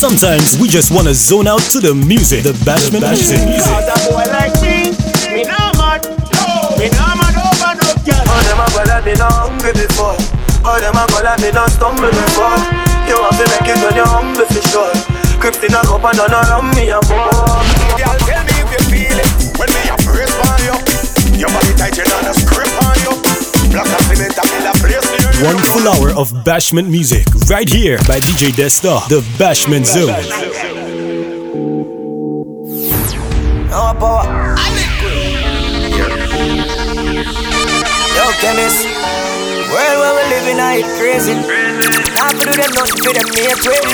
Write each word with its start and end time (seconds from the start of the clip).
Sometimes 0.00 0.56
we 0.56 0.64
just 0.66 0.88
wanna 0.88 1.12
zone 1.12 1.44
out 1.44 1.60
to 1.76 1.78
the 1.78 1.92
music, 1.92 2.40
the 2.40 2.56
bashment 2.64 3.04
music. 3.04 3.36
Cause 3.36 3.84
a 3.84 3.96
boy 4.08 4.24
like 4.32 4.56
me, 4.64 4.96
me 5.28 5.44
not 5.44 5.76
mad, 5.76 6.00
me 6.80 6.88
not 6.88 7.20
mad 7.20 7.36
over 7.36 7.76
no 7.76 7.88
girl. 8.08 8.24
All 8.32 8.40
them 8.40 8.64
a 8.64 8.66
go 8.72 8.80
let 8.88 9.04
me 9.04 9.12
know 9.20 9.28
hungry 9.28 9.76
before. 9.76 10.16
All 10.64 10.80
them 10.80 10.96
a 10.96 11.04
go 11.04 11.20
let 11.20 11.36
me 11.44 11.52
know 11.52 11.68
stumble 11.68 12.08
before. 12.08 12.56
You 13.12 13.20
have 13.20 13.36
to 13.36 13.44
make 13.44 13.68
it 13.68 13.76
when 13.76 13.92
you're 13.92 14.08
humble 14.08 14.48
for 14.48 14.64
sure. 14.72 14.88
Crips 15.36 15.60
in 15.68 15.76
a 15.76 15.84
cup 15.84 16.00
and 16.00 16.16
none 16.16 16.32
around 16.32 16.72
me 16.72 16.88
a 16.88 17.00
pour. 17.04 17.60
Girl, 18.00 18.16
tell 18.24 18.40
me 18.48 18.56
if 18.56 18.72
you 18.72 18.82
feel 18.88 19.18
it 19.20 19.30
when 19.60 19.68
me 19.68 19.84
a 19.84 20.00
press 20.00 20.32
on 20.32 20.64
you. 20.64 20.76
Your 21.36 21.52
body 21.52 21.76
tight, 21.76 22.00
you 22.00 22.08
know 22.08 22.39
One 25.42 25.56
full 25.56 25.88
hour 25.88 26.10
of 26.20 26.30
bashment 26.44 26.90
music 26.90 27.24
right 27.48 27.66
here 27.66 27.96
by 28.06 28.20
DJ 28.20 28.50
Desta, 28.52 29.08
the 29.08 29.20
Bashment 29.38 29.86
Zone. 29.86 30.12
No 33.70 33.94
power. 33.96 34.54
Yo, 38.12 38.24
chemist. 38.36 38.84
World 39.72 39.96
where 39.96 40.12
we 40.12 40.22
living, 40.28 40.60
I 40.60 40.84
it 40.84 40.88
crazy. 41.00 41.32
Not 42.12 42.30
to 42.32 42.44
do 42.44 42.52
them 42.52 42.72
nothing 42.76 43.00
for 43.00 43.12
them 43.16 43.28
me 43.32 43.48
quit. 43.64 43.84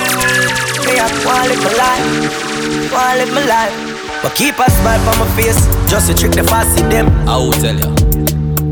Me 0.82 0.98
I 0.98 1.06
wanna 1.24 1.46
live 1.46 1.62
my 1.62 1.73
life, 1.78 2.92
wanna 2.92 3.18
live 3.23 3.32
my 3.32 3.46
life. 3.46 4.20
But 4.20 4.34
keep 4.34 4.59
a 4.59 4.68
smile 4.68 5.09
on 5.10 5.18
my 5.20 5.37
face, 5.37 5.65
just 5.88 6.09
to 6.09 6.15
trick 6.15 6.32
the 6.32 6.42
fussy 6.42 6.82
them. 6.88 7.06
I 7.28 7.37
will 7.37 7.52
tell 7.52 7.78
you. 7.78 7.95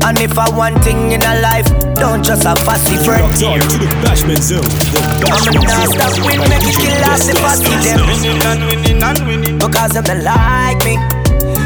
And 0.05 0.19
if 0.19 0.37
I 0.37 0.47
want 0.55 0.83
thing 0.83 1.11
in 1.11 1.21
a 1.23 1.41
life, 1.41 1.65
don't 1.95 2.23
just 2.23 2.43
have 2.43 2.59
fussy 2.59 2.95
friend. 3.03 3.25
To 3.33 3.77
the 3.81 3.89
Bashment 4.05 4.37
Zone, 4.37 4.61
the 4.61 5.01
I'm 5.33 5.65
not 5.65 5.81
Zone. 5.81 5.97
stop 5.97 6.13
win, 6.21 6.39
make 6.45 6.61
it 6.61 6.77
kill 6.77 7.01
off 7.09 7.25
the 7.25 7.33
fussy 7.41 7.73
them. 7.81 8.05
Winning 8.05 8.41
and 8.45 8.61
winning 8.69 9.01
and 9.01 9.19
winning. 9.27 9.57
Because 9.57 9.93
them 9.93 10.03
they 10.05 10.21
like 10.21 10.77
me. 10.85 10.97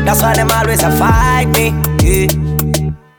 That's 0.05 0.21
why 0.23 0.35
them 0.35 0.51
always 0.51 0.81
a 0.83 0.91
fight 0.95 1.51
me. 1.51 1.75
Yeah. 1.99 2.31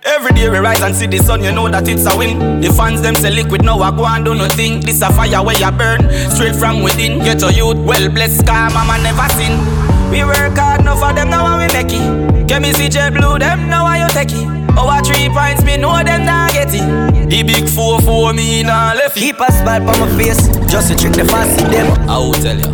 Every 0.09 0.33
day 0.33 0.49
we 0.49 0.57
rise 0.57 0.81
and 0.81 0.97
see 0.97 1.07
the 1.07 1.19
sun, 1.19 1.45
you 1.45 1.53
know 1.53 1.69
that 1.69 1.87
it's 1.87 2.07
a 2.07 2.17
win. 2.17 2.63
The 2.63 2.73
fans 2.73 3.03
them 3.03 3.15
say 3.15 3.31
liquid, 3.31 3.63
now 3.63 3.79
I 3.81 3.95
go 3.95 4.07
and 4.07 4.25
do 4.25 4.35
nothing. 4.35 4.81
This 4.81 5.03
a 5.03 5.13
fire 5.13 5.45
where 5.45 5.59
you 5.59 5.71
burn, 5.71 6.09
straight 6.33 6.57
from 6.57 6.83
within. 6.83 7.19
Get 7.19 7.43
your 7.43 7.53
youth, 7.53 7.77
well 7.85 8.09
blessed, 8.09 8.47
car 8.47 8.71
mama 8.71 8.97
never 9.03 9.29
sin. 9.37 9.53
We 10.11 10.25
work 10.25 10.57
hard, 10.57 10.81
enough 10.81 10.99
for 10.99 11.13
them 11.13 11.29
now 11.29 11.45
and 11.45 11.61
we 11.61 11.69
make 11.77 11.93
it. 11.93 12.49
Get 12.49 12.63
me 12.63 12.73
see 12.73 12.89
jet 12.89 13.13
blue, 13.13 13.39
them 13.39 13.69
now 13.69 13.87
and 13.87 14.01
you 14.01 14.09
take 14.17 14.33
it. 14.33 14.60
Oh, 14.77 14.89
Our 14.89 15.03
three 15.03 15.29
points, 15.29 15.65
me 15.65 15.77
know 15.77 15.97
them 16.03 16.25
not 16.25 16.53
get 16.53 16.73
it. 16.75 16.85
The 17.31 17.43
big 17.43 17.69
four 17.69 18.01
for 18.01 18.33
me 18.33 18.63
nah 18.63 18.93
left 18.95 19.17
it. 19.17 19.21
Keep 19.21 19.41
a 19.41 19.51
smile 19.53 19.89
on 19.89 19.99
my 20.01 20.09
face, 20.19 20.49
just 20.71 20.91
to 20.91 20.97
trick 20.97 21.15
the 21.15 21.25
fussy 21.25 21.65
them. 21.71 21.87
I 22.09 22.19
will 22.19 22.35
tell 22.35 22.57
you. 22.57 22.71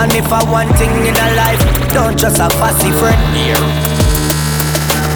And 0.00 0.12
if 0.14 0.32
I 0.32 0.42
want 0.50 0.70
thing 0.76 0.90
in 1.06 1.14
a 1.14 1.28
life, 1.36 1.60
don't 1.92 2.18
just 2.18 2.40
a 2.40 2.48
fussy 2.58 2.90
friend. 2.92 3.20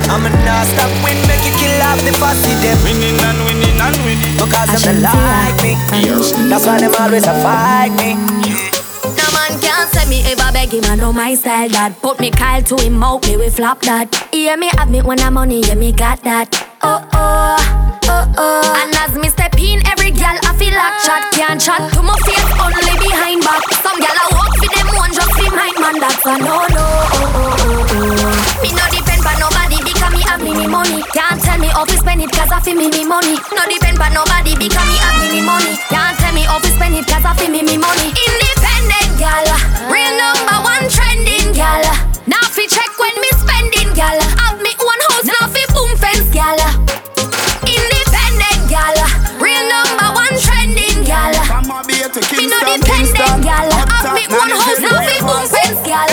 I'm 0.09 0.25
a 0.25 0.31
not 0.47 0.67
stop 0.67 0.91
win, 1.03 1.19
make 1.27 1.43
it 1.43 1.57
kill 1.59 1.83
off 1.83 1.99
the 2.05 2.13
fussy 2.17 2.55
them. 2.63 2.79
Winning 2.85 3.19
and 3.19 3.39
winning 3.45 3.81
and 3.81 3.97
winning. 4.05 4.37
Because 4.39 4.85
them 4.85 4.95
they 4.95 5.03
like 5.03 5.57
me. 5.63 5.75
That's 6.49 6.67
why 6.67 6.79
them 6.79 6.95
always 6.99 7.27
a 7.27 7.35
fight 7.43 7.93
me. 7.99 8.66
No 9.57 9.62
can't 9.62 9.89
say 9.91 10.05
me 10.11 10.21
ever 10.31 10.53
beg 10.53 10.69
him, 10.69 10.85
I 10.85 10.97
know 10.97 11.12
my 11.15 11.35
style 11.35 11.71
that 11.71 11.97
Put 12.03 12.21
me 12.21 12.31
Kyle 12.31 12.62
to 12.62 12.77
him 12.77 13.03
out, 13.03 13.27
me 13.27 13.39
we 13.39 13.49
flop 13.49 13.81
that. 13.89 14.12
Yeah, 14.31 14.55
me 14.57 14.69
have 14.77 14.91
me 14.91 15.01
when 15.01 15.19
I'm 15.21 15.33
money, 15.33 15.62
yeah, 15.62 15.75
me 15.75 15.93
got 15.93 16.23
that. 16.25 16.53
Oh, 16.83 17.01
oh, 17.15 17.57
oh, 18.05 18.34
oh. 18.37 18.83
And 18.84 18.93
as 19.01 19.17
me 19.17 19.29
step 19.31 19.57
in, 19.57 19.81
every 19.87 20.11
gal 20.11 20.37
I 20.45 20.53
feel 20.61 20.77
like 20.77 21.01
chat 21.01 21.33
Can't 21.33 21.59
chat. 21.61 21.89
To 21.95 22.03
my 22.03 22.12
face, 22.29 22.45
only 22.61 23.01
behind 23.01 23.41
back. 23.49 23.65
Some 23.81 23.97
gal 23.97 24.12
I 24.12 24.29
walk 24.37 24.53
for 24.61 24.69
them 24.69 24.89
one, 24.93 25.12
just 25.17 25.33
my 25.49 25.73
man 25.81 25.97
That's 26.05 26.27
a 26.27 26.37
no-no, 26.37 26.84
oh, 26.84 27.17
oh, 27.17 27.65
oh, 27.65 27.97
oh. 27.97 28.61
Me 28.61 28.69
no 28.77 28.84
depend 28.93 29.25
on 29.25 29.41
nobody 29.41 29.66
have 30.37 30.45
me 30.45 30.53
me 30.53 30.67
money. 30.67 31.03
Can't 31.16 31.41
tell 31.41 31.59
me 31.59 31.69
how 31.69 31.84
to 31.84 31.97
spend 31.97 32.21
it 32.21 32.31
cause 32.31 32.50
I 32.53 32.61
feel 32.61 32.77
me 32.77 32.88
me 32.91 33.05
money. 33.05 33.37
No 33.56 33.65
depend 33.65 33.99
on 34.00 34.12
nobody 34.12 34.53
because 34.56 34.84
me 34.84 34.97
have 35.00 35.16
me 35.21 35.41
me 35.41 35.41
money. 35.41 35.72
Can't 35.88 36.16
tell 36.19 36.34
me 36.34 36.44
how 36.44 36.59
to 36.61 36.69
spend 36.69 36.94
it 36.94 37.06
cause 37.09 37.25
I 37.25 37.33
feel 37.37 37.50
me 37.50 37.62
me 37.62 37.77
money. 37.81 38.12
Independent 38.12 39.16
gal 39.16 39.49
Real 39.88 40.12
number 40.12 40.59
one 40.61 40.84
trending 40.93 41.56
gal 41.56 41.81
Now 42.28 42.44
fi 42.53 42.69
check 42.69 42.93
when 43.00 43.16
me 43.16 43.31
spending 43.41 43.88
gal 43.97 44.19
Have 44.44 44.61
me 44.61 44.72
one 44.77 45.00
house 45.09 45.25
now 45.25 45.49
fi 45.49 45.65
boom 45.72 45.97
fence 45.97 46.28
gal 46.28 46.59
Independent 47.65 48.61
gal 48.69 48.97
Real 49.41 49.65
number 49.72 50.09
one 50.12 50.37
trending 50.37 51.00
gal 51.09 51.32
From 51.49 51.71
a 51.72 51.81
beer 51.88 52.12
to 52.12 52.21
Me 52.37 52.44
no 52.44 52.61
dependent 52.61 53.41
gal 53.41 53.69
Have 53.72 54.12
me 54.12 54.28
one 54.28 54.53
house 54.53 54.81
now 54.84 55.00
fi 55.00 55.16
boom 55.25 55.44
fence 55.49 55.81
gal 55.88 56.12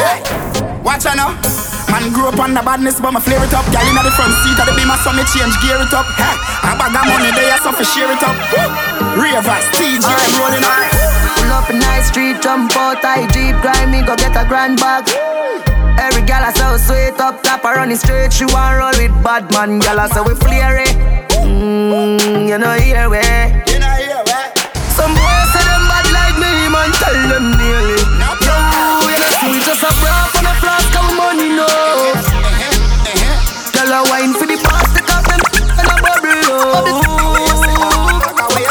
Watch 0.83 1.05
out 1.07 1.17
now. 1.17 1.72
Man 1.93 2.09
grew 2.09 2.25
up 2.25 2.41
on 2.41 2.57
the 2.57 2.63
badness, 2.65 2.97
but 2.97 3.13
my 3.13 3.21
flare 3.21 3.37
it 3.45 3.53
up. 3.53 3.61
Girl 3.69 3.85
inna 3.85 4.01
the 4.01 4.09
front 4.17 4.33
seat 4.41 4.57
of 4.57 4.65
the 4.65 4.73
beamer, 4.73 4.97
so 5.05 5.13
me 5.13 5.21
change 5.29 5.53
gear 5.61 5.77
it 5.77 5.93
up. 5.93 6.09
Ha, 6.17 6.33
a 6.65 6.73
bag 6.73 6.89
of 6.89 7.05
money 7.05 7.29
there, 7.37 7.53
so 7.61 7.69
fi 7.69 7.85
share 7.85 8.09
it 8.09 8.17
up. 8.25 8.33
Ravers, 9.13 9.61
TJ 9.77 10.01
rolling 10.41 10.65
on. 10.65 10.89
Pull 11.37 11.53
up 11.53 11.69
in 11.69 11.77
night 11.77 12.01
street, 12.01 12.41
jump 12.41 12.73
out, 12.73 13.05
I 13.05 13.29
jeep, 13.29 13.53
grind 13.61 13.93
me, 13.93 14.01
go 14.01 14.17
get 14.17 14.33
a 14.33 14.41
grand 14.41 14.81
bag. 14.81 15.05
Every 16.01 16.25
gal 16.25 16.41
I 16.41 16.49
so 16.57 16.81
sweet 16.81 17.13
up 17.21 17.45
top, 17.45 17.61
I 17.61 17.77
running 17.77 18.01
straight, 18.01 18.33
she 18.33 18.49
want 18.49 18.81
roll 18.81 18.97
with 18.97 19.13
bad 19.21 19.53
man, 19.53 19.77
gal 19.77 20.01
I 20.01 20.09
say 20.09 20.25
we 20.25 20.33
flare 20.33 20.81
it. 20.81 20.97
Mmm, 21.45 22.49
you 22.49 22.57
know 22.57 22.73
here 22.73 23.05
we. 23.05 23.21
You 23.69 23.77
know 23.77 23.93
here, 24.01 24.17
right? 24.33 24.49
Some 24.97 25.13
boys 25.13 25.45
say 25.53 25.61
them 25.61 25.85
bad 25.85 26.09
like 26.09 26.41
me, 26.41 26.73
man, 26.73 26.89
tell 26.97 27.13
them 27.37 27.53
nearly. 27.53 28.01
No 28.17 28.33
Yo, 28.41 28.57
you 29.05 29.17
know 29.21 29.33
see 29.45 29.61
of 31.59 31.67
money, 32.41 32.73
no. 33.13 33.33
Tell 33.73 33.89
her 33.91 34.03
wine 34.09 34.33
for 34.33 34.45
the 34.47 34.57
boss, 34.63 34.87
take 34.93 35.09
off 35.09 35.25
them 35.27 35.41
and 35.77 35.89
a 35.89 35.95
bubble, 36.01 36.33
oh. 36.49 36.87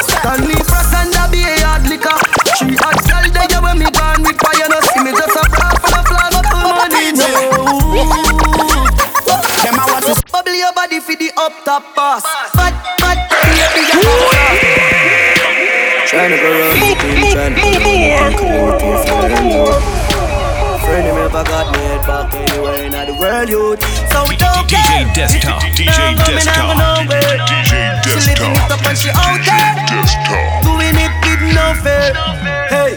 Stand 0.02 0.46
me 0.48 0.56
frost 0.64 0.94
and 0.94 1.14
a 1.14 1.28
be 1.30 1.42
a 1.44 1.52
hard 1.66 1.84
liquor. 1.86 2.16
She 2.58 2.74
hot 2.78 2.98
girl 3.06 3.26
there 3.30 3.46
yeah, 3.50 3.60
when 3.60 3.78
me 3.78 3.86
gone 3.90 4.22
with 4.22 4.38
fire, 4.40 4.68
no 4.70 4.78
see 4.80 5.02
me 5.02 5.12
just 5.12 5.36
a 5.36 5.42
bra 5.50 5.68
on 5.70 5.94
a 5.94 6.02
flask 6.06 6.34
of 6.34 6.46
money, 6.62 7.12
no. 7.12 7.28
Them 9.62 9.78
I 9.78 9.84
want 9.90 10.04
to 10.06 10.14
Bubble 10.32 10.54
your 10.54 10.72
body 10.72 10.98
for 11.00 11.14
the 11.14 11.30
up 11.36 11.52
top 11.64 11.94
boss. 11.94 12.22
Fat, 12.56 12.74
fat, 12.98 13.18
baby, 13.30 13.82
you 13.92 14.00
up 14.00 14.30
top. 14.32 14.58
Tryna 16.08 16.36
go 16.40 16.48
round 16.50 16.76
the 16.82 16.92
thing, 16.98 17.32
tryna 17.32 17.56
go 17.56 17.68
round 17.72 18.36
the 18.38 18.94
community, 19.06 20.01
friend. 20.92 21.06
Him 21.08 21.16
ever 21.16 21.44
got 21.44 21.72
me 21.72 21.80
head 21.88 22.02
back 22.04 22.34
anywhere 22.34 22.84
in 22.84 22.92
the 22.92 23.14
world, 23.16 23.48
youth. 23.48 23.80
So 24.12 24.18
we 24.28 24.36
don't 24.36 24.68
DJ. 24.68 25.08
Desktop, 25.16 25.64
you 25.64 25.88
DJ 25.88 26.16
not 26.16 26.28
coming, 26.28 26.48
I'm 26.48 27.08
Desktop. 27.08 27.48
DJ 27.48 27.72
She 28.04 28.20
living 28.28 28.52
it 28.52 28.70
up 28.70 28.84
and 28.84 28.98
she 28.98 29.08
out 29.16 29.40
there. 29.40 29.72
Desktop. 29.88 30.68
Doing 30.68 30.96
it 31.00 31.12
with 31.24 31.42
no 31.56 31.66
fear. 31.80 32.12
Hey. 32.68 32.92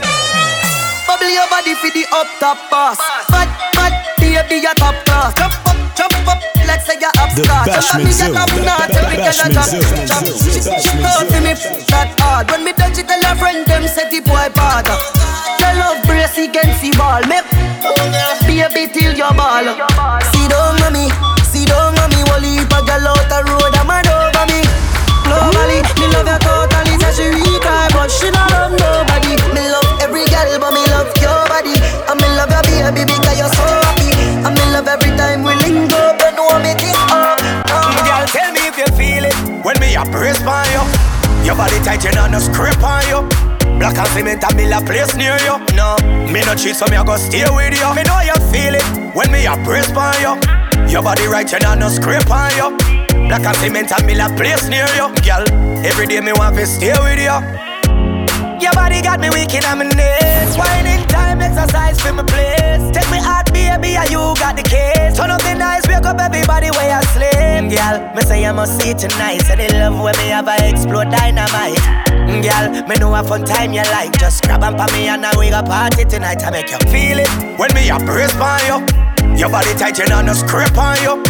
Bubble 1.07 1.31
your 1.31 1.47
body 1.47 1.73
for 1.79 1.89
the 1.95 2.03
up 2.11 2.27
top 2.39 2.59
boss. 2.69 2.99
Fat, 3.31 3.49
fat, 3.75 3.93
baby, 4.19 4.61
you 4.61 4.73
top 4.75 4.95
class. 5.05 5.64
Like 7.05 7.13
say 7.13 7.13
you're 7.13 7.21
up 7.21 7.29
The 7.35 7.43
start. 7.43 7.67
Bashment 7.69 8.11
Zone, 8.11 8.33
Jump 8.33 8.41
up, 8.41 8.49
the 8.49 8.61
not 8.65 8.89
every 8.95 9.17
girl 9.17 9.27
a 9.27 9.45
Bashment 9.45 9.53
jump, 9.53 9.69
Zone, 9.69 10.07
jump. 10.07 10.25
the 10.25 10.81
She 10.81 10.91
love 10.97 11.29
me 11.43 11.53
that 11.93 12.09
hard. 12.19 12.49
When 12.51 12.63
me 12.63 12.73
touch 12.73 12.97
it, 12.97 13.07
tell 13.07 13.21
her 13.21 13.35
friend 13.35 13.65
them 13.65 13.87
say 13.87 14.09
the 14.09 14.21
boy 14.21 14.49
bad. 14.55 14.85
Tell 15.59 15.75
love 15.77 16.01
brace 16.05 16.37
against 16.37 16.81
the 16.81 16.91
ball. 16.97 17.21
Make 17.29 17.45
baby 18.49 18.91
till 18.93 19.13
your 19.13 19.33
ball. 19.33 19.94
A 40.25 40.33
press 40.33 40.41
on 40.43 40.65
you. 40.73 41.45
Your 41.45 41.55
body 41.55 41.77
tight, 41.83 42.03
you 42.03 42.11
know 42.11 42.27
no 42.27 42.39
script 42.39 42.83
on 42.83 43.01
you. 43.07 43.27
Black 43.77 43.97
and 43.97 44.07
cement 44.09 44.43
and 44.43 44.55
me 44.55 44.67
la 44.67 44.81
place 44.81 45.15
near 45.15 45.37
you. 45.39 45.57
No, 45.75 45.97
me 46.31 46.41
no 46.41 46.55
cheat, 46.55 46.75
so 46.75 46.87
me 46.87 46.95
a 46.95 47.03
go 47.03 47.17
stay 47.17 47.43
with 47.43 47.77
you. 47.77 47.95
Me 47.95 48.03
know 48.03 48.19
you 48.21 48.33
feel 48.51 48.73
it 48.73 49.15
when 49.15 49.31
me 49.31 49.45
a 49.45 49.55
press 49.63 49.91
on 49.91 50.15
you. 50.21 50.91
Your 50.91 51.03
body 51.03 51.27
right, 51.27 51.51
you 51.51 51.59
know 51.59 51.75
no 51.75 51.89
script 51.89 52.29
on 52.31 52.51
you. 52.55 52.77
Black 53.27 53.45
and 53.45 53.55
cement 53.57 53.91
and 53.91 54.05
me 54.05 54.15
la 54.15 54.27
place 54.35 54.67
near 54.67 54.87
you. 54.95 55.13
Girl, 55.23 55.45
every 55.85 56.07
day 56.07 56.21
me 56.21 56.31
want 56.33 56.55
to 56.55 56.65
stay 56.65 56.93
with 57.01 57.19
you. 57.19 57.54
Body 58.75 59.01
got 59.01 59.19
me 59.19 59.29
weak 59.31 59.53
in 59.55 59.63
my 59.63 59.87
knees. 59.87 60.51
Whining 60.59 61.07
time, 61.07 61.41
exercise 61.41 61.99
for 61.99 62.13
my 62.13 62.23
place. 62.23 62.83
Take 62.91 63.09
me 63.09 63.17
heart, 63.17 63.51
baby, 63.53 63.95
and 63.95 64.09
you 64.11 64.35
got 64.35 64.55
the 64.55 64.63
case. 64.63 65.15
Turn 65.15 65.31
up 65.31 65.41
the 65.41 65.55
nice, 65.55 65.87
wake 65.87 66.05
up 66.05 66.19
everybody 66.19 66.69
where 66.71 66.91
you 66.91 67.01
sleep. 67.15 67.71
Girl, 67.71 67.97
me 68.13 68.21
say 68.21 68.45
I 68.45 68.51
must 68.51 68.79
see 68.79 68.93
tonight. 68.93 69.41
Say 69.47 69.55
the 69.55 69.73
love 69.79 69.95
when 69.99 70.15
me 70.17 70.27
have 70.35 70.47
a 70.47 70.55
explode 70.67 71.09
dynamite. 71.09 71.79
Girl, 72.43 72.65
me 72.87 72.95
know 72.99 73.15
a 73.15 73.23
fun 73.23 73.45
time 73.45 73.73
you 73.73 73.83
like. 73.95 74.11
Just 74.19 74.43
grab 74.43 74.63
and 74.63 74.75
pa 74.77 74.87
me 74.93 75.07
and 75.07 75.21
now 75.21 75.31
we 75.39 75.49
got 75.49 75.65
party 75.65 76.03
tonight. 76.05 76.43
I 76.43 76.51
make 76.51 76.69
you 76.69 76.79
feel 76.91 77.19
it 77.19 77.31
when 77.57 77.73
me 77.73 77.89
a 77.89 77.97
brace 77.97 78.35
on 78.35 78.59
you. 78.67 78.77
Your 79.39 79.49
body 79.49 79.73
tight, 79.75 79.97
you 79.97 80.07
know 80.07 80.21
no 80.21 80.33
scrape 80.33 80.77
on 80.77 80.99
you. 81.01 81.23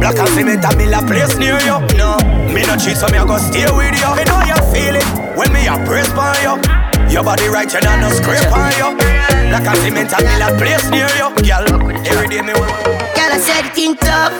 Black 0.00 0.18
and 0.18 0.28
cement 0.30 0.64
and 0.64 0.76
mill 0.78 0.94
a 0.94 1.02
place 1.06 1.36
near 1.36 1.58
you. 1.60 1.78
No, 1.98 2.16
me 2.54 2.62
no 2.66 2.76
cheat, 2.78 2.96
so 2.96 3.06
me 3.08 3.18
a 3.18 3.24
go 3.26 3.38
stay 3.38 3.66
with 3.70 3.94
you. 3.98 4.10
Me 4.16 4.24
know 4.24 4.40
you 4.46 4.58
feel 4.70 4.96
it 4.96 5.06
when 5.36 5.52
me 5.52 5.66
a 5.66 5.76
brace 5.84 6.10
on 6.14 6.38
you. 6.42 6.81
Your 7.12 7.22
body 7.22 7.46
right, 7.48 7.70
you 7.70 7.80
know 7.82 8.00
no 8.00 8.08
scrape 8.08 8.40
on 8.50 8.72
you. 8.80 8.96
Black 8.96 9.68
and 9.68 9.76
cement 9.84 10.12
and 10.16 10.24
mill 10.24 10.48
a 10.48 10.56
place 10.56 10.88
near 10.88 11.04
you. 11.20 11.28
Girl, 11.44 11.68
every 12.08 12.26
day 12.26 12.40
me 12.40 12.54
want. 12.56 12.72
Girl, 13.12 13.28
I 13.28 13.36
said 13.36 13.68
think 13.76 14.00
tough, 14.00 14.32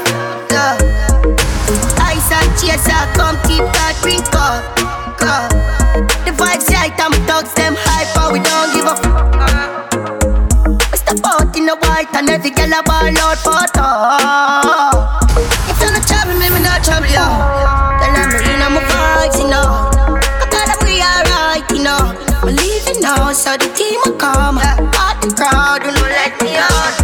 tough. 0.48 0.80
Ice 2.00 2.32
and 2.32 2.48
chaser, 2.56 3.04
come 3.12 3.36
keep 3.44 3.60
that 3.76 3.92
drink 4.00 4.24
up, 4.32 4.64
up. 5.20 5.52
The 6.24 6.32
vibes 6.32 6.64
right, 6.72 6.96
I'm 6.96 7.12
thugs, 7.28 7.52
them 7.52 7.76
hyper, 7.76 8.32
we 8.32 8.40
don't 8.40 8.72
give 8.72 8.88
up. 8.88 9.04
We 10.72 10.96
step 10.96 11.20
out 11.28 11.52
in 11.54 11.66
the 11.68 11.76
white 11.76 12.08
and 12.16 12.30
every 12.30 12.56
girl 12.56 12.72
a 12.72 12.82
ball 12.88 13.12
out 13.20 13.36
for 13.36 13.68
talk. 13.76 15.28
If 15.68 15.76
you're 15.76 15.92
not 15.92 16.08
trouble 16.08 16.40
me, 16.40 16.48
me 16.48 16.64
not 16.64 16.80
trouble 16.80 17.11
so 23.42 23.58
the 23.58 23.66
team 23.74 23.98
will 24.06 24.14
come. 24.14 24.62
Part 24.94 25.18
the 25.18 25.34
crowd, 25.34 25.82
do 25.82 25.90
not 25.90 26.06
let 26.14 26.30
me 26.38 26.54
out. 26.54 26.94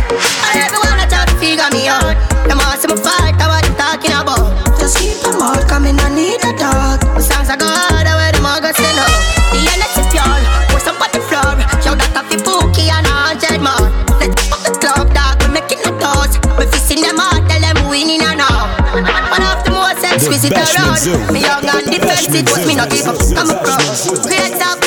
And 0.46 0.62
everyone 0.62 1.02
try 1.10 1.26
to 1.26 1.34
figure 1.42 1.66
me 1.74 1.90
out. 1.90 2.14
Them 2.46 2.62
all 2.62 2.78
see 2.78 2.86
me 2.86 2.94
fight, 2.94 3.34
I 3.42 3.50
what 3.50 3.66
you 3.66 3.74
talking 3.74 4.14
about. 4.14 4.54
Just 4.78 5.02
keep 5.02 5.18
them 5.18 5.34
come 5.66 5.90
in, 5.90 5.98
I 5.98 6.06
need 6.14 6.38
a 6.46 6.54
dog. 6.54 7.02
The 7.02 7.22
songs 7.26 7.50
I 7.50 7.58
go 7.58 7.66
harder 7.66 8.14
where 8.14 8.30
them 8.30 8.46
all 8.46 8.62
go 8.62 8.70
send 8.70 9.02
up. 9.02 9.10
The 9.50 9.66
energy 9.66 10.02
pure, 10.14 10.38
pour 10.70 10.78
some 10.78 10.94
on 11.02 11.10
the 11.10 11.18
floor. 11.26 11.58
Show 11.82 11.98
that 11.98 12.14
off 12.14 12.30
the 12.30 12.38
bookie 12.38 12.86
and 12.86 13.02
a 13.02 13.14
hundred 13.34 13.58
more. 13.58 13.90
Let's 14.22 14.38
fuck 14.46 14.62
the 14.62 14.72
club, 14.78 15.10
dog, 15.10 15.42
we 15.42 15.58
making 15.58 15.82
the 15.82 15.90
toes. 15.98 16.38
We 16.54 16.70
fixing 16.70 17.02
them 17.02 17.18
out, 17.18 17.42
tell 17.50 17.58
them 17.58 17.90
we 17.90 18.06
winning 18.06 18.22
and 18.22 18.38
all. 18.38 18.70
One 18.94 19.42
of 19.42 19.66
the 19.66 19.74
most 19.74 20.06
exquisite 20.06 20.54
around. 20.54 21.02
Me 21.34 21.42
young 21.42 21.66
and 21.66 21.90
defensive, 21.90 22.46
but 22.46 22.62
me 22.62 22.78
not 22.78 22.94
give 22.94 23.10
up. 23.10 23.18
Come 23.18 23.50
across. 23.50 24.06
Great 24.22 24.54
top 24.54 24.78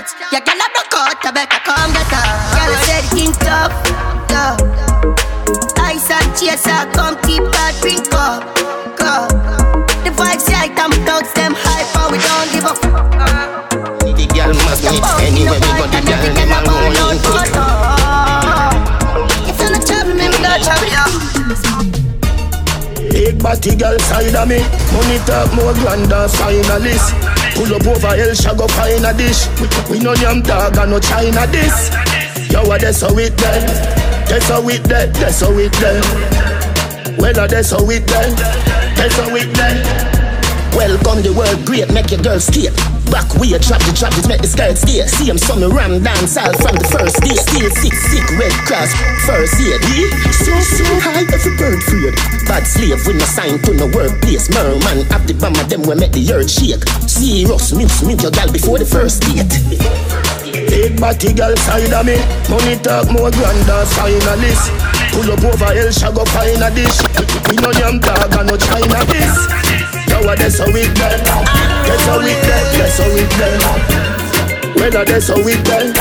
queen 0.00 0.08
of 0.08 0.08
the 0.08 0.16
clouds. 0.16 0.32
Yeah, 0.32 0.40
girl, 0.40 0.56
I 0.56 0.68
broke 0.72 0.94
out, 0.94 1.24
I 1.24 1.30
better 1.30 1.60
come 1.64 1.92
get 1.92 2.08
her. 2.08 2.24
Girl, 2.56 2.72
I 2.72 2.80
said 2.84 3.04
king 3.12 3.32
tough, 3.32 3.72
tough. 4.28 4.60
Ice 5.80 6.10
and 6.10 6.30
chaser, 6.36 6.86
come 6.92 7.16
keep 7.22 7.44
that 7.52 7.76
drink 7.80 8.08
up, 8.12 8.44
up. 9.00 9.30
The 10.04 10.10
vibes 10.10 10.48
right, 10.48 10.72
I'm 10.76 10.92
thugs, 11.04 11.32
them 11.34 11.54
hyper, 11.56 12.12
we 12.12 12.18
don't 12.18 12.48
give 12.52 12.64
up. 12.64 12.80
The 14.00 14.26
girl 14.26 14.52
must 14.54 14.82
be 14.82 14.96
anywhere 15.24 15.60
we 15.60 15.68
go. 15.76 15.84
The 15.88 16.00
girl 16.04 16.24
them 16.34 16.52
a 16.52 16.60
rolling 16.64 17.20
quick. 17.24 17.52
If 19.48 19.56
you're 19.60 19.72
not 19.72 19.84
trouble, 19.86 20.14
me, 20.14 20.28
me 20.28 20.38
not 20.40 20.60
trouble 20.62 20.88
you. 20.88 21.06
Big 23.10 23.42
body 23.42 23.74
girl 23.74 23.98
side 23.98 24.34
of 24.34 24.48
me 24.48 24.62
Money 24.92 25.18
talk 25.26 25.52
more 25.54 25.74
grander 25.74 26.28
finalist 26.28 27.39
Pull 27.60 27.74
up 27.74 27.86
over 27.86 28.16
El 28.16 28.32
Shago 28.34 28.66
find 28.70 29.04
a 29.04 29.12
dish. 29.12 29.46
We, 29.60 29.98
we 29.98 30.02
no 30.02 30.14
yam 30.14 30.40
dog 30.40 30.78
and 30.78 30.92
no 30.92 30.98
China 30.98 31.46
this 31.48 31.90
Yo 32.50 32.64
what 32.64 32.80
that's 32.80 33.02
how 33.02 33.18
it 33.18 33.36
there 33.36 33.60
That's 34.24 34.48
how 34.48 34.66
it 34.66 34.82
there 34.84 35.08
That's 35.08 35.40
how 35.42 35.58
it 35.58 35.72
there 35.74 36.00
Whether 37.18 37.46
that's 37.46 37.70
how 37.72 37.90
it 37.90 38.06
there 38.06 38.30
That's 38.96 39.14
how 39.14 39.36
it 39.36 39.52
there 39.52 40.09
Welcome 40.80 41.20
the 41.20 41.36
world 41.36 41.60
great, 41.68 41.92
make 41.92 42.08
your 42.08 42.24
girl 42.24 42.40
skate. 42.40 42.72
Back 43.12 43.28
way, 43.36 43.52
drop 43.60 43.84
the 43.84 43.92
drop 43.92 44.16
it, 44.16 44.24
make 44.24 44.40
the 44.40 44.48
skirt 44.48 44.80
stay. 44.80 45.04
See 45.04 45.28
him 45.28 45.36
some 45.36 45.60
ram 45.60 46.00
dance 46.00 46.40
all 46.40 46.56
from 46.56 46.72
the 46.80 46.88
first 46.88 47.20
day. 47.20 47.36
Still 47.36 47.68
sick, 47.68 47.92
sick, 47.92 48.24
red 48.40 48.48
cross, 48.64 48.88
first 49.28 49.60
aid. 49.60 49.76
Yeah? 49.92 50.08
So, 50.32 50.56
so 50.56 50.88
high, 51.04 51.28
every 51.28 51.52
bird 51.60 51.84
afraid. 51.84 52.16
Bad 52.48 52.64
slave 52.64 52.96
with 53.04 53.20
no 53.20 53.28
sign 53.28 53.60
to 53.68 53.76
no 53.76 53.92
workplace. 53.92 54.48
Merman, 54.56 55.04
up 55.12 55.20
the 55.28 55.36
of 55.36 55.68
them 55.68 55.84
will 55.84 56.00
make 56.00 56.16
the 56.16 56.24
earth 56.32 56.48
shake. 56.48 56.80
Serious, 57.04 57.76
meet, 57.76 57.92
meet 58.00 58.24
your 58.24 58.32
gal 58.32 58.48
before 58.48 58.80
the 58.80 58.88
first 58.88 59.20
date. 59.28 59.52
Big 60.72 60.96
body 60.96 61.36
girl 61.36 61.52
side 61.60 61.92
of 61.92 62.08
me 62.08 62.16
Money 62.48 62.80
talk 62.80 63.04
more 63.12 63.30
grander 63.30 63.84
finalist 63.92 64.72
Pull 65.12 65.28
up 65.30 65.44
over 65.44 65.76
El 65.76 65.92
Shago 65.92 66.24
find 66.32 66.62
a 66.62 66.72
dish 66.72 66.98
We 67.48 67.56
no 67.60 67.70
yam 67.78 68.00
dog 68.00 68.32
and 68.34 68.48
no 68.48 68.56
China 68.56 69.04
this 69.06 69.99
Yo 70.20 70.26
what 70.26 70.38
that's 70.38 70.58
how 70.58 70.66
it 70.68 70.94
done 70.94 71.24
That's 71.24 72.04
how 72.04 72.20
it 72.20 72.36
done 72.44 72.68
That's 72.76 72.98
how 72.98 73.08
it 73.08 73.30
done 73.40 74.76
Whether 74.76 75.04
that's 75.04 75.28
how 75.28 75.36
it 75.40 75.64
done 75.64 75.96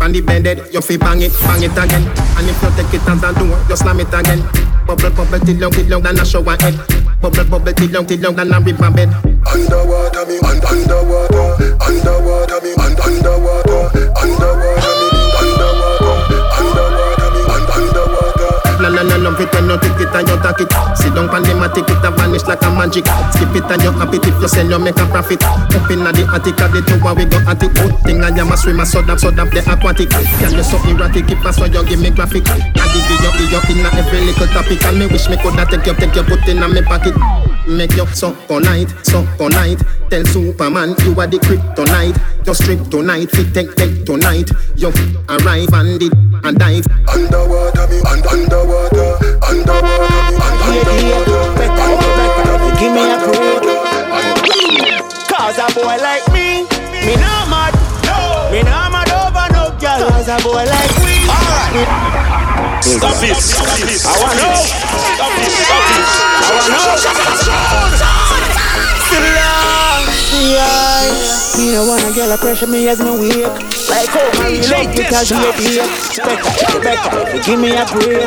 On 0.00 0.12
the 0.12 0.20
bended, 0.20 0.58
you 0.72 0.80
fi 0.82 0.96
bang 0.98 1.22
it, 1.22 1.32
bang 1.32 1.62
it 1.64 1.72
again. 1.72 2.04
And 2.36 2.44
if 2.48 2.60
you 2.60 2.68
take 2.76 2.92
it 2.92 3.08
as 3.08 3.24
a 3.24 3.32
door, 3.40 3.56
you 3.70 3.76
slam 3.76 4.00
it 4.00 4.12
again. 4.12 4.44
Bubble, 4.84 5.08
bubble, 5.16 5.40
till 5.40 5.56
long, 5.56 5.72
till 5.72 5.86
long, 5.88 6.02
than 6.02 6.20
a 6.20 6.24
shower 6.26 6.56
head. 6.60 6.76
Bubble, 7.22 7.44
bubble, 7.48 7.72
till 7.72 7.88
long, 7.88 8.04
till 8.04 8.20
long, 8.20 8.36
than 8.36 8.52
a 8.52 8.60
river 8.60 8.90
bed. 8.92 9.08
Underwater 9.48 10.26
me 10.28 10.36
un- 10.44 10.60
Underwater 10.60 11.56
Underwater 11.80 12.60
me 12.60 12.72
un- 12.76 13.00
Underwater 13.00 13.96
Underwater 14.12 14.92
me 15.00 15.03
La 19.04 19.16
la 19.16 19.30
love 19.30 19.40
it 19.40 19.52
when 19.52 19.68
you 19.68 19.76
take 19.80 20.00
it 20.00 20.14
and 20.14 20.28
you 20.28 20.38
take 20.40 20.60
it. 20.64 20.70
Sit 20.96 21.12
down 21.14 21.28
pan 21.28 21.42
the 21.44 21.52
matic, 21.54 21.88
it 21.88 22.04
a 22.04 22.10
vanish 22.10 22.44
like 22.48 22.62
a 22.64 22.70
magic. 22.72 23.04
Skip 23.36 23.52
it 23.54 23.68
and 23.68 23.82
you 23.82 23.92
happy 23.92 24.18
if 24.22 24.36
you 24.40 24.48
sell, 24.48 24.64
you 24.68 24.78
make 24.78 24.96
a 24.96 25.06
profit. 25.06 25.42
Up 25.44 25.90
inna 25.90 26.10
the 26.12 26.24
attic, 26.32 26.56
at 26.60 26.72
the 26.72 26.80
tower 26.82 27.12
we 27.14 27.24
go 27.28 27.38
at 27.44 27.60
it. 27.62 27.72
Good 27.74 27.94
thing 28.04 28.24
I 28.24 28.32
am 28.32 28.52
a 28.52 28.56
swimmer, 28.56 28.84
so 28.84 29.02
that 29.02 29.20
so 29.20 29.30
that 29.30 29.50
the 29.52 29.60
aquatic. 29.64 30.08
Can 30.10 30.52
you 30.56 30.64
so 30.64 30.78
erratic, 30.88 31.30
if 31.30 31.44
I 31.44 31.50
saw 31.52 31.66
you 31.66 31.84
give 31.84 32.00
me 32.00 32.10
graphic. 32.10 32.48
I 32.48 32.84
give 32.92 33.06
you, 33.08 33.30
give 33.36 33.52
you 33.52 33.60
inna 33.76 33.90
every 33.98 34.20
little 34.24 34.48
topic, 34.48 34.80
and 34.84 34.98
me 34.98 35.06
wish 35.06 35.28
me 35.28 35.36
coulda 35.36 35.66
take 35.68 35.84
you, 35.86 35.94
take 35.94 36.14
you, 36.16 36.24
put 36.24 36.46
inna 36.48 36.68
me 36.68 36.80
pocket. 36.82 37.14
Make 37.66 37.96
you 37.96 38.06
so 38.12 38.32
polite, 38.46 38.92
so 39.02 39.24
polite. 39.36 39.80
Tell 40.10 40.24
Superman 40.26 40.94
you 41.04 41.16
are 41.18 41.26
the 41.26 41.38
kryptonite. 41.40 42.16
Just 42.44 42.62
strip 42.62 42.80
tonight, 42.90 43.30
fit 43.30 43.52
take 43.54 43.74
take 43.74 44.04
tonight. 44.04 44.50
You 44.76 44.92
arrive 45.32 45.72
and 45.72 45.96
it 46.02 46.12
and 46.44 46.58
dive. 46.58 46.84
Underwater 47.08 47.88
me 47.88 47.98
un- 48.04 48.20
Underwater 48.28 48.93
Underwater 48.94 50.06
me 50.06 51.10
un- 51.12 51.26
Underwater 51.58 52.70
Give 52.78 52.92
me 52.92 53.02
a 53.10 53.18
break. 53.18 53.62
Cause 55.28 55.58
a 55.58 55.66
boy 55.74 55.96
like 55.98 56.26
me, 56.32 56.62
me 57.06 57.14
not 57.16 57.48
mad. 57.50 57.74
Me 58.52 58.62
not 58.62 58.92
mad 58.92 59.10
over 59.10 59.46
no 59.52 59.64
girl. 59.82 60.08
Cause 60.10 60.28
a 60.28 60.36
boy 60.42 60.64
like 60.64 60.94
we. 61.02 61.26
Stop 61.26 63.22
it. 63.22 63.36
Stop 63.36 63.78
it. 63.82 64.04
I 64.04 64.14
wanna 64.20 64.36
know. 64.38 64.54
Stop 64.62 65.38
it. 65.42 65.50
Stop 65.50 65.90
it. 65.90 66.04
I 66.38 66.50
wanna 66.54 66.70
know. 66.74 66.86
Still 69.04 69.26
long, 69.34 69.73
yeah. 70.40 71.10
Me 71.58 71.72
no 71.72 71.86
wanna 71.86 72.10
get 72.14 72.30
a 72.30 72.36
pressure 72.38 72.66
me 72.66 72.88
as 72.88 73.00
me 73.00 73.10
wake. 73.10 73.46
Like 73.88 74.10
oh 74.16 74.30
my 74.38 74.50
love 74.70 74.90
because 74.96 75.30
you 75.30 75.38
here. 75.60 75.86
Better, 76.18 76.80
better, 76.80 77.42
give 77.44 77.60
me 77.60 77.70
a 77.76 77.84
break. 77.86 78.26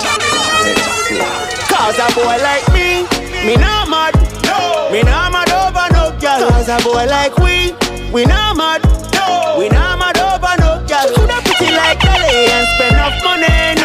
Cause 1.67 1.99
a 1.99 2.07
boy 2.15 2.37
like 2.41 2.67
me, 2.73 3.03
me 3.45 3.55
not 3.55 3.89
mad. 3.89 4.13
No, 4.45 4.89
me 4.91 5.03
not 5.03 5.31
mad 5.31 5.51
over 5.51 5.87
no 5.93 6.11
girl. 6.19 6.49
Cause 6.49 6.69
a 6.69 6.77
boy 6.83 7.05
like 7.05 7.35
we, 7.37 7.73
we 8.11 8.25
not 8.25 8.55
mad. 8.55 8.81
No, 9.13 9.55
we 9.59 9.69
not 9.69 9.99
mad 9.99 10.17
over 10.17 10.55
no 10.61 10.79
girl. 10.87 11.07
Coulda 11.15 11.39
pretty 11.43 11.73
like 11.75 11.99
Kelly 11.99 12.47
and 12.49 12.67
spend 12.75 12.95
enough 12.95 13.17
money, 13.23 13.76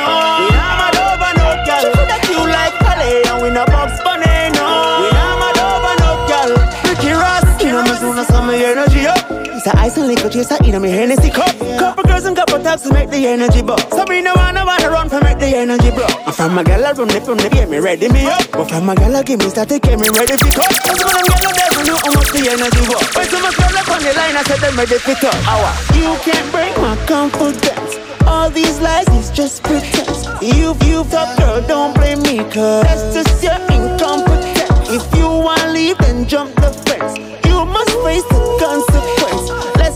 up. 9.66 9.74
It's 9.74 9.74
a 9.74 9.78
ice 9.78 9.96
and 9.96 10.08
liquor 10.08 10.28
chaser 10.28 10.58
in 10.64 10.80
me 10.82 10.90
Hennessy 10.90 11.30
cup. 11.30 11.54
Couple 11.78 12.04
girls 12.04 12.24
and 12.24 12.36
couple 12.36 12.58
taps 12.62 12.82
to 12.82 12.92
make 12.92 13.10
the 13.10 13.26
energy 13.26 13.62
buzz. 13.62 13.82
So 13.90 14.04
me 14.08 14.20
no 14.20 14.32
wanna 14.34 14.64
wanna 14.64 14.90
run 14.90 15.08
for 15.08 15.20
make 15.20 15.38
the 15.38 15.54
energy 15.56 15.90
bro. 15.90 16.06
And 16.26 16.34
from 16.34 16.62
gal 16.64 16.84
I 16.84 16.92
run 16.92 17.10
it 17.10 17.22
from 17.24 17.38
the 17.38 17.48
get 17.48 17.68
me 17.68 17.78
ready 17.78 18.08
me 18.08 18.26
up. 18.26 18.42
But 18.50 18.68
from 18.70 18.86
my 18.86 18.94
gal 18.94 19.16
I 19.16 19.22
give 19.22 19.38
me 19.38 19.48
start 19.50 19.68
to 19.68 19.78
get 19.78 19.98
me 19.98 20.08
ready 20.08 20.36
for 20.36 20.50
cut. 20.50 20.66
Cause 20.82 21.02
when 21.04 21.14
I'm 21.14 21.26
getting 21.30 21.54
there, 21.54 21.72
we 21.78 21.82
know 21.86 21.98
how 22.02 22.10
much 22.10 22.30
the 22.34 22.42
energy 22.50 22.82
was. 22.90 23.06
When 23.14 23.26
so 23.30 23.38
much 23.40 23.56
girl 23.56 23.76
up 23.78 23.88
on 23.88 24.00
the 24.02 24.12
line, 24.18 24.36
I 24.36 24.42
said 24.42 24.60
them 24.60 24.74
ready 24.76 24.98
for 24.98 25.14
cut. 25.14 25.36
Hour. 25.46 25.70
You 25.94 26.10
can't 26.26 26.48
break 26.50 26.74
my 26.78 26.96
confidence. 27.06 28.02
All 28.26 28.50
these 28.50 28.80
lies 28.80 29.08
is 29.14 29.30
just 29.30 29.62
pretense. 29.62 30.26
You, 30.42 30.74
you 30.86 31.04
top 31.10 31.38
girl, 31.38 31.62
don't 31.66 31.94
blame 31.94 32.22
me, 32.22 32.38
cause 32.50 32.82
that's 32.82 33.14
just 33.14 33.42
your 33.42 33.58
incompetence. 33.70 34.90
If 34.90 35.06
you 35.18 35.26
wanna 35.26 35.70
leave, 35.72 35.98
then 35.98 36.26
jump 36.26 36.54
the 36.56 36.70
fence. 36.86 37.18
You 37.46 37.64
must 37.66 37.94
face 38.02 38.26
the 38.30 38.40
consequences 38.58 38.91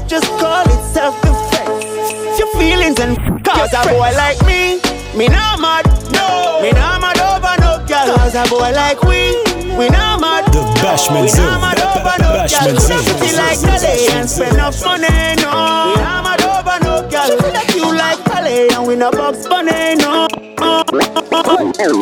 just 0.07 0.27
call 0.39 0.65
it 0.67 0.83
self-defense. 0.93 2.39
Your 2.39 2.49
feelings 2.55 2.99
and 3.01 3.17
cause 3.45 3.73
a 3.73 3.83
boy 3.89 4.13
like 4.15 4.41
me, 4.47 4.81
me 5.17 5.29
not 5.29 5.61
mad, 5.61 5.87
no, 6.13 6.61
me 6.63 6.71
not 6.73 7.01
mad 7.01 7.19
over 7.19 7.55
no 7.61 7.85
girl. 7.87 8.17
Cause 8.17 8.35
a 8.35 8.45
boy 8.49 8.71
like 8.73 9.03
we, 9.03 9.35
we 9.77 9.89
not 9.89 10.21
mad. 10.21 10.45
The 10.53 10.61
Bashman 10.83 11.25
We 11.25 11.33
not 11.43 11.61
mad 11.61 11.81
over 11.81 12.17
no 12.23 12.47
girl. 12.47 12.49
She 12.49 13.37
like 13.37 13.61
Nelly 13.63 14.07
and 14.13 14.29
spend 14.29 14.59
up 14.59 14.75
money, 14.85 15.09
no. 15.43 15.91
We 15.91 16.01
not 16.03 16.23
mad 16.25 16.43
over 16.43 16.79
no 16.85 17.09
girl. 17.11 17.27
She 17.27 17.51
like 17.53 17.75
you 17.75 17.87
like 17.97 18.27
Nelly 18.29 18.69
and 18.71 18.87
we 18.87 18.97
not 18.97 19.13
box 19.13 19.47
bunny, 19.49 19.97
no. 19.97 20.29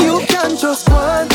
You 0.03 0.25
can 0.27 0.57
just 0.57 0.89
one. 0.91 1.29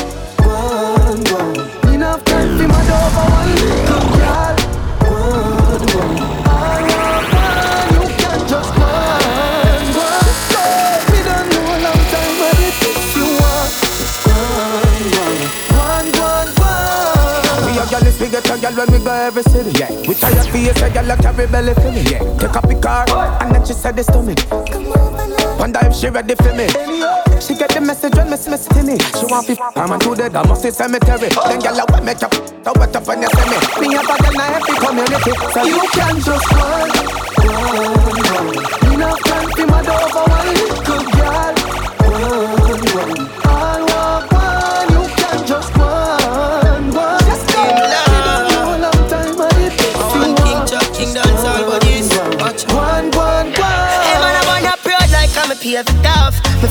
Get 18.28 18.50
a 18.50 18.58
girl 18.60 18.74
when 18.76 18.92
we 18.92 19.00
go 19.04 19.12
every 19.12 19.44
city. 19.44 19.72
Yeah. 19.80 19.90
We 20.08 20.14
tired 20.16 20.48
face, 20.52 20.82
a 20.82 20.90
girl 20.90 21.06
like 21.06 21.22
carry 21.22 21.48
belly 21.48 21.74
for 21.74 21.92
me. 21.92 22.02
Yeah. 22.04 22.20
Take 22.38 22.56
up 22.56 22.68
the 22.68 22.76
car, 22.76 23.06
and 23.42 23.56
then 23.56 23.66
she 23.66 23.74
said 23.74 23.96
this 23.96 24.08
to 24.08 24.22
me. 24.22 24.36
Wonder 25.60 25.80
if 25.84 25.96
she 25.96 26.10
ready 26.10 26.36
for 26.36 26.54
me. 26.54 26.68
She 27.40 27.56
get 27.56 27.72
the 27.72 27.82
message 27.82 28.16
when 28.16 28.30
Miss 28.30 28.48
Miss 28.48 28.66
to 28.68 28.84
me. 28.84 28.98
She 29.20 29.26
want 29.28 29.48
to 29.48 29.56
I'm 29.76 29.92
on 29.92 30.00
to 30.02 30.16
the 30.16 30.28
of 30.28 30.62
the 30.62 30.72
cemetery. 30.72 31.30
Then 31.30 31.60
girl, 31.60 31.80
I 31.80 32.00
make 32.02 32.24
up, 32.24 32.34
so 32.34 32.72
what 32.76 32.96
up 32.96 33.08
when 33.08 33.22
you 33.22 33.30
see 33.30 33.48
me? 33.48 33.88
Me 33.88 33.96
have 33.96 34.10
a 34.10 34.16
girl 34.20 34.36
in 34.36 34.52
every 34.56 34.76
community. 34.76 35.34
So 35.52 35.64
you 35.64 35.84
can 35.96 36.16
just 36.20 36.48
run, 36.52 36.92
run, 37.44 37.96
run. 38.28 38.94
Enough 38.94 39.20
time 39.24 39.50
for 39.52 39.68
my 39.68 39.84
dog 39.84 40.12
for 40.12 40.26
one 40.28 40.89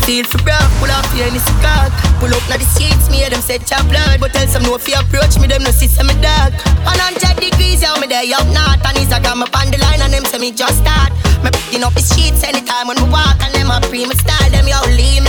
feel 0.08 0.24
for 0.24 0.40
broke, 0.40 0.72
pull 0.80 0.88
off 0.88 1.04
the 1.12 1.20
any 1.20 1.36
cock. 1.60 1.92
Pull 2.16 2.32
up 2.32 2.40
now 2.48 2.56
the 2.56 2.64
seats, 2.64 3.12
me 3.12 3.20
hear 3.20 3.28
them 3.28 3.44
set 3.44 3.60
your 3.68 3.84
blood. 3.92 4.16
But 4.16 4.32
tell 4.32 4.48
some 4.48 4.64
no 4.64 4.80
you 4.80 4.96
approach 4.96 5.36
me, 5.36 5.44
them 5.44 5.60
no 5.60 5.70
see 5.70 5.86
some 5.86 6.08
dog. 6.24 6.56
100 6.88 7.36
degrees, 7.36 7.84
yeah, 7.84 7.92
me 8.00 8.08
there 8.08 8.24
up 8.32 8.48
north. 8.48 8.80
And 8.88 8.96
Instagram 8.96 9.44
up 9.44 9.52
on 9.52 9.68
the 9.68 9.76
line 9.76 10.00
and 10.00 10.08
them 10.08 10.24
say 10.24 10.40
me 10.40 10.50
just 10.56 10.80
start. 10.80 11.12
Me 11.44 11.52
picking 11.52 11.84
up 11.84 11.92
the 11.92 12.00
sheets 12.00 12.40
anytime 12.40 12.88
when 12.88 12.96
we 12.96 13.08
walk. 13.12 13.36
And 13.44 13.52
them 13.52 13.68
a 13.68 13.84
pre 13.84 14.08
me 14.08 14.16
style, 14.16 14.48
them 14.48 14.64
yo 14.64 14.80
leave 14.96 15.27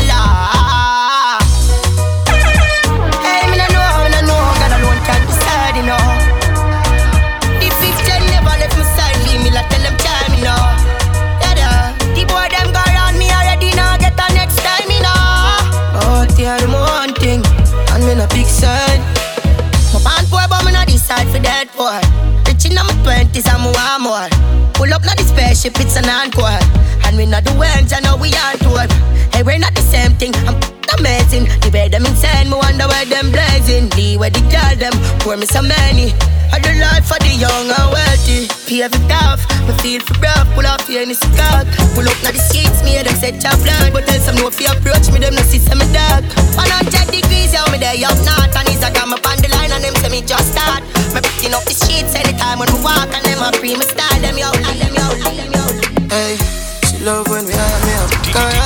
up 24.99 25.05
now 25.05 25.15
the 25.15 25.23
spaceship, 25.23 25.79
it's 25.79 25.95
an 25.95 26.09
encore. 26.09 26.59
And 27.05 27.17
we 27.17 27.25
not 27.25 27.43
the 27.43 27.53
ones, 27.53 27.93
I 27.93 27.99
know 27.99 28.17
we 28.17 28.31
on 28.33 28.57
tour. 28.59 29.08
We're 29.39 29.57
not 29.57 29.73
the 29.73 29.81
same 29.81 30.19
thing. 30.19 30.35
I'm 30.43 30.59
amazing. 30.99 31.47
The 31.63 31.71
way 31.71 31.87
them 31.87 32.05
insane, 32.05 32.51
me 32.51 32.59
wonder 32.59 32.87
where 32.91 33.07
them 33.07 33.31
blazing. 33.31 33.87
The 33.95 34.19
way 34.19 34.29
the 34.29 34.43
girl 34.51 34.75
them 34.75 34.91
pour 35.23 35.37
me 35.37 35.47
so 35.47 35.63
many. 35.63 36.11
I 36.51 36.59
do 36.59 36.73
life 36.75 37.07
for 37.07 37.15
the 37.23 37.31
young 37.31 37.71
and 37.71 37.87
wealthy. 37.87 38.51
Pave 38.67 38.91
it 38.91 39.11
off, 39.23 39.39
me 39.63 39.73
feel 39.79 40.01
for 40.03 40.17
rough. 40.19 40.43
Pull 40.59 40.67
off 40.67 40.83
here 40.87 41.07
in 41.07 41.09
the 41.09 41.15
skirt. 41.15 41.71
Pull 41.95 42.03
up 42.03 42.19
now 42.19 42.35
the 42.35 42.41
seats, 42.51 42.83
me 42.83 42.99
them 42.99 43.15
set 43.15 43.39
your 43.39 43.55
blood. 43.63 43.95
But 43.95 44.11
tell 44.11 44.19
some 44.19 44.35
no 44.43 44.51
you 44.51 44.67
approach 44.67 45.07
me, 45.07 45.23
them 45.23 45.39
no 45.39 45.43
see 45.47 45.63
some 45.63 45.79
dark. 45.95 46.27
100 46.59 46.91
degrees, 47.07 47.55
yeah, 47.55 47.63
me 47.71 47.79
there 47.79 47.95
up 48.03 48.19
north. 48.27 48.51
And 48.59 48.67
it's 48.67 48.83
a 48.83 48.91
come 48.91 49.15
up 49.15 49.23
on 49.23 49.39
the 49.39 49.47
line 49.55 49.71
and 49.71 49.79
them 49.79 49.95
say 50.03 50.11
me 50.11 50.19
just 50.19 50.51
start. 50.51 50.83
Me 51.15 51.23
picking 51.23 51.55
up 51.55 51.63
the 51.63 51.71
sheets 51.71 52.11
anytime 52.11 52.59
when 52.59 52.67
we 52.75 52.83
walk. 52.83 53.07
And 53.13 53.23
them 53.23 53.39
a 53.39 53.55
pre 53.55 53.77
me 53.79 53.87
style, 53.87 54.19
them 54.19 54.35
yo, 54.35 54.51
them 54.51 54.91
yo, 54.91 55.07
them 55.31 55.51
yo. 55.53 55.63
Hey, 56.11 56.58
love 57.01 57.27
when 57.29 57.45
we 57.45 57.53
have 57.53 57.85
me 57.85 57.93
up. 57.93 58.09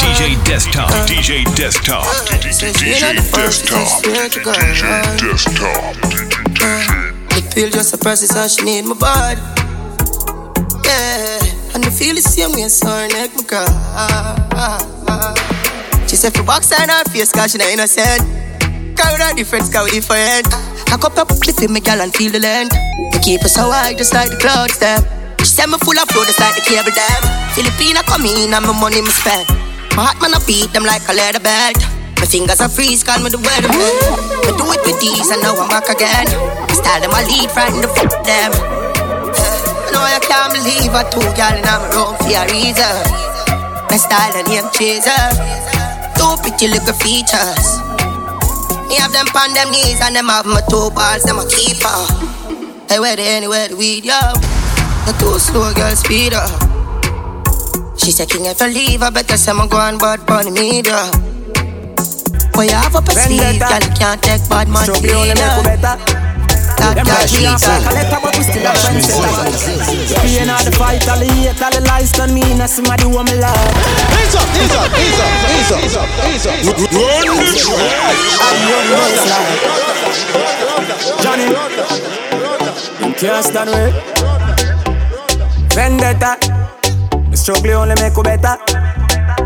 DJ 0.01 0.43
Desktop. 0.45 0.89
Uh, 0.89 1.05
DJ 1.05 1.43
Desktop. 1.55 2.05
Uh, 2.05 2.25
DJ 2.41 3.15
Desktop. 3.15 4.03
DJ 4.03 4.83
uh, 4.83 5.17
Desktop. 5.17 5.95
The 7.29 7.41
pill 7.53 7.69
just 7.69 7.93
a 7.93 7.97
process 7.97 8.31
how 8.35 8.47
she 8.47 8.63
need 8.65 8.85
my 8.85 8.95
body. 8.95 9.41
Yeah, 10.83 11.75
and 11.75 11.85
I 11.85 11.89
feel 11.89 12.15
the 12.15 12.21
same 12.21 12.51
way, 12.53 12.67
so 12.69 12.87
her 12.87 13.07
neck 13.09 13.31
my 13.35 13.43
girl. 13.43 13.67
She 16.07 16.15
said 16.15 16.33
for 16.33 16.43
box 16.43 16.71
on 16.71 16.89
her 16.89 17.03
face, 17.05 17.31
cause 17.31 17.51
she 17.51 17.57
not 17.57 17.69
innocent. 17.69 18.21
Carry 18.97 19.21
her 19.21 19.33
different, 19.35 19.71
cause 19.71 19.91
we 19.91 19.99
different. 19.99 20.47
I 20.91 20.97
cup 20.97 21.17
up 21.17 21.27
the 21.27 21.53
feel 21.57 21.69
me 21.69 21.79
girl 21.81 22.01
and 22.01 22.13
feel 22.13 22.31
the 22.31 22.39
length. 22.39 22.75
We 23.13 23.19
keep 23.19 23.43
us 23.43 23.53
so 23.55 23.71
high, 23.71 23.93
just 23.93 24.13
like 24.13 24.29
the 24.29 24.37
clouds 24.37 24.77
them. 24.79 25.22
Said 25.43 25.67
me 25.67 25.77
full 25.83 25.99
of 25.99 26.07
flow, 26.07 26.23
just 26.23 26.39
like 26.39 26.55
the 26.55 26.63
cable 26.63 26.95
dam. 26.95 27.21
Filipina 27.51 27.99
come 28.07 28.23
in 28.23 28.55
and 28.55 28.63
my 28.63 28.71
money 28.71 29.03
me 29.03 29.11
spend. 29.11 29.43
My 29.93 30.07
heart 30.07 30.17
man 30.23 30.33
I 30.33 30.39
beat 30.47 30.71
them 30.71 30.87
like 30.87 31.03
a 31.11 31.13
leather 31.13 31.43
belt. 31.43 31.77
My 32.17 32.25
fingers 32.25 32.63
are 32.63 32.71
freeze, 32.71 33.03
call 33.03 33.19
me 33.19 33.27
the 33.27 33.37
weatherman. 33.37 33.93
I 34.47 34.55
do 34.55 34.63
it 34.71 34.81
with 34.87 34.97
these 35.03 35.27
and 35.29 35.43
now 35.43 35.51
I'm 35.59 35.67
back 35.67 35.91
again. 35.91 36.31
I 36.31 36.73
style 36.73 37.03
them, 37.03 37.11
I 37.11 37.27
lead, 37.27 37.51
frighten 37.51 37.83
the 37.83 37.91
fuck 37.91 38.11
them. 38.23 38.55
I 38.55 39.91
know 39.91 39.99
I 39.99 40.23
can't 40.23 40.55
believe 40.55 40.95
I 40.95 41.03
two 41.11 41.27
girl 41.35 41.55
in 41.59 41.67
my 41.67 41.75
room 41.91 42.15
for 42.23 42.31
a 42.31 42.43
reason. 42.47 42.95
My 43.91 43.99
style 43.99 44.33
and 44.39 44.47
name 44.47 44.71
chaser. 44.71 45.27
Two 46.15 46.39
pretty 46.39 46.71
little 46.71 46.95
features. 46.95 47.83
Me 48.87 48.95
have 48.95 49.11
them 49.11 49.27
on 49.35 49.51
them 49.51 49.75
knees 49.75 49.99
and 49.99 50.15
them 50.15 50.31
have 50.31 50.47
my 50.47 50.63
two 50.71 50.87
balls, 50.95 51.27
them 51.27 51.37
a 51.37 51.45
keeper. 51.51 51.91
Hey, 52.87 53.03
where 53.03 53.19
they 53.19 53.27
anywhere 53.35 53.67
the 53.67 53.75
weed, 53.75 54.07
yo. 54.07 54.52
The 55.05 55.11
two 55.19 55.37
slow 55.37 55.73
girl 55.73 55.95
speed 55.95 56.33
up. 56.33 56.47
She 57.99 58.11
said, 58.11 58.29
King, 58.29 58.45
if 58.45 58.61
I 58.61 58.67
leave, 58.67 59.03
I 59.03 59.09
better 59.09 59.35
say 59.37 59.51
I'm 59.51 59.67
going 59.67 59.97
bad 59.97 60.25
bunny 60.25 60.51
me, 60.51 60.81
though. 60.81 61.11
Boy, 62.55 62.71
you 62.71 62.77
have 62.77 62.95
up 62.95 63.07
a 63.07 63.11
sleeve, 63.11 63.59
girl, 63.59 63.83
you 63.83 63.91
can't 63.99 64.21
take 64.23 64.47
bad 64.47 64.71
man 64.71 64.85
to 64.87 64.95
only 64.95 65.35
make 65.35 65.43
you 65.43 65.63
better. 65.63 65.99
That 66.79 67.03
girl, 67.03 67.27
she 67.27 67.43
a 67.43 67.55
calculator, 67.59 68.19
but 68.23 68.31
we 68.31 68.43
still 68.47 68.63
a 68.63 68.71
trendsetter. 68.79 69.43
Being 70.23 70.47
all 70.47 70.63
the 70.63 70.71
fight, 70.71 71.03
all 71.11 71.19
the 71.19 71.27
hate, 71.27 71.59
all 71.59 71.71
the 71.71 71.83
lies 71.83 72.11
done 72.15 72.31
me, 72.33 72.43
now 72.55 72.67
somebody 72.67 73.03
want 73.03 73.27
me 73.27 73.35
love. 73.39 73.55
Ease 74.19 74.35
up, 74.39 74.47
ease 74.55 74.71
up, 74.71 74.87
ease 74.87 75.19
up, 75.19 75.35
ease 75.43 75.71
up, 75.71 75.83
ease 75.83 75.99
up, 75.99 76.07
ease 76.31 76.47
up. 76.47 76.63
Run 76.63 77.43
the 77.43 77.59
track. 77.59 78.15
I'm 78.39 78.55
your 78.71 78.83
boss, 78.87 79.19
like 79.27 79.51
Johnny. 81.23 81.51
You 83.03 83.11
can't 83.19 83.43
stand 83.43 83.69
with 83.71 83.91
Vendetta. 85.73 86.37
The 87.29 87.37
struggle 87.37 87.81
only 87.81 87.95
make 87.97 88.15
you 88.15 88.23
better. 88.23 88.61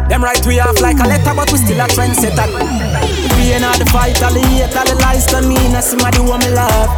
Them 0.10 0.24
right 0.24 0.44
we 0.46 0.60
off 0.60 0.80
like 0.82 1.00
a 1.00 1.08
letter, 1.08 1.34
but 1.36 1.52
we 1.52 1.58
still 1.58 1.80
a 1.80 1.88
trendsetter. 1.88 2.48
We 3.40 3.56
ain't 3.56 3.64
all 3.64 3.78
the 3.78 3.86
fight, 3.88 4.22
all 4.24 4.34
the 4.34 4.40
hate, 4.40 4.76
all 4.76 4.84
the 4.84 4.96
lies 5.00 5.26
done 5.28 5.48
me, 5.48 5.56
now 5.72 5.80
somebody 5.80 6.20
want 6.20 6.44
me 6.44 6.52
love. 6.52 6.92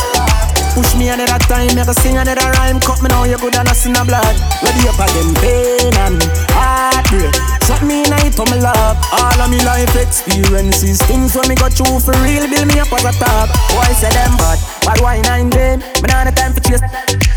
Push 0.74 0.96
me 0.96 1.10
another 1.10 1.38
time, 1.46 1.76
make 1.76 1.88
a 1.88 1.94
sing 1.94 2.18
another 2.18 2.50
rhyme. 2.58 2.80
Cut 2.80 3.02
me 3.02 3.10
now, 3.10 3.24
you 3.26 3.38
good 3.38 3.56
and 3.56 3.68
I 3.68 3.74
see 3.74 3.92
no 3.92 4.06
blood. 4.06 4.36
Ready 4.64 4.90
up 4.90 4.98
again, 4.98 5.34
pain 5.38 5.94
and 5.94 6.22
heartbreak. 6.54 7.59
Shot 7.70 7.86
me 7.86 8.02
night 8.10 8.34
for 8.34 8.50
me 8.50 8.58
love. 8.58 8.98
All 9.14 9.38
of 9.46 9.46
me 9.54 9.62
life 9.62 9.94
experiences, 9.94 10.98
things 11.06 11.38
when 11.38 11.46
me 11.46 11.54
go 11.54 11.70
through 11.70 12.02
for 12.02 12.18
real, 12.26 12.50
build 12.50 12.66
me 12.66 12.82
up 12.82 12.90
as 12.90 13.06
a 13.06 13.14
top. 13.22 13.46
Why 13.78 13.94
say 13.94 14.10
them 14.10 14.34
bad? 14.42 14.58
Bad 14.82 14.98
wine 15.06 15.26
and 15.30 15.54
them. 15.54 15.78
Me 16.02 16.10
nah 16.10 16.26
no 16.26 16.32
time 16.34 16.58
for 16.58 16.66
chase. 16.66 16.82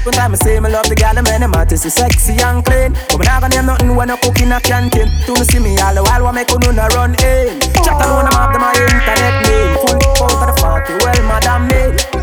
One 0.09 0.17
time 0.17 0.33
I 0.33 0.37
say 0.41 0.59
me 0.59 0.73
love 0.73 0.89
the 0.89 0.97
girl, 0.97 1.13
them 1.13 1.29
and 1.29 1.43
them 1.45 1.53
artists 1.53 1.85
is 1.85 1.93
sexy 1.93 2.33
and 2.41 2.65
clean. 2.65 2.97
But 3.13 3.21
me 3.21 3.25
nah 3.29 3.45
gonna 3.45 3.61
nothing 3.61 3.95
when 3.95 4.09
I 4.09 4.17
cook 4.17 4.41
in 4.41 4.57
a 4.57 4.59
canteen. 4.59 5.13
To 5.29 5.37
me 5.37 5.45
see 5.45 5.61
me 5.61 5.77
all 5.85 5.93
the 5.93 6.03
while, 6.03 6.25
what 6.25 6.33
make 6.33 6.49
you 6.49 6.57
no 6.65 6.89
run 6.97 7.13
in? 7.21 7.61
Chat 7.85 8.01
alone, 8.01 8.25
I'm 8.25 8.33
after 8.33 8.57
my 8.57 8.73
internet 8.73 9.37
name. 9.45 9.77
Full 9.85 10.01
out 10.01 10.49
of 10.49 10.49
the 10.49 10.62
party, 10.73 10.97
well, 11.05 11.23
madam 11.29 11.69
me. 11.69 11.81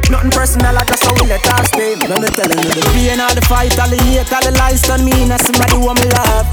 Nothing 0.09 0.33
personal, 0.33 0.73
I 0.73 0.81
just 0.89 1.05
how 1.05 1.13
we 1.13 1.29
let 1.29 1.45
us 1.45 1.69
stay. 1.69 1.93
Let 2.09 2.17
me 2.17 2.29
tell 2.33 2.49
you, 2.49 2.73
the 2.73 2.81
pain, 2.97 3.21
all 3.21 3.33
the 3.37 3.45
fight, 3.45 3.77
all 3.77 3.89
the 3.89 3.97
hate, 4.09 4.25
all 4.33 4.41
the 4.41 4.51
lies 4.57 4.81
done 4.81 5.05
me. 5.05 5.13
Now 5.29 5.37
somebody 5.37 5.77
want 5.77 6.01
me 6.01 6.09
love. 6.17 6.49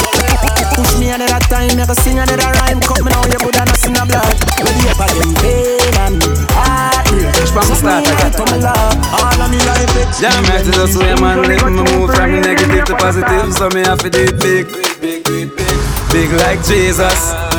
Push 0.77 1.01
me 1.01 1.09
another 1.09 1.41
time, 1.49 1.73
make 1.73 1.89
a 1.89 1.97
sing 2.05 2.21
another 2.21 2.53
rhyme. 2.61 2.81
Cut 2.85 3.01
me 3.01 3.09
now, 3.09 3.25
you 3.25 3.41
good 3.41 3.57
and 3.57 3.73
I 3.73 3.77
see 3.81 3.93
no 3.97 4.05
blood. 4.05 4.37
Ready 4.61 4.85
up 4.93 5.01
again, 5.01 5.33
pain 5.41 5.97
and 6.05 6.21
heartbreak. 6.53 7.33
From 7.49 7.65
the 7.65 7.77
start, 7.81 8.05
I 8.05 8.13
got 8.21 8.33
to 8.37 8.45
me 8.53 8.59
love. 8.61 8.97
All 9.17 9.41
of 9.41 9.49
me 9.49 9.59
life 9.65 9.97
experience. 9.97 10.21
Yeah, 10.21 10.37
man, 10.45 10.61
it's 10.61 10.77
just 10.77 11.01
way 11.01 11.17
man 11.17 11.49
live. 11.49 11.65
Me 11.65 11.81
move 11.97 12.13
from 12.13 12.29
negative 12.45 12.85
to 12.93 12.95
positive, 13.01 13.49
so 13.57 13.73
me 13.73 13.81
have 13.89 14.05
to 14.05 14.11
do 14.13 14.21
it 14.21 14.37
big, 14.37 14.69
big, 14.69 15.01
big, 15.01 15.21
big, 15.25 15.49
big. 15.57 15.77
Big 16.13 16.29
like 16.37 16.61
Jesus. 16.61 17.56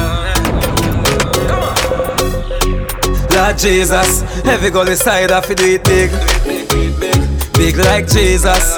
Lord 3.37 3.59
Jesus, 3.59 4.23
every 4.45 4.71
goal 4.71 4.87
inside 4.87 5.31
I 5.31 5.41
do 5.41 5.63
it 5.63 5.83
big. 5.83 6.09
Big 7.53 7.77
like 7.77 8.07
Jesus. 8.07 8.75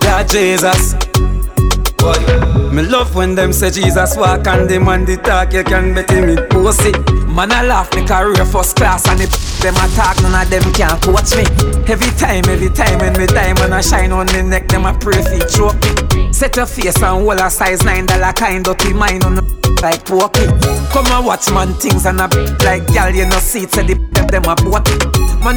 God 0.00 0.28
Jesus. 0.30 0.94
Me 2.72 2.82
love 2.82 3.14
when 3.14 3.34
them 3.34 3.52
say 3.52 3.70
Jesus 3.70 4.16
walk 4.16 4.46
and 4.46 4.68
them 4.68 4.88
on 4.88 5.04
the 5.04 5.18
talk, 5.18 5.52
you 5.52 5.62
can 5.62 5.94
bet 5.94 6.08
him 6.08 6.30
it 6.30 6.48
pussy. 6.48 6.92
Man, 7.28 7.52
I 7.52 7.66
laugh 7.66 7.94
me 7.94 8.06
career 8.06 8.46
first 8.46 8.76
class 8.76 9.06
and 9.06 9.20
if 9.20 9.30
them 9.60 9.74
attack, 9.74 10.16
none 10.22 10.40
of 10.40 10.48
them 10.48 10.72
can 10.72 10.98
coach 11.02 11.36
me. 11.36 11.44
Every 11.86 12.10
time, 12.16 12.44
every 12.48 12.70
time 12.70 12.98
when 13.00 13.12
me 13.18 13.26
diamond 13.26 13.74
I 13.74 13.82
shine 13.82 14.10
on 14.10 14.26
the 14.26 14.42
neck, 14.42 14.68
them 14.68 14.86
a 14.86 14.94
pray 14.98 15.20
for 15.20 15.46
choke 15.48 15.80
me. 15.82 16.13
Set 16.34 16.56
your 16.56 16.66
face 16.66 16.96
and 16.96 17.24
hold 17.24 17.38
a 17.38 17.48
size 17.48 17.84
nine 17.84 18.06
dollar 18.06 18.32
kind 18.32 18.64
dirty 18.64 18.92
mind 18.92 19.22
on 19.22 19.36
like 19.80 20.04
pokey. 20.04 20.46
Come 20.90 21.06
and 21.06 21.24
watch 21.24 21.48
man 21.52 21.72
things 21.74 22.06
and 22.06 22.20
a 22.20 22.26
like 22.64 22.84
gal, 22.88 23.14
you 23.14 23.24
know 23.24 23.38
see 23.38 23.62
it, 23.62 23.70
say 23.70 23.86
the 23.86 23.94
them, 24.32 24.42
a 24.42 24.56
boat. 24.56 24.88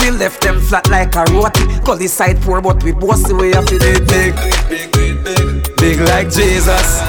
You 0.05 0.11
left 0.11 0.41
them 0.41 0.61
flat 0.61 0.87
like 0.89 1.15
a 1.15 1.25
roti. 1.33 1.65
Call 1.83 1.97
the 1.97 2.07
side 2.07 2.39
poor, 2.41 2.61
but 2.61 2.83
we 2.83 2.91
boss 2.91 3.23
the 3.23 3.33
way 3.33 3.53
I 3.55 3.65
feel 3.65 3.81
it 3.81 4.07
big. 4.07 4.35
Big, 4.69 4.91
big, 4.93 5.23
big, 5.23 5.75
big 5.77 5.99
like 6.01 6.29
Jesus. 6.29 7.01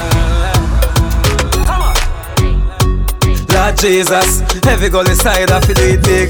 Lord 3.53 3.77
Jesus, 3.77 4.41
goal 4.89 5.07
inside 5.07 5.51
I 5.51 5.61
feel 5.61 5.77
it 5.77 6.01
big. 6.03 6.29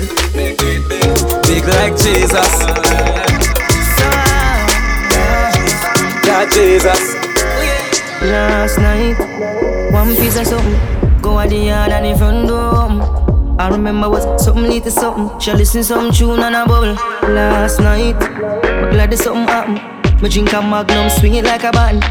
Big 1.48 1.63
like 1.63 1.96
Jesus. 1.96 2.51
Lord 6.27 6.51
Jesus. 6.51 7.19
Last 8.22 8.78
night, 8.80 9.16
one 9.94 10.14
piece 10.14 10.38
of 10.38 10.46
something. 10.46 11.22
Go 11.22 11.40
at 11.40 11.50
the 11.50 11.56
yard 11.56 11.92
and 11.92 12.06
the 12.06 12.18
front 12.18 12.50
door. 12.50 13.56
I 13.58 13.70
remember 13.70 14.10
was 14.10 14.44
something 14.44 14.64
little 14.64 14.92
something. 14.92 15.40
She 15.40 15.54
listen 15.54 15.84
some 15.84 16.12
tune 16.12 16.42
and 16.42 16.54
a 16.54 16.66
bubble. 16.66 16.96
Last 17.34 17.80
night, 17.80 18.20
but 18.20 18.92
glad 18.92 19.12
there's 19.12 19.24
something 19.24 19.48
happen. 19.48 19.76
Me 20.22 20.28
drink 20.28 20.52
a 20.52 20.62
magnum, 20.62 21.10
swing 21.10 21.36
it 21.36 21.46
like 21.46 21.64
a 21.64 21.72
button. 21.72 22.04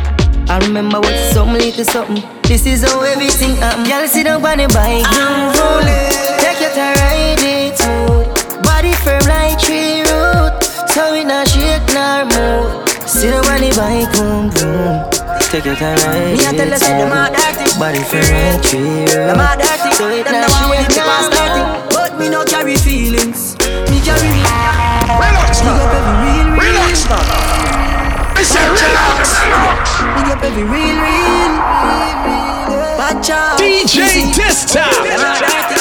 I 0.49 0.59
remember 0.63 0.99
what 0.99 1.15
something 1.35 1.61
little 1.61 1.85
something. 1.85 2.25
This 2.43 2.65
is 2.65 2.91
how 2.91 3.03
everything 3.03 3.57
happen. 3.57 3.85
Girl, 3.85 4.09
sit 4.09 4.25
down 4.25 4.43
on 4.43 4.57
the 4.57 4.69
bike, 4.73 5.05
now 5.13 5.53
roll 5.61 5.85
it. 5.85 6.41
Take 6.41 6.61
your 6.61 6.71
time, 6.73 6.97
ride 7.05 7.37
it 7.39 7.77
smooth. 7.77 8.65
Body 8.65 8.95
firm 9.05 9.21
like 9.29 9.61
tree 9.61 10.01
root, 10.09 10.57
so 10.89 11.13
it 11.13 11.27
not 11.27 11.47
shake 11.47 11.85
nor 11.93 12.25
move. 12.25 12.89
Sit 13.07 13.31
down 13.31 13.45
on 13.45 13.61
the 13.61 13.71
bike, 13.77 14.09
boom 14.17 14.49
boom. 14.57 15.28
Take 15.49 15.65
your 15.65 15.77
time, 15.81 15.97
ride 16.05 16.37
Me 16.37 16.45
a 16.45 16.53
tell 16.53 16.69
you, 16.69 16.77
say 16.77 16.93
them 17.01 17.09
a 17.09 17.33
dirty. 17.33 17.73
Body 17.81 18.05
firm 18.05 18.21
like 18.21 18.61
tree 18.61 19.09
root, 19.09 19.33
Them 19.33 19.41
a 19.41 19.57
dirty. 19.57 19.89
so 19.97 20.05
it 20.13 20.29
Them 20.29 20.45
the 20.45 20.49
one 20.53 20.69
with 20.69 20.85
shake 20.85 21.01
the 21.01 21.09
past 21.09 21.33
dirty. 21.33 21.63
But 21.89 22.21
me 22.21 22.29
no 22.29 22.45
carry 22.45 22.77
feelings. 22.77 23.57
Me 23.89 23.97
carry 24.05 24.29
me. 24.29 24.45
Relax 24.45 25.65
Big 25.65 25.73
up 25.73 25.89
every 25.89 26.17
real, 26.21 26.53
real. 26.53 26.69
Relax 26.69 27.09
now. 27.09 27.25
I 28.37 28.45
said 28.45 28.69
relax. 28.69 29.41
Big 30.21 30.29
up 30.29 30.45
every 30.45 30.69
real, 30.69 30.97
real. 31.01 31.53
Bad 33.01 33.17
child. 33.25 33.57
DJ 33.57 34.29
Desktop. 34.37 34.85
Them 35.01 35.17
a 35.17 35.33
dirty. 35.33 35.81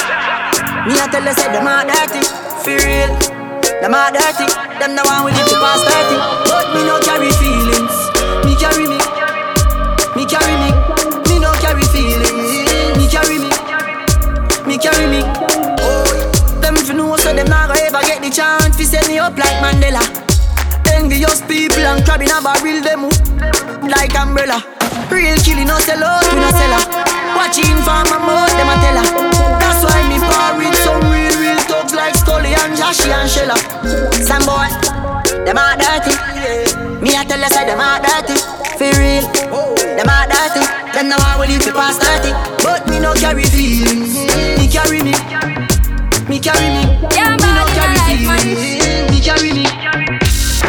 Me 0.88 0.96
a 0.96 1.04
tell 1.12 1.28
you, 1.28 1.34
say 1.36 1.52
them 1.52 1.68
a 1.68 1.84
dirty. 1.84 2.24
For 2.64 2.72
real. 2.88 3.12
Them 3.84 3.92
a 3.92 4.08
dirty. 4.16 4.48
Them 4.80 4.96
the 4.96 5.04
one 5.04 5.28
with 5.28 5.36
the 5.36 5.60
past 5.60 5.84
dirty. 5.84 6.16
But 6.48 6.72
me 6.72 6.88
no 6.88 6.96
carry 7.04 7.28
feelings. 7.36 7.92
Me 8.48 8.56
carry 8.56 8.88
me. 8.88 8.96
Carry 10.28 10.56
me. 10.60 10.70
Me 11.28 11.40
no 11.40 11.52
carry 11.64 11.82
feelings. 11.88 12.96
Me 12.96 13.08
carry 13.08 13.38
me. 13.38 13.50
Me 14.68 14.76
carry 14.76 15.06
me. 15.08 15.20
Oh, 15.80 16.04
them 16.60 16.76
fi 16.76 16.92
know 16.92 17.16
so 17.16 17.32
them 17.32 17.48
not 17.48 17.70
ever 17.70 18.00
get 18.02 18.20
the 18.20 18.30
chance 18.30 18.76
fi 18.76 18.84
set 18.84 19.08
me 19.08 19.18
up 19.18 19.36
like 19.36 19.56
Mandela. 19.64 20.04
Envious 20.92 21.40
people 21.42 21.80
and 21.80 22.04
crab 22.04 22.20
in 22.20 22.28
a 22.28 22.40
barrel 22.42 22.80
them 22.82 23.08
like 23.88 24.14
umbrella. 24.14 24.60
Real 25.10 25.36
killing 25.40 25.66
no 25.66 25.78
sell 25.78 26.04
out, 26.04 26.28
we 26.32 26.40
no 26.40 26.50
sell. 26.52 26.76
Watching 27.32 27.80
for 27.80 28.04
my 28.12 28.18
mouth, 28.20 28.52
them 28.52 28.68
a 28.68 28.76
tell 28.84 28.98
her. 29.00 29.08
That's 29.56 29.80
why 29.80 30.04
me 30.08 30.18
par 30.20 30.58
with 30.58 30.76
some 30.84 31.00
real, 31.08 31.32
real 31.40 31.60
thugs 31.64 31.94
like 31.94 32.14
Scully 32.14 32.52
and 32.52 32.76
Joshy 32.76 33.08
and 33.08 33.30
Shella. 33.30 33.56
Some 34.20 34.44
boy, 34.44 34.68
them 35.44 35.56
a 35.56 35.72
dirty. 35.80 36.12
Me 37.00 37.16
a 37.16 37.24
tell 37.24 37.40
you 37.40 37.48
say 37.48 37.64
them 37.64 37.80
a 37.80 37.96
dirty. 38.04 38.36
For 38.76 38.92
real, 39.00 39.24
them 39.50 40.08
a 40.08 40.26
dirty. 40.28 40.64
Them 40.92 41.08
no 41.08 41.16
one 41.16 41.40
will 41.40 41.48
live 41.48 41.62
to 41.64 41.72
past 41.72 42.02
30. 42.02 42.32
But 42.62 42.88
me 42.88 43.00
no 43.00 43.14
carry 43.14 43.44
feelings. 43.44 44.14
Me 44.58 44.68
carry 44.68 45.02
me. 45.02 45.14
Me 46.28 46.38
carry 46.38 46.68
me. 46.68 46.82
Yeah, 47.14 47.36
me 47.36 47.48
no 47.56 47.64
carry 47.72 47.98
feelings. 48.06 49.10
Me 49.10 49.20
carry 49.20 49.52
me. 49.52 49.64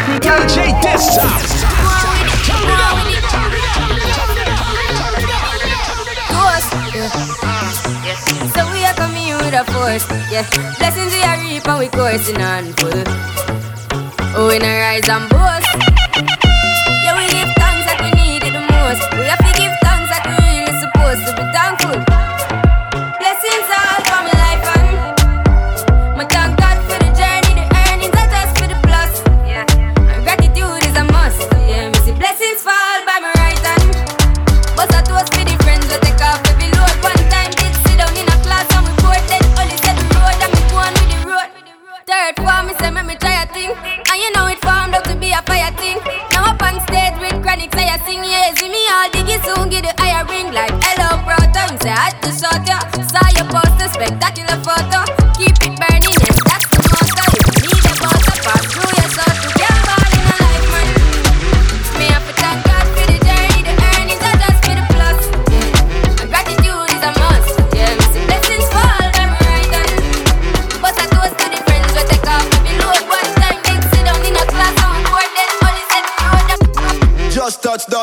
Me 0.08 0.18
carry 0.20 0.44
DJ 0.48 0.72
Desktop. 0.82 1.30
Ghost. 6.32 6.70
So 8.54 8.60
we 8.72 8.84
are 8.84 8.94
coming 8.94 9.24
here 9.24 9.38
with 9.38 9.54
a 9.54 9.64
force, 9.72 10.06
yeah. 10.30 10.48
Blessings 10.78 11.12
we 11.12 11.22
are 11.22 11.38
reap 11.38 11.68
and 11.68 11.78
we 11.78 11.88
coursing 11.88 12.40
on 12.40 12.72
full. 12.74 13.04
Oh, 14.36 14.48
we 14.48 14.58
no 14.58 14.66
rise 14.66 15.08
and 15.08 15.28
boast. 15.28 15.99
We 18.90 18.96
have 19.26 19.38
to 19.38 19.69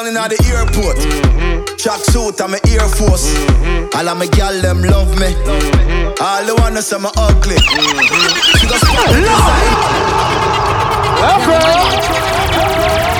down 0.07 0.15
in 0.15 0.17
at 0.17 0.29
the 0.29 0.39
airport. 0.55 0.97
Track 1.77 1.99
suit 2.05 2.39
and 2.41 2.51
my 2.51 2.59
Air 2.67 2.87
Force. 2.87 3.35
All 3.95 4.09
of 4.09 4.17
my 4.17 4.27
gal 4.27 4.61
them 4.61 4.81
love 4.83 5.09
me. 5.19 5.33
All 6.21 6.45
the 6.45 6.55
wanna 6.59 6.81
say 6.81 6.97
me 6.97 7.09
ugly. 7.17 7.57
She 8.57 8.67
go 8.67 8.75
spot 8.77 9.11
me 9.11 9.21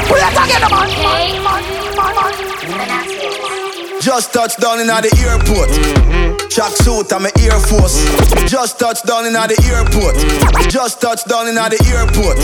Who 0.07 0.15
you 0.15 0.29
talking 0.35 0.63
about? 0.63 0.87
Just 4.01 4.33
touched 4.33 4.59
down 4.59 4.79
in 4.79 4.89
at 4.89 5.01
the 5.01 5.11
airport. 5.27 6.26
Track 6.49 6.73
suit 6.77 7.11
and 7.11 7.23
my 7.23 7.31
Air 7.39 7.59
Force. 7.59 8.03
Just 8.49 8.79
touched 8.79 9.05
down 9.05 9.25
in 9.25 9.33
the 9.33 9.57
airport. 9.69 10.15
Just 10.69 11.01
touched 11.01 11.27
down 11.27 11.47
in 11.47 11.55
the 11.55 11.79
airport. 11.93 12.37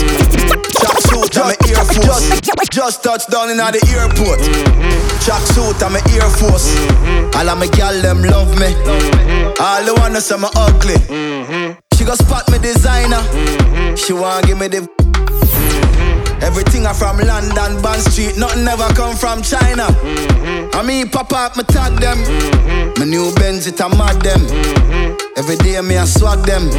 Track 0.78 0.98
suit 1.08 1.36
and 1.36 1.50
my 1.50 1.56
Air 1.68 1.84
Force. 1.84 2.40
Just, 2.40 2.72
just 2.72 3.02
touched 3.02 3.30
down 3.30 3.50
in 3.50 3.56
the 3.56 3.82
airport. 3.94 4.40
Track 5.24 5.42
suit 5.52 5.82
and 5.82 5.94
my 5.94 6.02
Air 6.14 6.30
Force. 6.30 6.76
All 7.36 7.48
of 7.48 7.58
my 7.58 7.66
gal 7.66 7.94
them 8.02 8.22
love 8.22 8.52
me. 8.58 8.74
All 9.60 9.84
the 9.84 9.94
wanna 9.98 10.20
say 10.20 10.36
me 10.36 10.48
ugly. 10.54 10.96
She 11.96 12.04
go 12.04 12.14
spot 12.14 12.50
me 12.50 12.58
designer. 12.58 13.22
She 13.96 14.12
wanna 14.12 14.46
give 14.46 14.58
me 14.58 14.68
the. 14.68 15.03
Everything 16.42 16.86
I 16.86 16.92
from 16.92 17.18
London, 17.18 17.80
Bond 17.82 18.02
Street, 18.02 18.36
nothing 18.36 18.66
ever 18.66 18.88
come 18.94 19.16
from 19.16 19.42
China. 19.42 19.86
I 20.72 20.82
mean, 20.86 21.08
pop 21.08 21.32
up, 21.32 21.56
me 21.56 21.64
tag 21.64 21.98
them. 22.00 22.18
My 22.98 23.04
new 23.04 23.34
Benz, 23.36 23.66
it 23.66 23.80
a 23.80 23.88
mad 23.88 24.20
them. 24.22 24.40
Every 25.36 25.56
day 25.56 25.80
me 25.80 25.96
I 25.98 26.04
swag 26.04 26.46
them. 26.46 26.70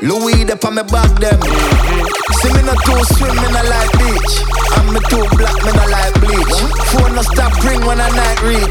Louis, 0.00 0.44
they 0.44 0.56
on 0.56 0.74
me 0.74 0.82
back 0.88 1.12
them. 1.20 1.40
See 2.40 2.52
me 2.52 2.62
not 2.64 2.80
too 2.84 3.04
swim, 3.14 3.34
me 3.36 3.48
not 3.52 3.66
like 3.68 3.92
beach. 4.00 4.34
And 4.76 4.92
me 4.92 5.00
too 5.08 5.24
black, 5.36 5.56
me 5.64 5.72
not 5.72 5.88
like 5.90 6.14
bleach. 6.20 6.56
Phone 6.92 7.14
no 7.14 7.22
stop 7.22 7.52
ring 7.64 7.84
when 7.86 8.00
I 8.00 8.08
night 8.10 8.40
reach. 8.42 8.68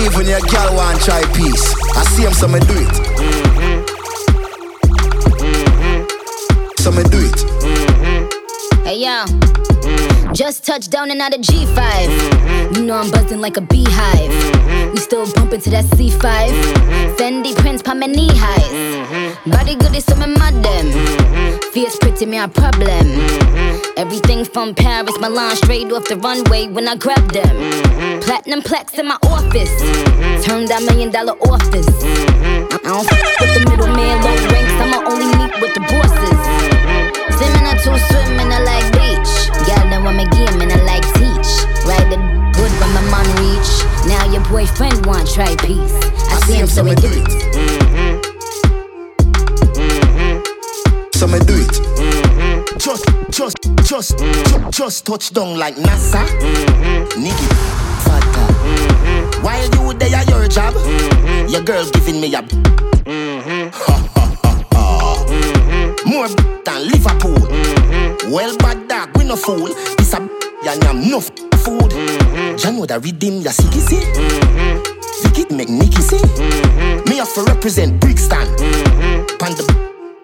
Even 0.00 0.26
your 0.26 0.40
girl 0.48 0.76
want 0.76 1.00
try 1.02 1.24
peace. 1.34 1.74
I 1.96 2.04
see 2.04 2.24
him, 2.24 2.32
so 2.32 2.48
me 2.48 2.60
do 2.60 2.74
it. 2.76 2.94
So 6.78 6.90
me 6.92 7.02
do 7.04 7.18
it. 7.20 7.57
Hey 8.88 9.04
yo, 9.04 9.26
just 10.32 10.64
touched 10.64 10.90
down 10.90 11.10
and 11.10 11.20
out 11.20 11.34
of 11.34 11.42
G5. 11.42 12.74
You 12.74 12.86
know 12.86 12.96
I'm 12.96 13.10
buzzing 13.10 13.38
like 13.38 13.58
a 13.58 13.60
beehive. 13.60 14.32
We 14.94 14.96
still 14.96 15.30
bumping 15.34 15.60
to 15.60 15.70
that 15.76 15.84
C5. 15.84 16.16
Fendi 17.18 17.54
prints 17.54 17.82
pa 17.82 17.92
my 17.92 18.06
knee 18.06 18.30
highs. 18.32 19.36
Body 19.44 19.74
good 19.74 19.94
is 19.94 20.06
some 20.06 20.20
mad 20.20 20.54
them. 20.64 21.60
Fierce 21.72 21.98
pretty 21.98 22.24
me 22.24 22.38
a 22.38 22.48
problem. 22.48 23.06
Everything 23.98 24.46
from 24.46 24.74
Paris, 24.74 25.18
Milan, 25.20 25.54
straight 25.56 25.92
off 25.92 26.08
the 26.08 26.16
runway 26.16 26.68
when 26.68 26.88
I 26.88 26.96
grab 26.96 27.30
them. 27.30 28.22
Platinum 28.22 28.62
plaques 28.62 28.98
in 28.98 29.06
my 29.06 29.18
office. 29.24 29.74
Turn 30.46 30.64
that 30.72 30.82
million 30.88 31.10
dollar 31.10 31.36
office. 31.44 31.92
I 32.72 32.78
don't 32.84 33.04
f 33.04 33.40
with 33.42 33.52
the 33.52 33.68
middleman, 33.68 34.16
low 34.24 34.32
ranks. 34.48 34.72
I'ma 34.80 35.04
only 35.12 35.28
meet 35.36 35.60
with 35.60 35.74
the 35.74 35.84
bosses. 35.92 36.40
Swimming 37.36 37.66
I 37.68 37.76
two 37.84 37.94
swimming. 38.08 38.47
Girl, 40.18 40.26
then 40.26 40.48
when 40.48 40.58
me 40.58 40.60
game 40.60 40.60
and 40.62 40.72
I 40.72 40.76
like 40.84 41.04
teach. 41.14 41.64
Ride 41.86 42.10
the 42.10 42.16
good 42.54 42.72
when 42.80 42.90
my 42.94 43.02
man 43.10 43.26
reach. 43.38 43.70
Now 44.06 44.24
your 44.32 44.42
boyfriend 44.48 45.06
want 45.06 45.28
try 45.30 45.54
peace. 45.56 45.94
I, 46.30 46.40
see 46.46 46.54
him, 46.54 46.66
so 46.66 46.82
we 46.82 46.94
do 46.94 47.08
it. 47.10 47.28
So 51.14 51.26
me 51.26 51.38
do 51.40 51.54
it. 51.56 51.70
Just, 52.78 53.04
just, 53.30 53.56
just, 53.84 54.18
just, 54.18 54.70
just 54.70 55.06
touch 55.06 55.32
down 55.32 55.58
like 55.58 55.76
NASA. 55.76 56.26
Mm-hmm. 56.26 57.22
Nigga, 57.22 57.48
fatter. 58.04 58.52
Mm-hmm. 58.64 59.42
While 59.42 59.64
you 59.64 59.94
there 59.98 60.14
at 60.14 60.28
your 60.28 60.48
job, 60.48 60.74
mm-hmm. 60.74 61.48
your 61.48 61.62
girl 61.62 61.88
giving 61.90 62.20
me 62.20 62.34
a. 62.34 62.42
Ha 63.08 63.96
ha 64.14 64.24
ha 64.42 64.52
ha. 64.72 64.78
More 66.06 66.28
than 66.28 66.88
Liverpool. 66.88 67.57
Well, 68.30 68.56
bad 68.58 68.88
dog, 68.88 69.16
we 69.16 69.24
no 69.24 69.36
fool. 69.36 69.68
This 69.96 70.12
a 70.12 70.20
ya 70.62 70.74
yam 70.84 71.00
enough 71.02 71.30
food. 71.64 71.92
Ya 72.60 72.70
know 72.70 72.84
that 72.86 73.00
redeem 73.02 73.40
ya 73.40 73.50
see 73.50 73.70
see. 73.80 74.04
Vicky 75.22 75.48
make 75.54 75.68
Nicky 75.70 76.02
see. 76.02 76.20
Me 77.08 77.16
have 77.16 77.32
to 77.34 77.42
represent 77.48 78.00
Brixton. 78.00 78.44
Pan 79.40 79.52
the 79.56 79.64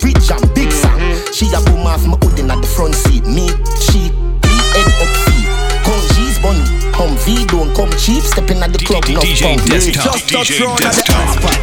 bridge 0.01 0.31
and 0.31 0.45
big 0.55 0.71
song. 0.71 1.01
She 1.33 1.49
a 1.57 1.61
boom 1.65 1.87
off 1.89 2.05
my 2.07 2.17
hood 2.21 2.39
at 2.45 2.61
the 2.61 2.69
front 2.69 2.95
seat. 2.95 3.25
Me 3.25 3.49
she 3.81 4.13
me 4.13 4.53
head 4.77 4.89
up 5.01 5.13
feet. 5.25 5.49
Come 5.85 6.05
G's 6.13 6.39
bun, 6.45 6.59
come 6.93 7.17
V 7.25 7.47
don't 7.47 7.73
come 7.75 7.91
cheap. 7.97 8.23
Stepping 8.23 8.61
at 8.61 8.73
the 8.73 8.79
club 8.85 9.05
no 9.09 9.21
DJ 9.21 9.43
pump. 9.57 9.65
Desktop, 9.65 10.21
Just 10.21 10.29
DJ 10.29 10.61
round 10.61 10.85
at 10.85 10.93
the 10.93 11.05
Desktop. 11.09 11.25
hot 11.25 11.41
spot. 11.41 11.61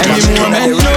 Any 0.00 0.16
moment 0.32 0.80
no. 0.80 0.92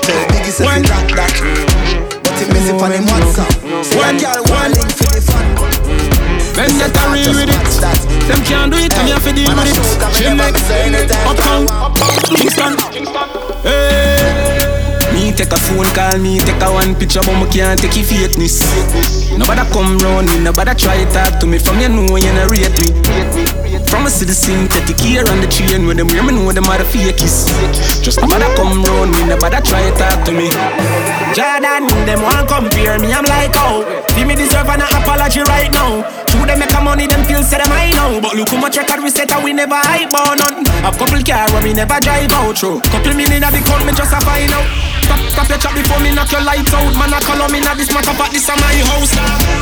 Tell 0.00 0.24
Biggie 0.32 0.52
say 0.56 0.64
fi 0.64 0.80
rock 0.88 1.08
that. 1.20 2.05
He 2.38 2.44
busy 2.52 2.72
for 2.78 2.88
them 2.88 3.04
WhatsApp. 3.06 3.52
A 3.64 4.12
girl 4.20 4.42
want 4.50 4.74
link 4.76 4.92
for 4.92 5.10
the 5.14 5.20
fun. 5.24 5.46
Them 6.56 6.70
get 6.78 6.96
a 6.96 7.04
real 7.12 7.32
with 7.34 7.48
it. 7.48 7.66
Them 8.28 8.40
can't 8.44 8.72
do 8.72 8.78
it, 8.78 8.92
you 8.92 9.12
have 9.12 9.24
to 9.24 9.32
deal 9.32 9.52
with 9.54 9.68
it. 9.68 9.76
Chill 10.16 10.34
next, 10.34 10.68
uptown, 11.26 11.66
Kingston. 12.36 12.76
Hey. 13.62 14.15
Take 15.36 15.52
a 15.52 15.56
phone 15.56 15.84
call, 15.92 16.18
me 16.18 16.40
take 16.40 16.62
a 16.62 16.72
one 16.72 16.94
picture, 16.96 17.20
but 17.20 17.36
me 17.36 17.44
can't 17.52 17.78
take 17.78 17.94
your 17.94 18.08
fakeness. 18.08 18.64
Nobody 19.36 19.60
come 19.68 19.98
round 19.98 20.28
me, 20.32 20.40
nobody 20.40 20.72
try 20.74 21.04
talk 21.12 21.38
to 21.40 21.46
me. 21.46 21.58
From 21.58 21.78
you 21.78 21.88
know 21.88 22.16
you 22.16 22.32
not 22.32 22.48
rate 22.48 22.72
me. 22.80 22.88
From 23.84 24.06
a 24.06 24.10
citizen, 24.10 24.66
take 24.68 24.86
the 24.88 24.94
key 24.96 25.18
on 25.20 25.40
the 25.44 25.46
train 25.46 25.86
with 25.86 25.98
them, 25.98 26.08
hear 26.08 26.24
me 26.24 26.32
know 26.32 26.50
them 26.52 26.64
are 26.64 26.78
the 26.78 26.84
fakies. 26.84 27.52
Just 28.02 28.20
nobody 28.22 28.48
come 28.56 28.82
round 28.82 29.12
me, 29.12 29.28
nobody 29.28 29.60
try 29.60 29.84
talk 30.00 30.24
to 30.24 30.32
me. 30.32 30.48
Jordan, 31.36 31.84
them 32.08 32.22
want 32.22 32.48
compare 32.48 32.98
me, 32.98 33.12
I'm 33.12 33.24
like, 33.24 33.52
oh 33.56 33.84
Give 34.16 34.26
me 34.26 34.34
deserve 34.34 34.68
an 34.72 34.80
apology 34.80 35.40
right 35.44 35.70
now 35.70 36.00
Them 36.46 36.62
make 36.62 36.74
a 36.74 36.80
money, 36.80 37.06
them 37.06 37.26
feel 37.26 37.42
say 37.42 37.58
them 37.58 37.72
I 37.74 37.90
know. 37.98 38.22
But 38.22 38.38
look 38.38 38.48
how 38.48 38.60
much 38.62 38.76
record 38.78 39.02
we 39.02 39.10
set 39.10 39.32
and 39.34 39.42
we 39.42 39.52
never 39.52 39.74
hype 39.74 40.14
on 40.14 40.38
none 40.38 40.62
A 40.86 40.94
couple 40.94 41.18
car 41.26 41.50
where 41.50 41.62
we 41.62 41.74
never 41.74 41.98
drive 41.98 42.30
out 42.38 42.54
through 42.54 42.80
Couple 42.86 43.14
million 43.18 43.42
at 43.42 43.50
the 43.50 43.58
count, 43.66 43.82
me 43.82 43.92
just 43.92 44.14
a 44.14 44.20
find 44.22 44.54
out. 44.54 44.66
Stop, 45.02 45.20
stop 45.34 45.48
your 45.50 45.58
chat 45.58 45.74
before 45.74 45.98
me 46.00 46.14
knock 46.14 46.30
your 46.30 46.42
lights 46.42 46.72
out. 46.72 46.94
Man, 46.94 47.10
I 47.10 47.18
call 47.20 47.42
me 47.50 47.58
now 47.58 47.74
this 47.74 47.90
matter, 47.90 48.14
but 48.14 48.30
this 48.30 48.46
is 48.46 48.56
my 48.62 48.74
house 48.86 49.14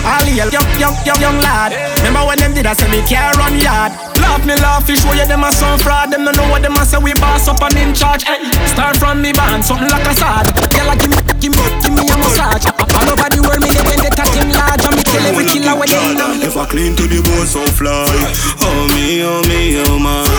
All 0.04 0.28
young, 0.28 0.52
young, 0.52 0.68
young, 0.76 0.96
young, 1.08 1.20
young 1.20 1.38
lad. 1.40 1.72
Remember 2.04 2.28
when 2.28 2.38
them 2.38 2.52
did 2.52 2.66
I 2.66 2.74
say 2.74 2.88
me 2.92 3.00
care 3.08 3.32
run 3.40 3.56
yard 3.58 4.13
Laugh 4.34 4.46
me 4.46 4.56
laugh, 4.56 4.84
fish 4.84 4.98
show 4.98 5.12
you 5.14 5.24
them 5.30 5.44
a 5.44 5.52
some 5.52 5.78
fraud. 5.78 6.10
Them 6.10 6.24
don't 6.24 6.36
know 6.36 6.50
what 6.50 6.60
them 6.60 6.74
a 6.74 6.84
say, 6.84 6.98
we 6.98 7.14
boss 7.14 7.46
up 7.46 7.62
and 7.62 7.78
in 7.78 7.94
charge. 7.94 8.24
Hey, 8.24 8.42
Start 8.66 8.96
from 8.96 9.22
me 9.22 9.30
band, 9.30 9.64
something 9.64 9.86
like 9.86 10.02
a 10.10 10.10
sword 10.10 10.50
Girl, 10.74 10.90
like 10.90 11.06
me, 11.06 11.14
give 11.38 11.54
me, 11.54 11.62
give 11.78 11.94
me 11.94 12.02
a 12.02 12.16
massage. 12.18 12.66
All 12.66 13.06
over 13.14 13.30
the 13.30 13.38
world, 13.46 13.62
me 13.62 13.70
they 13.70 13.86
when 13.86 13.94
they 14.02 14.10
him 14.34 14.50
large. 14.50 14.82
Me 14.90 15.06
kill 15.06 15.22
every 15.22 15.46
killer 15.46 15.78
when 15.78 15.86
they 15.86 16.50
If 16.50 16.56
I 16.56 16.66
clean 16.66 16.96
to 16.98 17.06
the 17.06 17.22
bone 17.22 17.46
so 17.46 17.62
fly. 17.78 18.10
Oh 18.58 18.90
me, 18.90 19.22
oh 19.22 19.38
me, 19.46 19.78
oh 19.86 20.02
my 20.02 20.33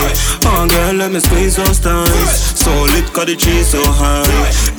Let 1.06 1.12
me 1.12 1.20
squeeze 1.20 1.54
those 1.54 1.78
thighs. 1.78 2.58
So 2.58 2.66
lit 2.90 3.06
cause 3.14 3.30
the 3.30 3.38
cheese 3.38 3.70
so 3.70 3.78
high. 3.78 4.26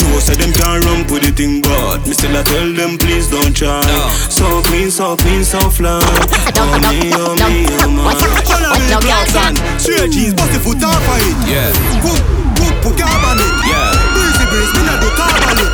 No 0.03 0.19
say 0.19 0.35
them 0.35 0.51
can't 0.51 0.83
run 0.83 1.07
with 1.07 1.23
the 1.23 1.31
thing 1.31 1.63
But 1.63 2.03
me 2.03 2.11
still 2.11 2.35
I 2.35 2.43
tell 2.43 2.67
them 2.67 2.99
please 2.99 3.31
don't 3.31 3.55
try. 3.55 3.79
So 4.27 4.43
clean, 4.67 4.91
so 4.91 5.15
clean, 5.15 5.47
so 5.47 5.55
fly. 5.71 6.03
Oh 6.03 6.75
me, 6.83 7.15
oh 7.15 7.31
me, 7.31 7.71
oh 7.79 7.87
my 7.87 8.11
Follow 8.43 8.75
me, 8.75 8.91
Clarkson 9.07 9.55
Straight 9.79 10.11
cheese, 10.11 10.35
bust 10.35 10.51
the 10.51 10.59
foot 10.59 10.83
off 10.83 10.99
of 10.99 11.15
it. 11.23 11.31
Yeah. 11.47 11.71
Whoop, 12.03 12.19
whoop, 12.59 12.75
put 12.83 12.99
carb 12.99 13.23
on 13.23 13.39
it. 13.39 13.53
Yeah. 13.63 13.95
Breezy 14.11 14.43
breeze, 14.51 14.71
me 14.75 14.83
not 14.83 14.99
do 14.99 15.07
carb 15.15 15.31
on 15.47 15.55
it. 15.63 15.71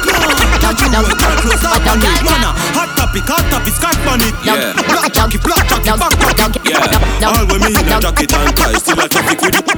Touch 0.62 0.86
you 0.86 0.90
roll, 0.94 1.10
girl, 1.18 1.34
close 1.42 1.66
up 1.66 1.82
on 1.82 1.98
it. 1.98 2.22
Mana, 2.22 2.54
hot 2.78 3.03
topic, 3.14 3.30
hot 3.30 3.46
topic, 3.52 3.74
scotch 3.74 4.08
on 4.10 4.22
it 4.22 4.34
Yeah. 4.46 4.74
Black 4.90 5.14
jockey, 5.14 5.38
black 5.38 5.68
jockey, 5.70 5.94
back 5.94 6.18
back 6.18 6.66
Yeah 6.66 7.30
All 7.30 7.46
when 7.46 7.62
me 7.62 7.78
in 7.78 7.92
a 7.92 8.00
jacket 8.02 8.34
and 8.34 8.56
tie 8.58 8.74
Still 8.74 9.00
a 9.00 9.08
traffic 9.08 9.42
with 9.42 9.54
the 9.54 9.74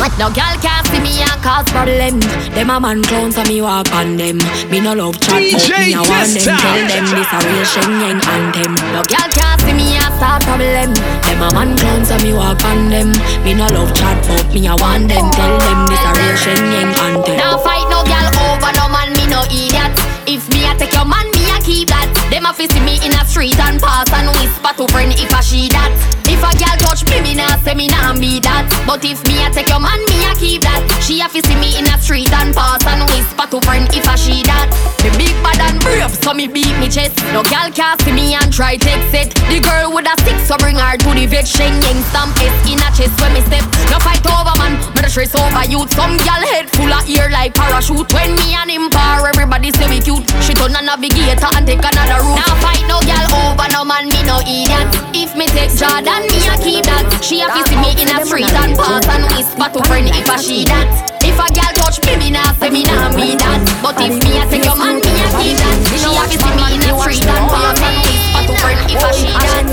my 0.00 0.08
No 0.18 0.28
girl 0.32 0.56
can't 0.58 0.86
see 0.88 1.00
me 1.00 1.22
and 1.22 1.38
cause 1.42 1.68
problem. 1.70 2.18
Them 2.54 2.70
a 2.70 2.80
man 2.80 3.02
clowns 3.02 3.36
and 3.36 3.48
me 3.48 3.62
walk 3.62 3.92
on 3.94 4.16
them. 4.16 4.38
Me 4.70 4.80
no 4.80 4.94
love 4.94 5.20
chat, 5.20 5.38
but 5.52 5.62
me 5.62 5.94
a 5.94 6.02
want 6.02 6.34
them. 6.34 6.58
Tell 6.58 6.80
them 6.90 7.06
this 7.14 7.30
a 7.30 7.38
real 7.46 7.66
Shenyeng 7.66 8.22
anthem. 8.26 8.74
No 8.90 9.00
girl 9.06 9.28
can't 9.30 9.60
see 9.62 9.74
me 9.74 9.94
and 9.94 10.14
start 10.18 10.42
problem. 10.42 10.90
Them 11.22 11.42
a 11.42 11.48
man 11.54 11.76
clowns 11.78 12.10
and 12.10 12.22
me 12.22 12.32
walk 12.34 12.64
on 12.64 12.90
them. 12.90 13.12
Me 13.44 13.54
no 13.54 13.66
love 13.70 13.94
chat, 13.94 14.18
but 14.26 14.46
me 14.52 14.66
a 14.66 14.74
want 14.74 15.08
them. 15.08 15.30
Tell 15.30 15.54
them 15.58 15.80
this 15.86 16.02
a 16.02 16.10
real 16.18 16.36
Shenyeng 16.42 16.92
anthem. 16.98 17.36
Now 17.38 17.58
fight 17.62 17.86
no 17.86 18.02
girl 18.02 18.28
over 18.42 18.72
no 18.74 18.88
man, 18.90 19.12
me 19.14 19.24
no 19.30 19.42
idiot. 19.46 19.94
If 20.26 20.48
me 20.50 20.66
a 20.66 20.74
take 20.74 20.92
your 20.92 21.04
man, 21.04 21.26
me 21.30 21.30
a 21.30 21.31
keep 21.62 21.88
that. 21.88 22.10
Them 22.30 22.46
a 22.46 22.52
fi 22.52 22.66
see 22.66 22.82
me 22.82 22.98
in 23.06 23.14
a 23.14 23.22
street 23.24 23.58
and 23.58 23.80
pass 23.80 24.10
and 24.12 24.28
whisper 24.36 24.74
to 24.76 24.84
friend 24.90 25.14
if 25.14 25.30
a 25.30 25.40
she 25.42 25.70
that. 25.70 25.94
If 26.26 26.42
a 26.42 26.50
girl 26.58 26.76
touch 26.82 27.06
me, 27.06 27.20
me 27.22 27.34
nah 27.38 27.56
say 27.62 27.74
me 27.74 27.88
nah 27.88 28.14
be 28.14 28.40
that. 28.42 28.66
But 28.86 29.04
if 29.06 29.22
me 29.26 29.42
a 29.46 29.50
take 29.50 29.70
your 29.70 29.80
man, 29.80 30.02
me 30.10 30.26
a 30.26 30.34
keep 30.34 30.62
that. 30.66 30.82
She 31.02 31.22
a 31.22 31.28
fi 31.30 31.40
see 31.40 31.56
me 31.56 31.78
in 31.78 31.86
a 31.86 31.96
street 32.02 32.32
and 32.32 32.54
pass 32.54 32.82
and 32.86 33.06
whisper 33.10 33.46
to 33.46 33.58
friend 33.62 33.86
if 33.94 34.06
a 34.06 34.14
she 34.18 34.42
that. 34.44 34.68
Me 35.06 35.10
big 35.18 35.34
bad 35.42 35.60
and 35.62 35.78
brave, 35.82 36.10
so 36.10 36.34
me 36.34 36.46
beat 36.50 36.74
me 36.82 36.90
chest. 36.90 37.18
No 37.30 37.42
girl 37.46 37.70
can 37.70 37.94
see 38.02 38.12
me 38.12 38.34
and 38.34 38.50
try 38.50 38.76
take 38.76 39.02
it. 39.14 39.30
The 39.50 39.62
girl 39.62 39.94
with 39.94 40.10
a 40.10 40.14
stick, 40.22 40.38
so 40.42 40.58
bring 40.58 40.78
her 40.78 40.96
to 40.98 41.10
the 41.14 41.26
vet. 41.26 41.46
Shenyeng 41.46 42.00
stamp 42.10 42.34
it 42.42 42.54
in 42.66 42.82
a 42.82 42.88
chest 42.96 43.14
when 43.22 43.34
me 43.34 43.42
step. 43.46 43.66
No 43.92 44.00
fight 44.02 44.24
over 44.24 44.56
man, 44.58 44.78
me 44.96 45.00
the 45.04 45.10
stress 45.10 45.34
over 45.36 45.64
youth. 45.68 45.92
Some 45.94 46.16
girl 46.16 46.42
head 46.54 46.70
full 46.72 46.90
of 46.90 47.04
ear 47.06 47.28
like 47.30 47.54
parachute. 47.54 48.08
When 48.14 48.34
me 48.40 48.56
and 48.56 48.70
him 48.70 48.88
par, 48.88 49.28
everybody 49.28 49.70
say 49.76 49.86
we 49.90 50.00
cute. 50.00 50.24
She 50.40 50.56
turn 50.56 50.72
a 50.72 50.80
navigator 50.80 51.51
and 51.56 51.66
take 51.66 51.84
another 51.84 52.20
route. 52.24 52.40
Now 52.40 52.54
fight 52.60 52.84
no 52.88 52.98
girl 53.04 53.26
over 53.46 53.68
no 53.72 53.84
man, 53.84 54.08
me 54.08 54.20
no 54.24 54.40
idiot. 54.42 54.88
If 55.12 55.36
me 55.36 55.46
take 55.52 55.72
Jordan, 55.76 56.26
me 56.28 56.38
a 56.48 56.54
keep 56.60 56.84
that. 56.88 57.06
She 57.22 57.40
a 57.42 57.48
see 57.66 57.76
me 57.78 57.92
in 58.00 58.08
a 58.08 58.24
street 58.24 58.52
and 58.52 58.76
pass 58.76 59.06
and 59.08 59.24
whisper 59.32 59.68
to 59.72 59.80
friend 59.88 60.08
if 60.08 60.28
a 60.28 60.36
she 60.40 60.64
that. 60.68 60.88
If 61.22 61.38
a 61.38 61.46
girl 61.54 61.72
touch 61.78 62.02
me, 62.04 62.16
me 62.18 62.28
nah 62.34 62.52
say 62.58 62.70
me 62.70 62.82
nah 62.84 63.12
be 63.14 63.36
that. 63.38 63.60
But 63.80 63.96
if 64.00 64.16
me 64.20 64.40
a 64.40 64.44
take 64.48 64.64
your 64.64 64.76
man, 64.76 64.98
me 65.00 65.12
a 65.22 65.28
keep 65.40 65.56
that. 65.60 65.78
She 65.92 66.10
a 66.10 66.24
see 66.28 66.40
me 66.56 66.64
in 66.76 66.82
a 66.84 66.92
street 67.00 67.24
and 67.24 67.46
pass 67.48 67.80
and 67.80 67.96
whisper 68.04 68.42
to 68.48 68.54
friend 68.60 68.80
if 68.90 69.02
a 69.02 69.10
she 69.14 69.28
that. 69.30 69.66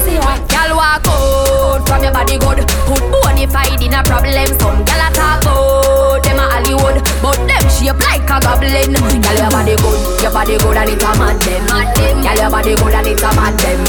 Girl 0.48 0.72
walk 0.78 1.06
out 1.08 1.82
from 1.88 2.04
your 2.04 2.14
body 2.14 2.38
good. 2.38 2.60
Put 2.88 3.04
bonafide 3.10 3.82
in 3.82 3.96
a 3.96 4.02
problem. 4.04 4.50
Some 4.60 4.84
girl 4.86 5.02
a 5.04 5.10
talk 5.16 5.42
about 5.44 6.22
them 6.24 6.40
a 6.40 6.46
Hollywood, 6.54 6.98
but 7.24 7.40
them 7.50 7.59
shape 7.80 8.00
like 8.04 8.30
a 8.30 8.38
goblin. 8.44 8.92
Girl 8.92 9.38
your 9.40 9.50
body 9.50 9.76
good, 9.80 10.22
your 10.22 10.32
body 10.32 10.58
good 10.58 10.78
and 10.78 10.90
it's 10.90 11.04
a 11.04 11.12
mad 11.16 11.40
them. 11.40 12.22
Girl 12.22 12.36
your 12.36 12.50
body 12.52 12.76
good 12.76 12.94
and 12.94 13.08
it's 13.08 13.24
a 13.24 13.30
mad 13.36 13.58
them. 13.60 13.80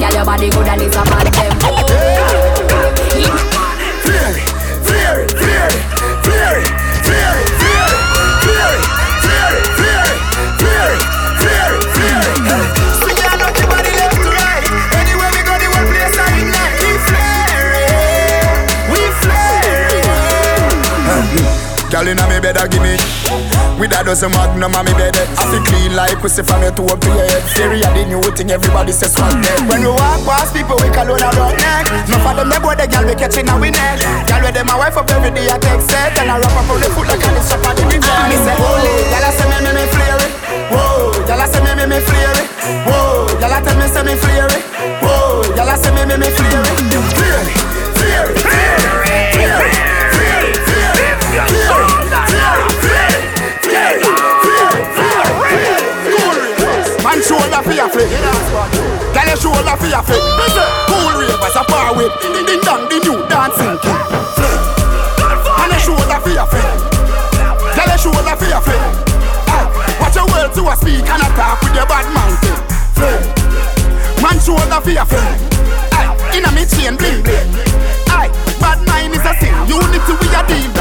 Girl 0.00 0.14
your 0.16 0.24
body 0.24 0.50
good 0.50 0.66
and 0.66 0.82
it's 0.82 0.96
a 0.96 1.04
mad 1.04 1.28
them. 1.32 1.52
Fury, 4.06 4.40
fury, 4.96 5.26
fury, 5.36 5.76
fury, 6.24 6.64
fury, 6.64 6.64
fury, 7.04 7.65
Girl 22.06 22.14
inna 22.14 22.30
me 22.30 22.38
bed, 22.38 22.54
give 22.70 22.78
me. 22.86 22.94
With 23.82 23.90
a 23.90 23.98
dozen 24.06 24.30
magnum 24.30 24.78
on 24.78 24.86
me 24.86 24.94
bed. 24.94 25.18
Eh. 25.18 25.26
I 25.26 25.42
feel 25.50 25.58
clean 25.66 25.90
like 25.98 26.14
pussy 26.22 26.46
from 26.46 26.62
your 26.62 26.70
toe 26.70 26.86
up 26.86 27.02
to 27.02 27.10
your 27.10 27.26
head. 27.26 27.42
Theory 27.50 27.82
of 27.82 27.98
the 27.98 28.06
new 28.06 28.22
thing, 28.30 28.54
everybody 28.54 28.94
says 28.94 29.10
swag 29.10 29.34
neck. 29.42 29.58
When 29.66 29.82
we 29.82 29.90
walk 29.90 30.22
past 30.22 30.54
people, 30.54 30.78
we 30.78 30.86
call 30.94 31.10
on 31.10 31.18
rock 31.18 31.58
neck. 31.58 31.90
No 32.06 32.22
for 32.22 32.30
them, 32.38 32.46
they 32.46 32.62
boy 32.62 32.78
the 32.78 32.86
girl 32.86 33.02
we 33.02 33.18
catching 33.18 33.50
our 33.50 33.58
neck. 33.58 33.98
Girl 34.30 34.38
with 34.38 34.54
them, 34.54 34.70
my 34.70 34.78
wife 34.78 34.94
up 34.94 35.10
every 35.10 35.34
day, 35.34 35.50
I 35.50 35.58
take 35.58 35.82
set. 35.82 36.14
And 36.22 36.30
I 36.30 36.38
wrap 36.38 36.54
up 36.54 36.70
on 36.70 36.78
the 36.78 36.86
foot 36.94 37.10
like 37.10 37.18
a 37.18 37.26
little 37.26 37.42
shop 37.42 37.66
on 37.66 37.74
the 37.74 37.82
big 37.90 37.98
Me 37.98 38.36
say, 38.38 38.54
holy, 38.54 38.94
girl 39.10 39.26
I 39.26 39.30
say 39.34 39.46
me, 39.50 39.58
me, 39.66 39.70
me 39.74 39.84
flare 39.90 40.22
it. 40.22 40.30
Whoa, 40.70 41.10
girl 41.26 41.42
I 41.42 41.46
say 41.50 41.58
me, 41.58 41.74
me, 41.74 41.84
me 41.90 41.98
flare 42.06 42.38
it. 42.38 42.46
Whoa, 42.86 43.34
girl 43.34 43.50
I 43.50 43.58
tell 43.66 43.74
me, 43.82 43.86
say 43.90 44.06
me 44.06 44.14
flare 44.14 44.46
it. 44.54 44.62
Whoa, 45.02 45.42
girl 45.58 45.66
I 45.66 45.74
say 45.74 45.90
me, 45.90 46.06
me, 46.06 46.14
me 46.22 46.30
flare 46.30 46.62
it. 46.70 46.78
Flare 47.18 47.50
it, 47.50 47.66
flare 47.98 48.30
it, 48.30 48.38
flare 48.46 49.10
it, 49.10 49.34
flare 49.34 49.90
it. 49.90 49.95
Man 51.36 51.52
shoulder 57.20 57.60
your 57.76 57.88
flick 57.92 58.08
Girl 58.08 59.36
shoulder 59.36 59.76
for 59.76 59.84
your 59.84 60.00
flick 60.00 60.24
Cool 60.88 61.12
ravers 61.20 61.56
a 61.56 61.64
par 61.68 61.92
with 61.94 62.08
Ding 62.22 62.60
dong 62.64 62.88
the 62.88 62.96
new 63.04 63.20
dancing 63.28 63.76
king 63.84 64.00
Man 65.60 65.76
shoulder 65.76 66.16
your 66.32 66.48
flick 66.48 66.64
Girl 67.76 67.92
shoulder 68.00 68.36
for 68.40 68.48
your 68.48 68.62
flick 68.64 68.80
ah, 69.52 69.68
Watch 70.00 70.16
your 70.16 70.24
words 70.32 70.56
to 70.56 70.64
a 70.64 70.74
speak 70.76 71.04
and 71.04 71.20
a 71.20 71.28
talk 71.36 71.60
with 71.60 71.74
your 71.76 71.84
bad 71.84 72.08
mouth 72.16 72.40
Man 74.22 74.40
shoulder 74.40 74.80
for 74.80 74.88
your 74.90 75.04
flick 75.04 75.36
Inna 76.32 76.50
me 76.52 76.64
chain 76.64 76.96
bling 76.96 77.22
bling 77.22 78.05
bad 78.66 78.82
mind 78.90 79.14
is 79.14 79.22
a 79.22 79.32
sin. 79.38 79.54
Unity 79.70 80.12
we 80.18 80.26
a 80.34 80.42
deal 80.50 80.74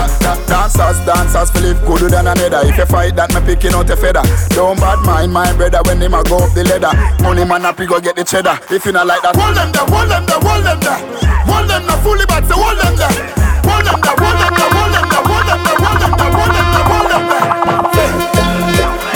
Dancers, 0.49 0.97
dancers, 1.05 1.49
feel 1.53 1.69
live 1.69 1.81
gooder 1.85 2.09
than 2.09 2.25
another 2.25 2.65
If 2.65 2.77
you 2.77 2.85
fight 2.89 3.15
that, 3.15 3.29
me 3.33 3.41
picking 3.45 3.73
out 3.77 3.89
a 3.89 3.95
feather. 3.95 4.25
Don't 4.57 4.81
bad 4.81 5.05
mind 5.05 5.31
my 5.31 5.53
brother 5.53 5.81
when 5.85 6.01
him 6.01 6.17
a 6.17 6.23
go 6.25 6.41
up 6.41 6.51
the 6.57 6.65
ladder. 6.65 6.93
Money 7.21 7.45
man 7.45 7.65
up, 7.65 7.77
he 7.77 7.85
go 7.85 8.01
get 8.01 8.15
the 8.17 8.25
cheddar. 8.25 8.57
If 8.73 8.85
you 8.85 8.91
not 8.91 9.05
like 9.05 9.21
that 9.21 9.37
Hold 9.37 9.53
them 9.53 9.69
there, 9.69 9.85
hold 9.85 10.09
them 10.09 10.25
there, 10.25 10.41
hold 10.41 10.65
them 10.65 10.79
there. 10.81 11.01
Hold 11.45 11.69
them 11.69 11.83
there, 11.85 12.01
fully 12.01 12.25
bad, 12.25 12.43
so 12.49 12.57
hold 12.57 12.77
them 12.81 12.97
there. 12.97 13.13
Hold 13.69 13.85
them 13.85 13.99
there, 14.01 14.17
hold 14.17 14.37
them 14.41 14.53
there, 14.57 14.71
hold 14.73 14.91
them 14.93 15.05
there 15.05 15.23
Hold 15.25 15.45
them 15.45 15.61
there, 15.61 15.77
hold 15.77 15.99
them 16.01 16.13
there, 16.17 16.33
hold 16.33 16.53
them 16.53 16.67
there, 16.73 16.85
hold 16.89 17.09
them 17.13 17.23
there. 17.29 17.45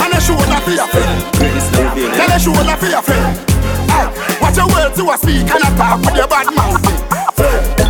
And 0.06 0.14
a 0.14 0.20
shoulder 0.22 0.58
for 0.62 0.74
your 0.74 0.88
friend 0.94 1.18
Tell 2.14 2.30
a 2.30 2.38
shoulder 2.38 2.76
for 2.78 2.90
your 2.90 3.02
friend 3.02 3.34
Watch 4.38 4.56
your 4.58 4.68
words 4.70 4.94
to 4.98 5.10
a 5.10 5.14
speak 5.18 5.50
and 5.50 5.66
a 5.66 5.70
talk 5.74 5.98
with 6.02 6.14
your 6.14 6.30
bad 6.30 6.46
mouth 6.54 7.89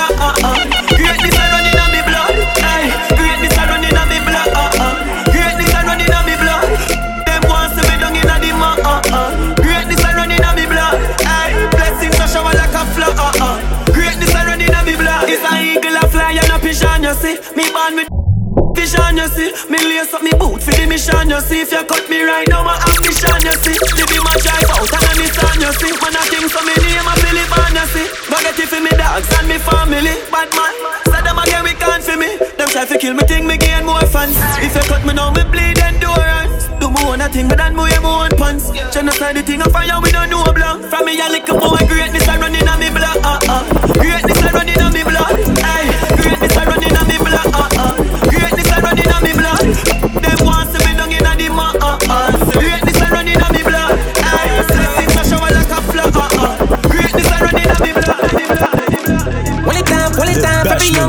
vision 18.81 19.17
you 19.17 19.29
see. 19.29 19.49
Me 19.69 19.77
lace 19.77 20.13
up 20.13 20.25
me 20.25 20.33
boot 20.41 20.57
for 20.57 20.73
the 20.73 20.85
mission 20.89 21.29
you 21.29 21.41
see. 21.45 21.61
If 21.61 21.71
you 21.71 21.83
cut 21.85 22.05
me 22.09 22.25
right 22.25 22.47
now 22.49 22.65
my 22.65 22.73
ambition 22.89 23.37
you 23.45 23.53
see. 23.61 23.77
The 23.77 24.03
be 24.09 24.17
my 24.25 24.33
drive 24.41 24.69
out 24.73 24.89
and 24.89 25.05
I 25.05 25.13
a 25.13 25.21
Nissan 25.21 25.57
you 25.61 25.71
see. 25.77 25.93
Man 26.01 26.17
I 26.17 26.21
king 26.25 26.49
so 26.49 26.61
me 26.65 26.73
name 26.81 27.05
a 27.05 27.13
Philip 27.21 27.53
and 27.61 27.77
you 27.77 27.85
see. 27.93 28.07
Forget 28.25 28.57
it 28.57 28.69
for 28.73 28.81
me 28.81 28.91
dogs 28.97 29.29
and 29.37 29.45
me 29.45 29.57
family. 29.61 30.15
Bad 30.33 30.49
man, 30.57 30.73
say 31.05 31.21
them 31.21 31.37
again 31.37 31.63
we 31.63 31.73
can't 31.77 32.01
for 32.01 32.17
me. 32.17 32.29
Them 32.57 32.69
try 32.73 32.85
to 32.89 32.97
kill 32.97 33.13
me 33.13 33.23
think 33.29 33.45
me 33.45 33.55
gain 33.61 33.85
more 33.85 34.01
fans. 34.09 34.33
If 34.65 34.73
you 34.73 34.83
cut 34.89 35.05
me 35.05 35.13
now 35.13 35.29
me 35.29 35.45
bleed 35.45 35.77
endurance. 35.77 36.65
Do 36.81 36.89
me 36.89 36.97
own 37.05 37.21
a 37.21 37.29
thing 37.29 37.47
but 37.47 37.61
then 37.61 37.77
me 37.77 37.85
my 38.01 38.25
own 38.25 38.33
pants. 38.33 38.73
Genocide 38.89 39.37
the 39.37 39.41
thing 39.45 39.61
a 39.61 39.69
fire 39.69 40.01
we 40.01 40.09
don't 40.09 40.29
know 40.33 40.41
blank 40.49 40.89
From 40.89 41.05
me 41.05 41.13
a 41.21 41.29
little 41.29 41.59
boy 41.61 41.77
greatness 41.85 42.27
I 42.27 42.41
running 42.41 42.67
on 42.67 42.79
me 42.81 42.89
blood 42.89 43.21
uh-uh. 43.21 43.61
Greatness 44.01 44.41
I 44.41 44.49
running 44.51 44.80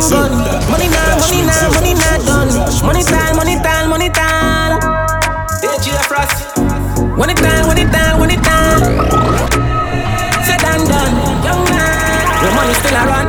for 0.00 0.28
the. 0.28 0.38
Money 0.70 0.88
now, 0.88 1.18
money 1.18 1.42
now, 1.44 1.68
money 1.74 1.94
done. 2.24 2.48
Money 2.87 3.02
time, 3.02 3.37
money 3.37 3.57
time, 3.61 3.90
money 3.90 4.09
time. 4.09 4.52
One 7.22 7.31
it 7.31 7.37
time, 7.37 7.66
one 7.66 7.78
it 7.78 7.92
time, 7.92 8.18
one 8.18 8.31
it 8.31 8.42
time. 8.42 8.81
Said 10.42 10.64
and 10.64 10.88
done, 10.88 11.14
young 11.44 11.62
man. 11.70 12.24
Your 12.42 12.52
money 12.57 12.74
still 12.74 12.96
a 12.96 13.02
run. 13.07 13.26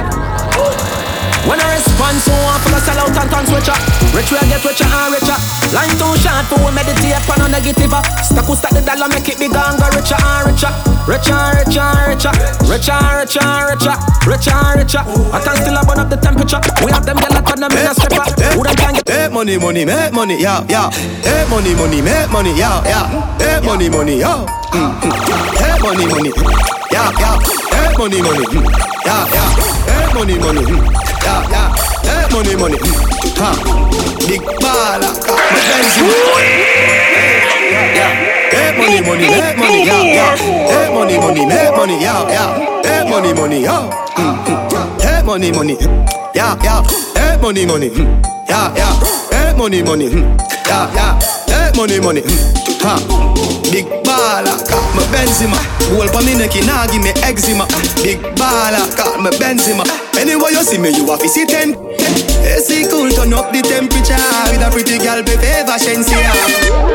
When 1.46 1.60
I 1.60 1.76
respond, 1.76 2.18
so 2.24 2.32
I 2.32 2.58
full 2.64 2.74
of 2.74 2.82
sell 2.82 3.00
out 3.04 3.12
and 3.12 3.30
turn 3.30 3.46
switcher. 3.46 3.78
Rich 4.16 4.32
will 4.32 4.48
get 4.48 4.64
richer 4.64 4.88
and 4.88 5.14
richer. 5.14 5.38
Line 5.76 5.94
too 6.00 6.16
short 6.16 6.48
for 6.48 6.58
we 6.64 6.72
meditate 6.72 7.28
on 7.28 7.44
a 7.44 7.48
negative. 7.52 7.92
Stack 8.24 8.48
who 8.48 8.56
stack 8.56 8.72
the 8.72 8.82
dollar, 8.82 9.10
make 9.12 9.28
it 9.28 9.38
big 9.38 9.54
and 9.54 9.78
go 9.78 9.88
richer 9.92 10.16
and 10.16 10.48
richer. 10.48 10.72
Richer 11.06 11.38
richer 11.60 11.92
richer. 12.08 12.34
Richer 12.66 12.98
richer 13.20 13.52
richer. 13.68 13.96
Richer 14.26 14.73
and. 14.94 15.34
I 15.34 15.40
can 15.42 15.56
still 15.58 15.78
burn 15.88 16.00
up 16.00 16.10
the 16.10 16.18
temperature. 16.18 16.62
We 16.86 16.92
have 16.92 17.06
them 17.06 17.18
gyal 17.18 17.42
turn 17.48 17.60
them 17.60 17.72
in 17.74 17.78
a 17.86 17.90
eh, 17.90 17.94
stripper. 17.94 18.24
Eh, 18.42 18.54
Who 18.54 18.64
them 18.64 18.76
can 18.76 18.94
get? 18.94 19.08
Make 19.08 19.32
money, 19.34 19.58
money, 19.58 19.86
make 19.86 20.14
money, 20.14 20.38
yeah, 20.42 20.62
yeah. 20.70 20.90
Make 21.26 21.50
money, 21.50 21.74
money, 21.76 22.02
make 22.02 22.30
money, 22.30 22.54
yeah, 22.54 22.84
yeah. 22.86 23.06
Make 23.40 23.64
money, 23.66 23.90
money, 23.90 24.20
yeah. 24.20 24.46
Mm, 24.74 24.94
mm. 25.02 25.14
Make 25.58 25.82
money, 25.82 26.06
money, 26.06 26.32
yeah, 26.92 27.10
yeah. 27.18 27.38
Make 27.74 27.98
money, 27.98 28.22
money, 28.22 28.46
mm, 28.46 28.66
yeah, 29.06 29.26
yeah. 29.34 29.50
Make 29.90 30.14
money, 30.14 30.38
money, 30.38 30.62
mm, 30.62 30.86
yeah, 31.26 31.50
yeah. 31.50 31.70
Make 32.06 32.30
money, 32.32 32.54
money, 32.56 32.78
mm, 32.78 33.40
ha. 33.42 33.50
Big 34.28 34.42
baller, 34.62 35.14
my 35.52 35.60
yeah. 37.98 38.12
Make 38.54 38.78
money, 38.78 39.02
money, 39.02 39.28
make 39.30 39.58
money, 39.58 39.86
yeah, 39.86 40.02
yeah. 40.02 40.36
Make 40.70 40.94
money, 40.94 41.18
money, 41.18 41.46
make 41.46 41.76
money, 41.76 41.98
yeah, 42.02 42.30
yeah. 42.30 42.82
Make 42.84 43.10
money, 43.10 43.34
money, 43.34 43.62
yeah. 43.64 44.73
Mm. 45.24 45.26
Money, 45.26 45.52
money, 45.52 45.78
yeah, 46.36 46.56
yeah. 46.64 46.82
Make 47.16 47.42
money, 47.42 47.66
money, 47.66 47.90
mm, 47.90 48.48
yeah, 48.50 48.76
yeah. 48.76 48.94
Make 49.32 49.58
money, 49.58 49.82
money, 49.82 50.10
mm, 50.10 50.38
yeah, 50.68 50.94
yeah. 50.94 51.20
Make 51.48 51.76
money, 51.78 52.00
money, 52.00 52.22
ha. 52.84 53.00
Big 53.72 53.86
baller, 54.04 54.58
got 54.68 54.84
my 54.96 55.04
Benzema. 55.16 55.58
Whole 55.96 56.08
pa 56.12 56.20
me 56.22 56.36
neck, 56.36 56.54
nah 56.68 56.86
give 56.92 57.02
me 57.02 57.10
eczema. 57.24 57.66
Big 58.04 58.20
baller, 58.36 58.84
got 58.98 59.20
my 59.20 59.32
Benzema. 59.40 59.84
Anywhere 60.20 60.52
you 60.52 60.64
see 60.64 60.78
me, 60.78 60.90
you 60.92 61.08
have 61.08 61.20
to 61.20 61.30
see 61.30 61.46
ten. 61.46 61.74
AC 62.44 62.88
cool, 62.92 63.10
turn 63.10 63.34
up 63.34 63.52
the 63.52 63.62
temperature 63.64 64.20
with 64.52 64.62
a 64.62 64.70
pretty 64.72 65.00
girl, 65.00 65.24
be 65.24 65.34
favor 65.40 65.78
Shenseea. 65.80 66.32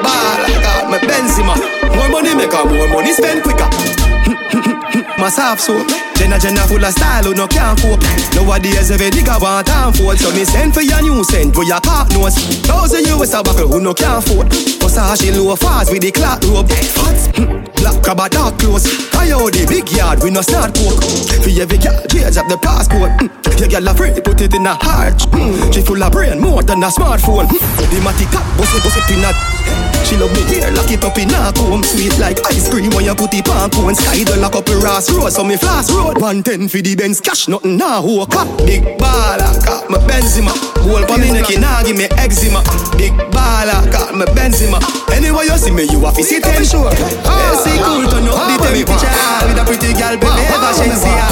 Baller, 0.05 0.63
got 0.63 0.91
my 0.91 0.99
Benzema. 0.99 1.57
More 1.97 2.09
money 2.11 2.35
make 2.35 2.53
her, 2.53 2.65
more 2.65 2.89
money 2.89 3.13
spend 3.13 3.43
quicker. 3.43 3.69
Myself 5.19 5.59
so 5.59 5.75
Jenna 6.19 6.37
Jenna 6.39 6.67
full 6.67 6.85
of 6.85 6.93
style 6.93 7.23
who 7.23 7.35
no 7.35 7.47
can't 7.47 7.79
cope. 7.81 8.03
Nowadays 8.35 8.91
every 8.91 9.11
nigga 9.11 9.41
want 9.41 9.69
time 9.69 9.93
for 9.93 10.17
So 10.17 10.35
me 10.35 10.45
send 10.45 10.75
for 10.75 10.83
your 10.83 11.01
new 11.01 11.23
scent 11.23 11.55
for 11.55 11.63
your 11.63 11.81
cock 11.81 12.11
nose 12.11 12.35
Thousand 12.67 13.07
US 13.07 13.35
a 13.35 13.43
buckle 13.43 13.69
who 13.69 13.81
no 13.81 13.95
can't 13.95 14.19
afford 14.19 14.78
Versace 14.89 15.37
low 15.37 15.55
fast 15.55 15.93
with 15.93 16.01
the 16.01 16.11
clock 16.11 16.43
robe. 16.45 16.69
Fats, 16.71 17.29
black 17.77 18.03
crab 18.03 18.21
a 18.21 18.29
dark 18.29 18.59
clothes. 18.59 18.89
Coyote 19.11 19.67
big 19.67 19.91
yard 19.93 20.23
we 20.23 20.31
no 20.31 20.41
start 20.41 20.75
coke. 20.75 21.05
For 21.45 21.53
every 21.61 21.77
girl 21.77 22.01
change 22.09 22.37
up 22.39 22.49
the 22.49 22.57
passport. 22.57 23.13
Mm. 23.21 23.61
Your 23.61 23.69
girl 23.69 23.89
a 23.89 23.95
free 23.95 24.21
put 24.23 24.41
it 24.41 24.55
in 24.55 24.67
a 24.67 24.75
heart. 24.75 25.19
Mm. 25.37 25.75
She 25.75 25.83
full 25.83 26.03
of 26.03 26.13
brain 26.13 26.41
more 26.41 26.63
than 26.63 26.83
a 26.83 26.89
smartphone. 26.89 27.45
Mm. 27.45 27.91
The 27.91 28.01
matic 28.01 28.33
bust 28.57 28.77
it 28.77 28.83
bust 28.83 28.97
it 28.97 29.13
in 29.13 29.25
a 29.25 29.79
she 30.09 30.17
love 30.17 30.33
me 30.33 30.41
here, 30.49 30.71
lock 30.73 30.91
it 30.91 31.05
up 31.05 31.19
in 31.19 31.29
a 31.29 31.53
comb. 31.53 31.83
Sweet 31.83 32.19
like 32.19 32.41
ice 32.47 32.71
cream 32.71 32.91
when 32.97 33.05
you 33.05 33.15
put 33.15 33.35
it 33.35 33.47
on 33.51 33.69
cone. 33.69 33.95
Sky 33.95 34.25
the 34.25 34.39
lock 34.41 34.57
up 34.57 34.67
a 34.69 34.77
Ross 34.81 35.13
Road, 35.13 35.31
so 35.31 35.45
me 35.45 35.57
flash 35.59 35.91
road. 35.91 36.17
110 36.17 36.69
for 36.69 36.81
the 36.81 36.97
Benz 36.97 37.21
cash, 37.21 37.47
nothing 37.47 37.77
nah 37.77 38.01
who 38.01 38.25
cut 38.25 38.49
Big 38.65 38.83
baller, 38.97 39.53
got 39.67 39.91
my 39.91 39.99
Benzema. 40.09 40.57
Whole 40.81 41.05
pa 41.05 41.19
me 41.19 41.31
neck, 41.33 41.53
nah 41.61 41.83
give 41.83 41.97
me 41.97 42.09
eczema. 42.17 42.65
Big 42.97 43.13
baller, 43.29 43.85
got 43.93 44.15
my 44.15 44.25
Benzema 44.33 44.78
Anyway 45.13 45.45
you 45.47 45.59
see 45.59 45.73
me, 45.73 45.85
you 45.91 46.01
have 46.05 46.15
to 46.15 46.23
sit 46.23 46.47
and 46.47 46.65
sure. 46.67 46.91
Basic 46.91 47.79
cool, 47.83 48.07
turn 48.07 48.29
up 48.29 48.39
the 48.47 48.57
temperature 48.63 49.13
with 49.47 49.59
a 49.59 49.65
pretty 49.67 49.93
girl, 49.95 50.15
baby, 50.17 50.43
ever 50.53 50.73
Shenseea. 50.79 51.27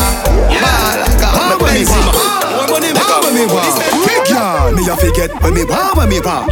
Ball, 0.58 1.00
come 1.20 1.58
when 1.62 1.74
me 1.74 1.84
want. 1.86 2.14
Come 2.66 3.22
when 3.24 3.34
me 3.34 3.44
want. 3.46 3.78
Girl, 4.26 4.72
me 4.74 4.82
have 4.84 5.00
to 5.00 5.10
get 5.14 5.30
when 5.42 5.54
me 5.54 5.64
want, 5.64 5.96
when 5.96 6.08
me 6.08 6.20
want. 6.20 6.50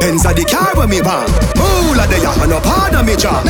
Benz 0.00 0.24
a 0.24 0.34
the 0.34 0.44
car 0.44 0.74
when 0.74 0.90
me 0.90 1.00
want. 1.00 1.28
Moolah 1.54 2.06
the 2.08 2.18
a 2.18 2.60
part 2.60 2.94
of 2.94 3.06
me 3.06 3.14
job. 3.14 3.44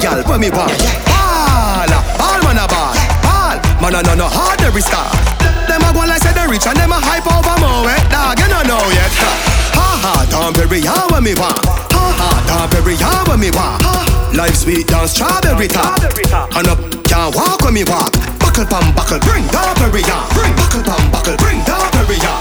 Girl, 0.00 0.22
when 0.24 0.40
me 0.40 0.48
want. 0.48 0.72
Ball, 1.04 1.92
ah, 1.92 2.00
ball 2.16 2.40
man 2.46 2.56
a 2.56 2.66
ball. 2.70 2.96
Ball, 3.20 3.56
man 3.82 3.94
a 3.98 4.02
no 4.08 4.14
no 4.14 4.26
hard 4.30 4.60
every 4.62 4.80
star. 4.80 5.04
Them 5.68 5.82
a 5.84 5.92
go 5.92 6.06
like 6.06 6.22
say 6.22 6.32
they 6.32 6.46
rich 6.48 6.66
and 6.66 6.78
them 6.78 6.92
a 6.92 6.98
hype 6.98 7.26
over 7.28 7.60
more 7.60 7.84
wet 7.84 8.02
dog. 8.10 8.38
You 8.38 8.48
don't 8.48 8.66
know 8.66 8.80
yet. 8.88 9.57
Ha 9.78 9.86
ha, 10.02 10.26
Tom 10.26 10.50
Perry, 10.54 10.82
ya 10.82 11.06
when 11.14 11.22
me 11.22 11.38
want. 11.38 11.62
Ha 11.94 12.04
ha, 12.18 12.28
Tom 12.50 12.66
Perry, 12.74 12.98
ya 12.98 13.22
when 13.30 13.38
me 13.38 13.50
want. 13.54 13.78
Life 14.34 14.56
sweet 14.66 14.86
down 14.90 15.06
strawberry 15.06 15.68
top. 15.68 16.02
And 16.58 16.66
up 16.66 16.78
can't 17.06 17.34
walk 17.34 17.62
when 17.62 17.74
me 17.74 17.84
walk. 17.86 18.10
Buckle 18.42 18.66
pam 18.66 18.90
buckle, 18.94 19.22
bring 19.22 19.46
Tom 19.54 19.74
Perry, 19.78 20.02
ya. 20.02 20.18
Bring 20.34 20.54
buckle 20.58 20.82
pam 20.82 21.02
buckle, 21.14 21.38
bring 21.38 21.62
Tom 21.62 21.86
Perry, 21.94 22.18
ya. 22.18 22.34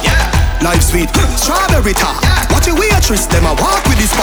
Life 0.65 0.82
sweet, 0.82 1.10
strawberry 1.38 1.93
top. 1.93 2.17
Watch 2.50 2.65
your 2.65 2.78
waitress, 2.80 3.30
them 3.30 3.45
a 3.45 3.54
walk 3.62 3.86
with 3.86 4.02
this 4.02 4.13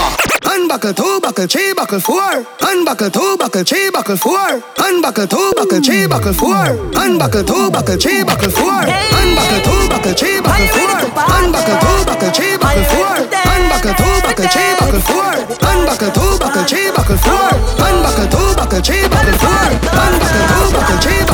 Unbuckle 0.54 0.94
two, 0.94 1.20
buckle 1.20 1.48
three, 1.48 1.74
buckle 1.74 1.98
four. 1.98 2.46
Unbuckle 2.62 3.10
two, 3.10 3.36
buckle 3.36 3.64
three, 3.64 3.90
buckle 3.90 4.16
four. 4.16 4.62
Unbuckle 4.78 5.26
two, 5.26 5.52
buckle 5.56 5.82
three, 5.82 6.06
buckle 6.06 6.32
four. 6.32 6.54
Unbuckle 6.94 7.42
two, 7.42 7.70
buckle 7.72 7.98
three, 7.98 8.22
buckle 8.22 8.50
four. 8.54 8.70
Unbuckle 8.86 9.60
two, 9.66 9.88
buckle 9.90 10.14
three, 10.14 10.38
buckle 10.38 10.68
four. 10.70 10.94
Unbuckle 11.34 11.74
two, 11.82 12.04
buckle 12.06 12.30
three, 12.30 12.54
buckle 12.54 12.86
four. 12.86 13.18
Unbuckle 13.50 13.94
two, 13.98 14.14
buckle 14.22 14.46
three, 14.46 14.70
buckle 14.78 15.02
four. 15.02 15.34
Unbuckle 15.58 16.10
two, 16.14 16.38
buckle 16.38 16.64
three, 16.70 16.86
buckle 16.94 17.18
four. 17.18 17.50
Unbuckle 17.82 18.30
two, 18.30 18.54
buckle 18.54 18.78
three, 18.78 19.08
buckle 19.10 19.38
four. 19.42 19.66
Unbuckle 19.90 20.46
two, 20.54 20.70
buckle 20.70 20.98
three, 21.02 21.18
buckle 21.18 21.33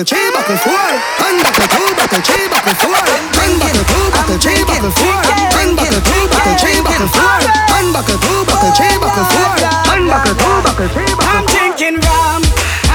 Buckle 0.00 0.16
three, 0.16 0.32
buckle 0.32 0.56
four. 0.64 0.88
Unbuckle 1.28 1.68
two, 1.68 1.88
buckle 1.92 2.22
three, 2.24 2.48
buckle 2.48 2.72
four. 2.80 2.96
Unbuckle 3.44 3.84
two, 3.84 4.06
buckle 4.16 4.38
three, 4.40 4.64
buckle 4.64 4.92
four. 4.96 5.20
Unbuckle 5.60 6.00
two, 6.00 6.24
buckle 6.32 6.56
three, 6.56 6.80
buckle 6.80 7.08
four. 7.12 7.36
Unbuckle 7.76 8.16
two, 8.16 8.40
buckle 8.48 8.72
three, 8.72 8.96
buckle 8.96 9.28
four. 9.28 9.52
Unbuckle 9.92 10.34
two, 10.40 10.56
buckle 10.64 10.88
three, 10.88 11.04
buckle 11.04 11.28
I'm 11.28 11.44
drinking 11.44 12.00
rum 12.00 12.40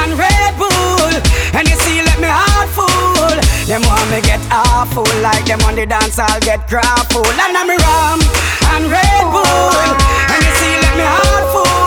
and 0.01 0.17
Red 0.17 0.57
Bull, 0.57 1.13
and 1.53 1.69
you 1.69 1.77
see, 1.85 2.01
let 2.01 2.17
me 2.17 2.25
heart 2.25 2.73
full. 2.73 3.37
Them 3.69 3.85
want 3.85 4.09
me 4.09 4.21
get 4.25 4.41
awful, 4.49 5.05
like 5.21 5.45
them 5.45 5.61
on 5.61 5.75
the 5.75 5.85
dance, 5.85 6.17
I'll 6.17 6.41
get 6.41 6.65
grappled. 6.67 7.29
And 7.29 7.53
I'm 7.53 7.69
rum 7.69 8.19
and 8.73 8.89
Red 8.89 9.25
Bull, 9.29 9.77
and 10.33 10.41
you 10.41 10.53
see, 10.57 10.73
let 10.81 10.93
me 10.97 11.05
heart 11.05 11.53
full. 11.53 11.84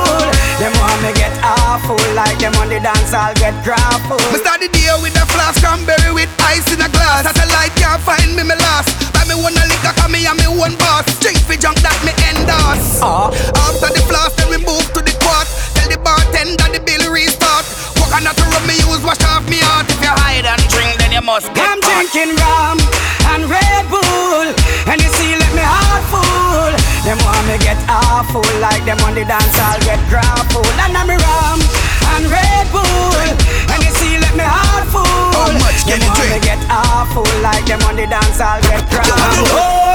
Them 0.59 0.75
want 0.83 0.99
me 1.07 1.15
get 1.15 1.31
awful, 1.47 1.95
like 2.19 2.35
them 2.43 2.51
on 2.59 2.67
the 2.67 2.83
dance, 2.83 3.15
I'll 3.15 3.31
get 3.39 3.55
grappled. 3.63 4.19
Me 4.35 4.43
start 4.43 4.59
the 4.59 4.67
day 4.67 4.91
with 4.99 5.15
a 5.15 5.23
flask 5.31 5.63
cranberry 5.63 6.11
with 6.11 6.27
ice 6.43 6.67
in 6.75 6.83
a 6.83 6.91
glass. 6.91 7.31
Satellite 7.31 7.71
can't 7.79 8.03
find 8.03 8.35
me, 8.35 8.43
me 8.43 8.59
lost. 8.59 8.91
Buy 9.15 9.23
me 9.31 9.39
one 9.39 9.55
a 9.55 9.65
liquor, 9.71 9.95
cause 9.95 10.11
me 10.11 10.27
and 10.27 10.35
me 10.35 10.51
one 10.51 10.75
boss. 10.75 11.07
Drink 11.23 11.39
for 11.47 11.55
junk 11.55 11.79
that 11.87 11.95
me 12.03 12.11
endorse. 12.35 12.99
Uh. 12.99 13.31
After 13.71 13.87
the 13.95 14.03
flask, 14.11 14.35
then 14.35 14.51
we 14.51 14.59
move 14.59 14.83
to 14.99 15.01
the 15.01 15.15
quart. 15.23 15.47
Tell 15.79 15.87
the 15.95 15.99
bartender 16.03 16.67
the 16.75 16.83
bill 16.83 17.07
restart. 17.07 17.63
Coconut 17.95 18.35
rum 18.51 18.67
me 18.67 18.75
use, 18.83 19.03
wash 19.07 19.23
off 19.31 19.47
me 19.47 19.63
heart. 19.63 19.87
If 19.87 20.03
you 20.03 20.11
hide 20.11 20.43
and 20.43 20.63
drink, 20.75 20.99
then 20.99 21.15
you 21.15 21.23
must 21.23 21.55
get 21.55 21.71
I'm 21.71 21.79
hot. 21.79 22.03
drinking 22.11 22.35
rum 22.35 22.83
and 23.31 23.47
Red 23.47 23.85
Bull, 23.93 24.49
and 24.91 24.99
you 24.99 25.11
see, 25.15 25.39
let 25.39 25.53
me 25.55 25.63
heart 25.63 26.03
full. 26.11 26.75
Them 27.07 27.19
want 27.25 27.47
me 27.47 27.57
get 27.63 27.79
awful, 27.89 28.45
like 28.59 28.85
them 28.85 28.99
on 29.07 29.15
the 29.15 29.25
dance, 29.25 29.58
awful, 36.71 37.25
like 37.41 37.65
them 37.65 37.81
on 37.89 37.97
the 37.97 38.07
dance, 38.07 38.41
I'll 38.41 38.61
get 38.63 38.85
grappled. 38.89 39.49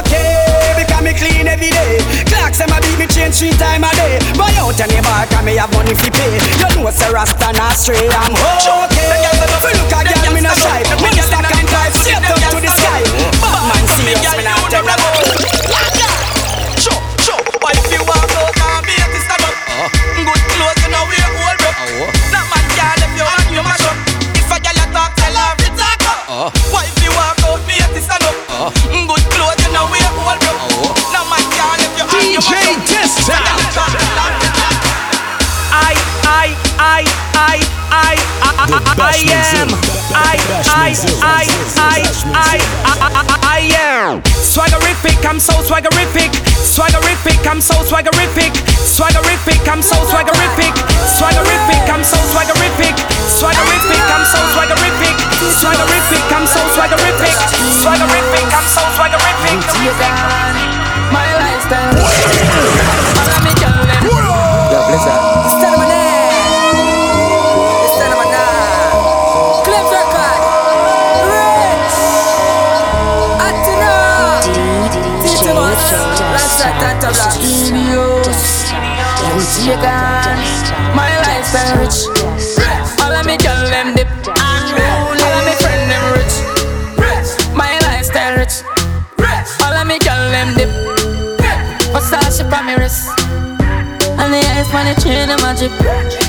Okay, 0.03 0.73
because 0.77 1.03
me 1.05 1.13
clean 1.13 1.47
every 1.47 1.69
day. 1.69 2.01
Clocks 2.25 2.57
them 2.57 2.73
a 2.73 2.77
beat 2.81 2.97
me 2.97 3.07
change 3.07 3.37
three 3.37 3.53
time 3.55 3.85
a 3.85 3.91
day. 3.93 4.19
Buy 4.37 4.53
out 4.57 4.77
any 4.81 4.99
bar, 5.01 5.25
cause 5.29 5.45
me 5.45 5.55
have 5.57 5.71
money 5.73 5.93
fi 5.93 6.09
pay. 6.09 6.33
You 6.33 6.83
know 6.83 6.89
say 6.91 7.13
Rasta 7.13 7.53
not 7.53 7.77
stray, 7.77 8.09
I'm 8.09 8.33
okay. 8.33 9.13
Fi 9.61 9.71
look 9.77 9.93
a 9.93 9.99
girl, 10.01 10.33
me 10.33 10.41
no 10.41 10.53
shy. 10.53 10.81
Money 10.99 11.21
stack 11.21 11.47
and 11.53 11.67
price, 11.69 11.95
straight 12.01 12.25
up 12.25 12.37
to 12.41 12.57
the 12.59 12.69
sky. 12.69 13.01
Batman 13.39 13.85
serious, 13.93 14.33
me 14.37 14.43
not 14.43 14.57
take 14.73 14.85
no 14.85 14.95
Show, 16.81 16.97
show. 17.21 17.39
Why 17.61 17.71
if 17.77 17.87
you 17.93 18.01
walk 18.03 18.27
out 18.33 18.51
and 18.51 18.83
be 18.85 18.97
a 18.97 19.05
stand 19.23 19.45
up? 19.45 19.53
Uh-huh. 19.53 19.89
Good 20.25 20.41
clothes, 20.51 20.81
you 20.83 20.89
know 20.91 21.05
we 21.07 21.17
if 26.35 27.03
you 27.03 27.11
walk 27.11 27.42
I, 38.63 38.71
am 38.71 38.79
I, 38.95 39.11
I 39.11 39.19
am. 39.59 39.67
I, 40.15 40.39
I, 40.71 40.95
I, 41.19 41.43
I, 42.31 42.63
I, 42.87 42.95
I, 43.11 43.35
I 43.43 43.67
am. 43.75 44.23
Swaggerific, 44.39 45.19
I'm 45.27 45.35
so 45.39 45.51
swaggerific. 45.67 46.31
Swaggerific, 46.63 47.43
I'm 47.43 47.59
so 47.59 47.75
swaggerific. 47.83 48.55
Swaggerific, 48.87 49.67
I'm 49.67 49.83
so 49.83 49.99
swaggerific. 50.07 50.71
Swaggerific, 51.11 51.83
I'm 51.91 52.03
so 52.07 52.15
swaggerific. 52.31 52.95
Swaggerific, 53.27 53.99
I'm 53.99 54.23
so 54.31 54.39
swaggerific. 54.55 55.15
Swaggerific, 55.59 56.23
I'm 56.31 56.47
so 56.47 56.63
swaggerific. 56.71 57.35
Swaggerific, 57.83 58.47
I'm 58.47 58.67
so 58.71 58.81
swaggerific. 58.95 59.59
My 61.11 61.27
lifestyle. 61.35 63.12
Lifestyle 76.83 76.99
tata 76.99 77.15
black. 77.15 77.31
Studios. 77.39 78.43
Jamaican. 79.63 80.35
My 80.91 81.07
lifestyle 81.23 81.79
rich. 81.79 82.03
All 82.99 83.13
of 83.15 83.25
me 83.25 83.37
girl 83.37 83.63
them 83.71 83.95
dip. 83.95 84.07
All 84.27 85.15
of 85.15 85.45
me 85.47 85.53
friend 85.63 85.87
them 85.87 86.03
rich. 86.11 86.35
My 87.55 87.79
lifestyle 87.87 88.35
rich. 88.35 88.67
All 89.63 89.73
of 89.73 89.87
me 89.87 89.97
girl 89.99 90.27
them 90.35 90.55
dip. 90.59 90.69
Versace 91.95 92.43
on 92.51 92.65
me 92.65 92.75
wrist. 92.75 93.07
And 94.19 94.33
the 94.33 94.43
ice 94.43 94.73
on 94.75 94.83
the 94.83 94.95
chain 95.01 95.29
of 95.29 95.39
my 95.39 95.55
drip. 95.55 95.71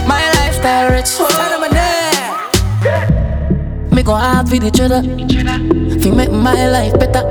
My 0.07 0.23
lifestyle 0.39 0.91
rich. 0.95 1.19
Me 3.91 4.03
go 4.05 4.15
hard 4.15 4.49
for 4.49 4.59
the 4.59 4.71
cheddar. 4.71 5.03
Fi 6.01 6.11
make 6.13 6.31
my 6.31 6.69
life 6.69 6.97
better. 6.97 7.27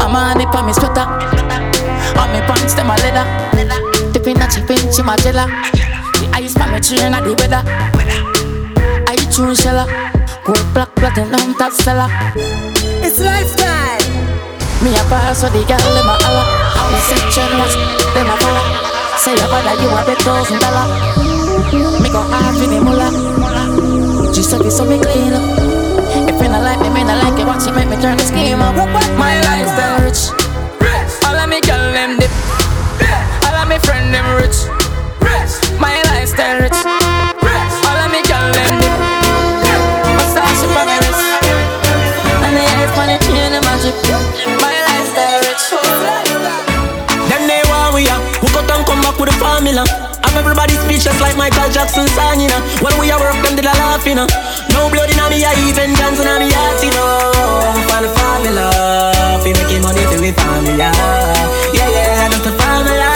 I'm 0.00 0.16
on 0.16 0.40
it 0.40 0.48
on 0.54 0.66
me 0.66 0.72
sweater. 0.72 1.65
Pants 2.66 2.74
them 2.74 2.90
a 2.90 2.96
leather. 2.98 4.10
Dipping 4.10 4.42
a 4.42 4.46
chip 4.50 4.66
in 4.66 4.90
chimagella. 4.90 5.46
The 6.18 6.26
ice 6.34 6.58
on 6.58 6.72
me 6.74 6.80
chain 6.80 7.14
of 7.14 7.22
the 7.22 7.30
weather. 7.38 7.62
I 9.06 9.14
true 9.30 9.54
sheller. 9.54 9.86
Gold 10.42 10.66
black 10.74 10.90
platinum 10.96 11.54
top 11.54 11.70
seller. 11.70 12.10
It's 13.06 13.22
lifestyle. 13.22 14.02
Me 14.82 14.90
a 14.98 15.02
pass 15.06 15.38
so 15.38 15.46
the 15.46 15.62
girl 15.62 15.78
them 15.78 16.10
a 16.10 16.14
holla 16.18 16.42
Me 16.90 16.98
section 17.06 17.54
watch 17.54 17.78
them 18.12 18.28
a 18.28 18.36
follow 18.36 18.66
Say 19.16 19.32
your 19.38 19.48
bother 19.48 19.72
you 19.80 19.88
a 19.88 20.02
bet 20.04 20.18
thousand 20.20 20.60
dollar 20.60 20.86
Me 22.02 22.10
go 22.10 22.20
hard 22.20 22.54
for 22.58 22.66
the 22.66 22.78
mullah 22.82 24.34
Just 24.34 24.50
so 24.50 24.60
so 24.68 24.84
me 24.84 24.98
clean 25.00 25.32
up 25.32 25.42
If 26.28 26.42
you 26.42 26.48
not 26.50 26.62
like 26.62 26.80
me, 26.80 26.90
me 26.90 27.04
not 27.04 27.24
like 27.24 27.40
it 27.40 27.46
Watch 27.46 27.66
it 27.66 27.74
make 27.74 27.88
me 27.88 27.96
turn 28.02 28.18
the 28.18 28.24
scheme 28.24 28.60
up 28.60 28.76
My 29.16 29.40
lifestyle 29.40 30.04
rich 30.04 30.45
my 33.76 33.84
friend 33.84 34.08
them 34.08 34.24
rich. 34.40 34.64
rich. 35.20 35.52
My 35.76 35.92
lifestyle 36.08 36.64
rich. 36.64 36.80
rich. 37.44 37.72
All 37.84 37.98
of 38.00 38.08
me 38.08 38.24
can 38.24 38.48
lend 38.56 38.80
it. 38.80 38.94
My 40.16 40.24
stash 40.32 40.64
up 40.64 40.80
on 40.80 40.86
my 40.88 40.96
wrist. 40.96 41.20
And 42.40 42.56
the 42.56 42.64
air 42.64 42.88
on 42.96 43.08
the 43.12 43.18
chain 43.28 43.52
and 43.52 43.64
magic. 43.68 43.92
My 44.64 44.72
lifestyle 44.88 45.40
rich. 45.44 45.64
Then 47.28 47.42
they 47.44 47.60
want 47.68 47.92
we 47.92 48.08
up. 48.08 48.22
We 48.40 48.48
go 48.56 48.64
down, 48.64 48.80
come 48.88 49.04
back 49.04 49.20
with 49.20 49.28
a 49.28 49.36
formula. 49.36 49.84
Have 50.24 50.36
everybody 50.40 50.72
just 50.96 51.20
like 51.20 51.36
Michael 51.36 51.68
Jackson 51.68 52.08
song, 52.16 52.40
you 52.40 52.48
know. 52.48 52.60
When 52.80 52.96
we 52.96 53.12
are 53.12 53.20
work, 53.20 53.36
them 53.44 53.56
did 53.60 53.68
a 53.68 53.76
laughing. 53.76 54.16
you 54.16 54.24
know. 54.24 54.28
No 54.72 54.88
blood 54.88 55.12
in 55.12 55.20
me, 55.28 55.44
I 55.44 55.52
even 55.68 55.92
dance 56.00 56.16
in 56.16 56.28
me 56.40 56.48
heart, 56.48 56.80
you 56.80 56.96
know. 56.96 57.28
the 57.76 57.84
family. 57.92 58.08
formula, 58.16 59.36
fi 59.44 59.52
making 59.52 59.82
money, 59.84 60.00
fi 60.08 60.16
we 60.16 60.32
formula. 60.32 60.88
Yeah, 61.76 61.92
yeah, 61.92 62.28
that's 62.32 62.40
the 62.40 62.52
formula 62.56 63.15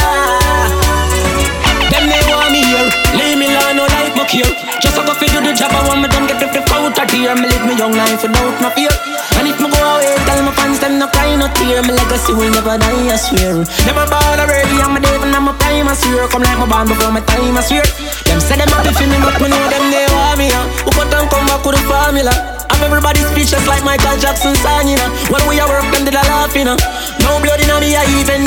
leave 3.15 3.39
me 3.39 3.47
alone, 3.51 3.77
no 3.77 3.85
like 3.91 4.15
muck 4.17 4.31
here. 4.31 4.49
Just 4.81 4.99
a 4.99 5.03
go 5.05 5.13
do 5.15 5.39
the 5.45 5.53
job, 5.55 5.73
I 5.73 5.87
want 5.87 6.03
me 6.03 6.09
done 6.09 6.27
get 6.27 6.39
the 6.41 6.49
flip 6.49 6.69
out 6.73 6.93
of 6.93 7.11
here. 7.11 7.35
Me 7.35 7.47
live 7.47 7.65
me 7.67 7.75
young 7.77 7.95
life 7.95 8.23
without 8.23 8.57
no 8.61 8.69
fear. 8.75 8.93
And 9.39 9.49
if 9.49 9.57
me 9.61 9.69
go 9.71 9.79
away, 9.79 10.17
tell 10.27 10.41
my 10.43 10.53
fans 10.53 10.79
them 10.81 10.99
no 10.99 11.07
cry 11.09 11.37
no 11.37 11.47
tear. 11.57 11.83
My 11.83 11.95
legacy 11.95 12.33
will 12.35 12.51
never 12.51 12.77
die, 12.77 13.11
I 13.11 13.17
swear. 13.17 13.63
Never 13.87 14.05
born 14.09 14.39
already, 14.41 14.77
I'm 14.83 14.97
a 14.97 15.01
devil, 15.01 15.31
I'm 15.31 15.49
a 15.49 15.53
prime, 15.57 15.89
I 15.89 15.95
swear. 15.95 16.29
Come 16.29 16.43
like 16.43 16.59
my 16.59 16.67
band 16.67 16.89
before 16.91 17.13
my 17.13 17.23
time, 17.25 17.57
I 17.57 17.63
swear. 17.63 17.87
Them 18.27 18.41
say 18.41 18.57
them 18.57 18.69
happy 18.69 18.93
for 18.93 19.07
me, 19.07 19.19
but 19.23 19.37
me 19.41 19.49
know 19.49 19.65
them 19.71 19.85
they 19.91 20.07
want 20.11 20.39
me. 20.39 20.49
Uh. 20.51 20.67
Who 20.85 20.91
cut 20.93 21.13
and 21.15 21.29
come 21.31 21.47
back 21.47 21.65
with 21.65 21.77
the 21.79 21.83
formula? 21.89 22.33
I'm 22.71 22.81
everybody 22.89 23.21
speechless 23.33 23.67
like 23.69 23.85
Michael 23.85 24.17
Jackson 24.17 24.55
song, 24.65 24.89
you 24.89 24.97
know. 24.97 25.11
When 25.29 25.43
we 25.49 25.61
are 25.61 25.69
work, 25.69 25.85
them 25.93 26.05
did 26.09 26.17
a 26.17 26.25
laugh, 26.25 26.55
you 26.57 26.65
know. 26.65 26.79
No 27.21 27.37
blood 27.45 27.61
in 27.61 27.69
me, 27.81 27.93
I 27.97 28.05
even 28.17 28.40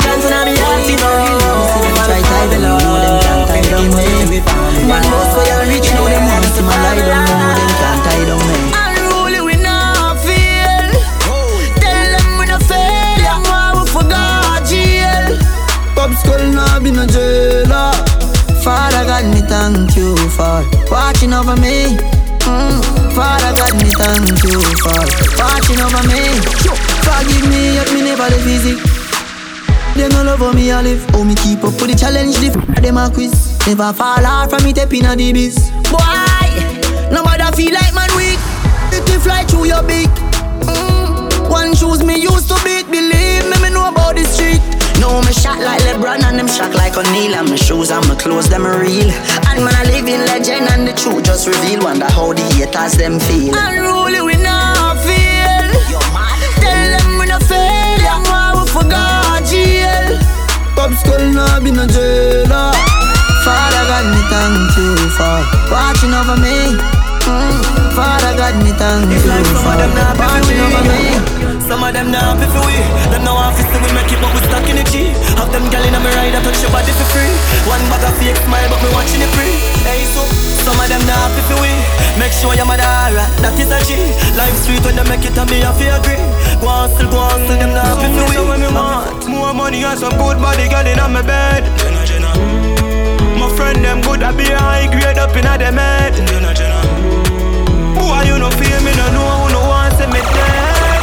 down 4.40 4.74
me. 4.74 4.82
Man, 4.88 5.04
most 5.10 5.36
way 5.38 5.50
I 5.50 5.68
reach, 5.70 5.88
know 5.94 6.06
them 6.08 6.24
want 6.26 6.46
to 6.56 6.62
my 6.66 6.74
lie 6.82 7.02
down, 7.04 7.28
know 7.30 7.52
them 7.54 7.70
can't 7.78 8.00
tie 8.04 8.24
down 8.26 8.42
me. 8.48 8.58
Unruly 8.74 9.40
we 9.46 9.54
not 9.62 10.18
feel. 10.24 10.88
Tell 11.78 12.06
them 12.14 12.28
we 12.38 12.44
no 12.50 12.58
fail. 12.58 13.18
Them 13.22 13.42
want 13.46 13.72
we 13.78 13.82
forgot 13.92 14.64
jail. 14.66 15.38
Pop 15.94 16.10
skull 16.18 16.42
now 16.52 16.80
been 16.80 16.98
a 16.98 17.06
jailer. 17.06 17.92
Father 18.64 19.04
God, 19.04 19.24
me 19.28 19.40
thank 19.44 19.94
you 19.96 20.16
for 20.32 20.64
watching 20.90 21.32
over 21.34 21.56
me. 21.60 22.00
Mm. 22.48 22.80
Father 23.12 23.52
God, 23.56 23.74
me 23.76 23.90
thank 23.92 24.40
you 24.42 24.56
for 24.80 25.00
watching 25.36 25.80
over 25.84 26.02
me. 26.08 26.22
Forgive 27.04 27.44
me 27.52 27.76
if 27.76 27.92
me 27.92 28.00
never 28.02 28.24
live 28.28 28.46
easy. 28.48 28.74
Them 29.94 30.10
no 30.12 30.24
love 30.24 30.40
how 30.40 30.52
me 30.52 30.70
a 30.70 30.80
live. 30.82 31.04
How 31.10 31.22
me 31.22 31.34
keep 31.36 31.62
up 31.62 31.78
with 31.80 31.90
the 31.92 31.96
challenge, 31.96 32.36
the 32.38 32.48
f- 32.58 32.82
them 32.82 32.96
a 32.96 33.10
quiz. 33.10 33.53
Never 33.66 33.94
fall 33.94 34.20
hard 34.20 34.50
from 34.50 34.62
me 34.62 34.70
step 34.72 34.92
inna 34.92 35.16
the 35.16 35.32
biz. 35.32 35.56
Boy, 35.88 35.96
nobody 37.08 37.48
feel 37.56 37.72
like 37.72 37.94
man 37.96 38.12
weak. 38.12 38.36
It 38.92 39.08
will 39.08 39.20
fly 39.24 39.44
through 39.48 39.72
your 39.72 39.82
beak. 39.82 40.12
Mm. 40.68 41.48
One 41.48 41.74
shoes 41.74 42.04
me 42.04 42.20
used 42.20 42.48
to 42.52 42.60
beat. 42.60 42.84
Believe 42.92 43.48
me, 43.48 43.56
me 43.64 43.70
know 43.72 43.88
about 43.88 44.16
the 44.16 44.24
street. 44.28 44.60
No, 45.00 45.22
me 45.22 45.32
shot 45.32 45.58
like 45.64 45.80
LeBron 45.80 46.22
and 46.28 46.38
them 46.38 46.46
shot 46.46 46.74
like 46.74 46.96
O'Neal 46.96 47.34
And 47.34 47.50
my 47.50 47.56
shoes 47.56 47.90
and 47.90 48.06
my 48.06 48.14
clothes, 48.14 48.48
them 48.48 48.64
real 48.64 49.10
And 49.48 49.64
man, 49.64 49.74
I 49.74 49.84
live 49.84 50.06
in 50.06 50.24
legend 50.24 50.68
and 50.70 50.86
the 50.86 50.92
truth 50.92 51.24
just 51.24 51.48
reveal 51.48 51.82
Wonder 51.82 52.06
how 52.06 52.32
the 52.32 52.40
haters 52.54 52.96
them 52.96 53.18
feel 53.18 53.52
Unruly 53.58 54.22
we 54.22 54.36
not 54.40 54.96
feel. 55.02 55.66
Tell 56.62 56.88
them 56.94 57.18
we 57.18 57.26
no 57.26 57.38
fail 57.40 57.98
Them 57.98 58.22
why 58.30 58.54
we 58.54 58.70
forgot 58.70 59.44
jail. 59.50 60.16
Pop 60.76 60.92
skull 60.94 61.32
now 61.32 61.60
been 61.60 61.78
a 61.78 61.86
jailer. 61.88 62.93
Father 63.44 63.84
God, 63.84 64.06
me 64.08 64.20
thank 64.32 64.72
you 64.80 64.96
for 65.12 65.36
watching 65.68 66.14
over 66.16 66.36
me. 66.40 66.72
Mm. 67.28 67.60
Father 67.92 68.32
God, 68.40 68.56
me 68.64 68.72
thank 68.72 69.12
you 69.12 69.20
for 69.20 69.68
watching 69.68 70.60
over 70.64 70.82
me. 70.88 71.44
Some 71.64 71.80
of 71.84 71.92
them 71.96 72.08
now 72.12 72.32
happy 72.36 72.48
for 72.52 72.64
we. 72.64 72.76
Them 73.12 73.24
now 73.24 73.36
office 73.36 73.64
we 73.68 73.88
make 73.96 74.08
it 74.12 74.20
but 74.20 74.32
we 74.36 74.40
stuck 74.48 74.64
in 74.68 74.76
the 74.80 74.84
G. 74.88 75.12
Have 75.40 75.48
them 75.52 75.64
gal 75.72 75.84
in 75.84 75.92
a 75.96 76.00
me 76.00 76.08
ride 76.16 76.36
I 76.36 76.40
touch 76.44 76.60
your 76.60 76.72
body 76.72 76.92
for 76.92 77.08
free. 77.12 77.32
One 77.68 77.80
bag 77.88 78.04
of 78.04 78.12
fake 78.20 78.36
smile 78.44 78.68
but 78.68 78.80
me 78.84 78.88
watching 78.92 79.20
it 79.24 79.32
free. 79.36 79.56
Hey 79.84 80.04
so 80.12 80.24
Some 80.64 80.76
of 80.80 80.88
them 80.88 81.00
now 81.08 81.16
happy 81.16 81.40
for 81.48 81.56
we. 81.64 81.72
Make 82.20 82.32
sure 82.36 82.52
your 82.54 82.68
mother 82.68 82.84
alright 82.84 83.32
That 83.40 83.56
is 83.56 83.72
a 83.72 83.80
G. 83.88 83.96
Life 84.36 84.56
sweet 84.64 84.84
when 84.84 84.96
they 84.96 85.06
make 85.08 85.24
it 85.24 85.36
and 85.36 85.48
me 85.48 85.64
have 85.64 85.76
to 85.80 85.88
agree. 86.00 86.20
Go 86.60 86.68
on 86.68 86.88
still 86.96 87.08
go 87.08 87.16
on 87.20 87.40
still 87.48 87.56
them 87.56 87.72
now 87.72 87.92
happy 87.96 88.08
for 88.12 88.24
we. 88.28 88.36
when 88.44 88.60
me 88.60 88.68
want 88.68 89.24
More 89.24 89.52
money 89.56 89.84
and 89.84 89.96
some 89.96 90.12
good 90.20 90.36
body 90.40 90.68
girl 90.68 90.84
in 90.84 91.00
my 91.12 91.24
bed 91.24 91.64
Friend 93.74 93.84
them 93.84 94.00
good 94.02 94.22
I 94.22 94.30
be 94.36 94.44
high 94.44 94.86
grade 94.86 95.18
up 95.18 95.34
in 95.34 95.46
a 95.46 95.58
them 95.58 95.76
head 95.76 96.14
Boy 97.98 98.22
you 98.22 98.38
no 98.38 98.50
feel 98.50 98.80
me 98.86 98.94
no 98.94 99.06
know 99.10 99.26
who 99.42 99.52
no 99.52 99.60
want 99.66 99.94
see 99.98 100.06
me 100.06 100.20
dead 100.30 101.02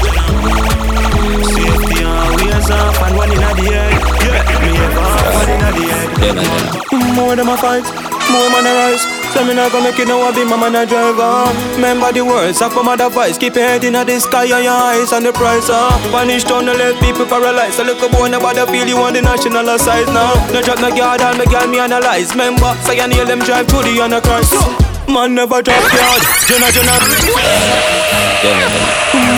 Safety 1.51 2.03
and 2.03 2.32
ways 2.39 2.72
off 2.72 3.01
and 3.01 3.17
one 3.17 3.32
inna 3.32 3.51
the 3.55 3.67
head. 3.76 4.01
Yeah, 4.24 4.59
me 4.63 4.72
ever 4.88 5.07
one 5.36 5.49
inna 5.51 5.69
the 5.76 5.84
head. 5.91 7.15
More 7.15 7.36
them 7.36 7.49
a 7.49 7.57
fight, 7.57 7.84
more 8.32 8.49
man 8.49 8.65
a 8.65 8.72
rise 8.72 9.20
so 9.32 9.44
me 9.48 9.56
not 9.56 9.72
gonna 9.72 9.90
make 9.90 10.00
it 10.00 10.08
now 10.08 10.20
I 10.20 10.32
be 10.36 10.44
my 10.44 10.60
man 10.60 10.76
a 10.76 10.84
driver 10.86 11.48
Remember 11.76 12.12
the 12.12 12.24
words 12.24 12.62
of 12.62 12.76
my 12.76 12.96
voice 13.10 13.38
Keep 13.38 13.56
your 13.56 13.64
head 13.64 13.84
in 13.84 13.94
the 13.94 14.20
sky 14.20 14.46
and 14.52 14.64
your 14.64 14.76
eyes 14.76 15.12
on 15.14 15.24
the 15.24 15.32
price 15.32 15.70
uh. 15.72 15.92
Vanish 16.12 16.44
down 16.44 16.66
the 16.66 16.74
let 16.74 17.00
people 17.00 17.26
paralyze. 17.26 17.80
A 17.80 17.84
little 17.84 18.10
boy 18.10 18.28
nobody 18.28 18.64
feel 18.72 18.88
you 18.88 18.98
on 19.00 19.14
the 19.14 19.22
national 19.22 19.66
size 19.80 20.08
now 20.12 20.36
No 20.52 20.62
drop 20.62 20.80
no 20.80 20.92
guard 20.92 21.22
and 21.22 21.40
me 21.40 21.46
girl 21.46 21.68
me 21.68 21.80
analyze. 21.80 22.32
Remember, 22.32 22.76
say 22.84 23.00
so 23.00 23.04
you 23.04 23.08
nail 23.08 23.26
them 23.26 23.40
drive 23.40 23.68
to 23.68 23.80
the 23.80 24.02
Antichrist. 24.04 24.54
Man 25.08 25.36
never 25.36 25.62
drop 25.64 25.80
guard 25.80 26.24
Jenna 26.48 26.68
Jenna. 26.76 26.96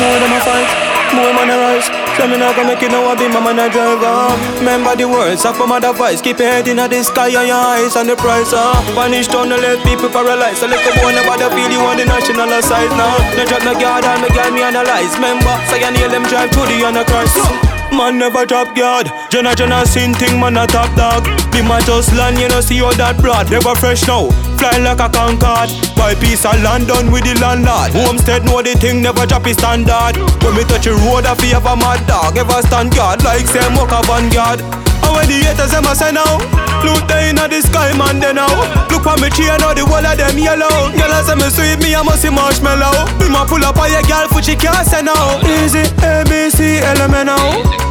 More 0.02 0.18
than 0.20 0.34
a 0.34 0.39
fight 0.41 0.94
more 1.14 1.34
man 1.34 1.50
a 1.50 1.58
rise 1.58 2.03
So 2.18 2.28
me 2.30 2.38
not 2.38 2.55
gonna 2.55 2.70
make 2.70 2.84
it 2.84 2.91
now 2.93 3.09
I 3.09 3.18
be 3.18 3.28
my 3.28 3.41
man 3.41 3.57
a 3.57 3.66
driver 3.74 4.32
Remember 4.61 4.95
the 4.95 5.09
words 5.09 5.45
of 5.45 5.57
my 5.57 5.66
mother 5.66 5.91
voice. 5.93 6.22
Keep 6.22 6.39
your 6.39 6.47
head 6.47 6.68
in 6.68 6.78
the 6.78 7.03
sky 7.03 7.34
and 7.34 7.47
your 7.49 7.57
eyes 7.57 7.95
on 7.97 8.05
the 8.07 8.16
price 8.16 8.53
uh. 8.53 8.78
Vanish 8.93 9.28
down 9.28 9.49
the 9.49 9.57
let 9.57 9.82
people 9.84 10.09
paralyze. 10.09 10.59
So 10.61 10.68
little 10.68 10.93
boy 11.01 11.11
nobody 11.11 11.49
feel 11.57 11.72
you 11.74 11.82
on 11.82 11.97
the 11.97 12.05
national 12.05 12.53
size 12.61 12.93
now 12.93 13.18
No 13.34 13.43
drop 13.45 13.66
no 13.66 13.74
guard 13.74 14.05
and 14.05 14.22
me 14.22 14.30
girl 14.30 14.51
me 14.53 14.61
analyze. 14.61 15.16
Remember, 15.18 15.57
say 15.68 15.82
you 15.82 15.91
nail 15.91 16.09
them 16.09 16.24
drive 16.30 16.51
to 16.53 16.61
the 16.70 16.86
Antichrist 16.86 17.72
Man 17.94 18.18
never 18.18 18.46
drop 18.46 18.76
guard. 18.76 19.08
Jenna 19.30 19.54
Jenna 19.56 19.86
sin 19.86 20.14
thing 20.16 20.39
man 20.39 20.58
a 20.58 20.66
top 20.66 20.89
dog. 20.98 21.26
Me 21.54 21.62
man 21.62 21.82
just 21.86 22.12
land 22.14 22.39
you 22.39 22.50
know 22.50 22.60
see 22.60 22.80
how 22.80 22.91
that 22.94 23.22
broad. 23.22 23.52
Never 23.52 23.76
fresh 23.76 24.08
now 24.08 24.30
Fly 24.58 24.82
like 24.82 25.00
a 25.00 25.10
Concorde 25.14 25.70
Buy 25.96 26.16
piece 26.16 26.44
of 26.44 26.58
land 26.64 26.88
done 26.88 27.12
with 27.12 27.24
the 27.24 27.38
landlord. 27.39 27.94
Homestead 27.94 28.46
know 28.46 28.62
the 28.62 28.74
thing 28.74 29.02
never 29.02 29.26
drop 29.26 29.46
his 29.46 29.58
standard. 29.58 30.18
When 30.41 30.56
me 30.58 30.64
touch 30.66 30.89
the 30.89 30.98
road 31.06 31.30
I 31.30 31.36
feel 31.38 31.62
have 31.62 31.70
a 31.70 31.76
mad 31.78 32.06
dog. 32.08 32.38
Ever 32.38 32.62
stand 32.66 32.96
guard 32.96 33.24
like 33.24 33.46
say 33.46 33.62
walk 33.78 33.94
a 33.94 34.02
vanguard 34.10 34.82
When 35.14 35.30
the 35.30 35.38
haters 35.45 35.72
them 35.72 35.86
a 35.86 35.93
say 35.95 36.11
now 36.11 36.41
Look 36.84 37.05
there 37.07 37.30
inna 37.30 37.47
the 37.47 37.61
sky 37.61 37.93
man 37.95 38.20
they 38.20 38.34
now 38.34 38.49
Look 38.91 39.05
on 39.07 39.22
me 39.22 39.30
chain 39.32 39.55
now 39.61 39.72
the 39.72 39.86
whole 39.86 40.03
of 40.03 40.18
them 40.18 40.38
yellow. 40.38 40.91
Girl 40.97 41.14
I 41.14 41.22
say 41.24 41.38
me 41.38 41.47
sweet 41.53 41.80
me 41.80 41.95
I 41.95 42.01
must 42.03 42.22
see 42.22 42.34
marshmallow. 42.34 43.07
Me 43.22 43.30
ma 43.30 43.45
pull 43.45 43.64
up 43.64 43.78
on 43.78 43.89
your 43.93 44.03
girl 44.03 44.28
foot 44.28 44.45
she 44.45 44.55
can't 44.57 44.84
say 44.84 45.01
now 45.01 45.39
Easy 45.45 45.86
A 46.03 46.26
B 46.28 46.49
C 46.49 46.82
L 46.82 47.01
M 47.05 47.14
N 47.14 47.28
now 47.32 47.84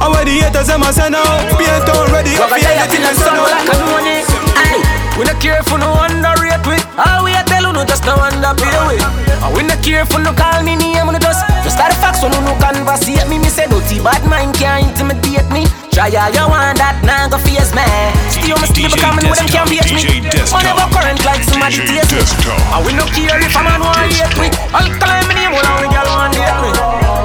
and 0.00 0.14
when 0.14 0.26
the 0.26 0.46
haters 0.46 0.68
them 0.68 0.82
a 0.82 0.92
say 0.92 1.10
now 1.10 1.26
Be 1.58 1.64
a 1.66 1.82
ready 2.14 2.38
What 2.38 2.52
I 2.52 2.62
anything 2.62 3.02
and 3.02 3.16
son 3.18 3.34
like 3.34 3.66
a 3.66 3.76
money 3.90 4.22
Aye 4.54 4.97
We 5.18 5.26
no 5.26 5.34
care 5.42 5.66
for 5.66 5.82
no 5.82 5.90
underrate 5.98 6.62
we. 6.62 6.78
All 6.94 7.26
we 7.26 7.34
a 7.34 7.42
tell 7.42 7.66
you 7.66 7.74
no 7.74 7.82
just 7.82 8.06
no 8.06 8.14
underpay 8.14 8.70
we. 8.86 9.02
And 9.02 9.50
we 9.50 9.66
no 9.66 9.74
care 9.82 10.06
for 10.06 10.22
no 10.22 10.30
call 10.30 10.62
me 10.62 10.78
name 10.78 11.10
no 11.10 11.18
just. 11.18 11.42
Just 11.66 11.74
start 11.74 11.90
the 11.90 11.98
facts 11.98 12.22
when 12.22 12.30
no 12.30 12.54
conversate. 12.62 13.26
Me 13.26 13.42
Me 13.42 13.50
say 13.50 13.66
dirty 13.66 13.98
bad 13.98 14.22
mind 14.30 14.54
can't 14.54 14.86
intimidate 14.86 15.50
me. 15.50 15.66
Try 15.90 16.14
all 16.14 16.30
you 16.30 16.46
want 16.46 16.78
that 16.78 17.02
now 17.02 17.26
go 17.26 17.34
face 17.42 17.74
me. 17.74 17.82
Still 18.30 18.62
me 18.62 18.70
still 18.70 18.94
coming 19.02 19.26
with 19.26 19.42
them 19.42 19.50
can't 19.50 19.66
beat 19.66 19.90
me. 19.90 20.22
Whenever 20.54 20.86
current 20.94 21.18
like 21.26 21.42
somebody 21.42 21.82
taste 21.82 22.14
me. 22.14 22.54
And 22.54 22.86
we 22.86 22.94
no 22.94 23.02
care 23.10 23.42
if 23.42 23.50
a 23.50 23.60
man 23.66 23.82
want 23.82 23.98
hate 24.14 24.38
me. 24.38 24.54
I'll 24.70 24.86
call 25.02 25.18
me 25.26 25.34
name 25.34 25.50
while 25.50 25.66
a 25.66 25.90
girl 25.90 26.08
want 26.14 26.30
date 26.30 26.58
me 26.62 26.70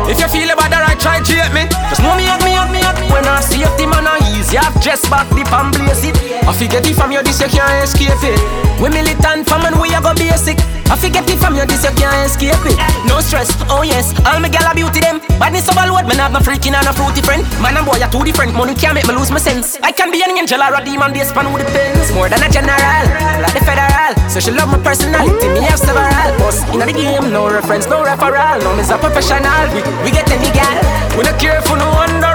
If 0.10 0.18
you 0.18 0.30
feel 0.34 0.50
about 0.50 0.74
that 0.74 0.82
right 0.82 0.98
try 0.98 1.22
to 1.22 1.34
hate 1.38 1.54
me. 1.54 1.70
Just 1.94 2.02
know 2.02 2.18
me 2.18 2.26
When 3.14 3.30
I 3.30 3.46
see 3.46 3.62
it 3.62 3.78
man 3.86 4.10
I 4.10 4.18
easy. 4.34 4.58
I've 4.58 4.74
just 4.82 5.06
back 5.14 5.30
the 5.30 5.46
pan 5.46 5.70
blaze 5.70 6.02
it 6.02 6.18
I 6.50 6.52
forget 6.52 6.82
it 6.82 6.98
from 6.98 7.14
you 7.14 7.22
this 7.22 7.38
you 7.40 7.48
can't 7.48 7.86
escape 7.86 8.18
it. 8.26 8.42
We 8.82 8.90
militant 8.90 9.46
from 9.46 9.70
and 9.70 9.78
we 9.78 9.94
a 9.94 10.02
go 10.02 10.18
basic 10.18 10.58
I 10.90 10.98
forget 10.98 11.30
it 11.30 11.38
from 11.38 11.54
you 11.54 11.66
this 11.70 11.86
you 11.86 11.94
can't 11.94 12.26
escape 12.26 12.66
it. 12.66 12.78
No 13.06 13.22
stress 13.22 13.54
oh 13.70 13.86
yes 13.86 14.18
all 14.26 14.42
me 14.42 14.50
gal 14.50 14.66
a 14.66 14.74
beauty 14.74 14.98
them. 14.98 15.22
Badness 15.38 15.70
of 15.70 15.78
all 15.78 15.94
what 15.94 16.10
man 16.10 16.18
have 16.18 16.34
no 16.34 16.42
freaking 16.42 16.74
and 16.74 16.90
a 16.90 16.94
fruity 16.94 17.22
friend. 17.22 17.46
Man 17.62 17.78
and 17.78 17.86
boy 17.86 18.02
are 18.02 18.10
two 18.10 18.26
different 18.26 18.58
money 18.58 18.74
can't 18.74 18.98
make 18.98 19.06
me 19.06 19.14
lose 19.14 19.30
my 19.30 19.38
sense. 19.38 19.78
I 19.86 19.94
can 19.94 20.10
be 20.10 20.26
an 20.26 20.34
angel 20.34 20.58
or 20.66 20.74
a 20.74 20.82
demon 20.82 21.14
based 21.14 21.38
on 21.38 21.46
who 21.46 21.62
depends. 21.62 22.10
More 22.18 22.34
than 22.34 22.42
a 22.42 22.50
general 22.50 23.06
like 23.46 23.54
the 23.54 23.62
federal. 23.62 24.18
So 24.26 24.42
she 24.42 24.50
love 24.50 24.74
my 24.74 24.82
personality 24.82 25.54
me 25.54 25.62
have 25.70 25.78
several. 25.78 26.10
Boss 26.42 26.66
in 26.74 26.82
the 26.82 26.90
game 26.90 27.30
no 27.30 27.46
reference 27.46 27.86
no 27.86 28.02
referral. 28.02 28.58
No 28.66 28.74
me's 28.74 28.90
a 28.90 28.98
professional 28.98 29.70
we, 29.70 29.86
we 30.02 30.10
get 30.10 30.26
any 30.34 30.50
gal. 30.50 30.82
We 31.14 31.22
no 31.30 31.34
care 31.38 31.62
for 31.62 31.78
no 31.78 31.94
we 31.94 32.33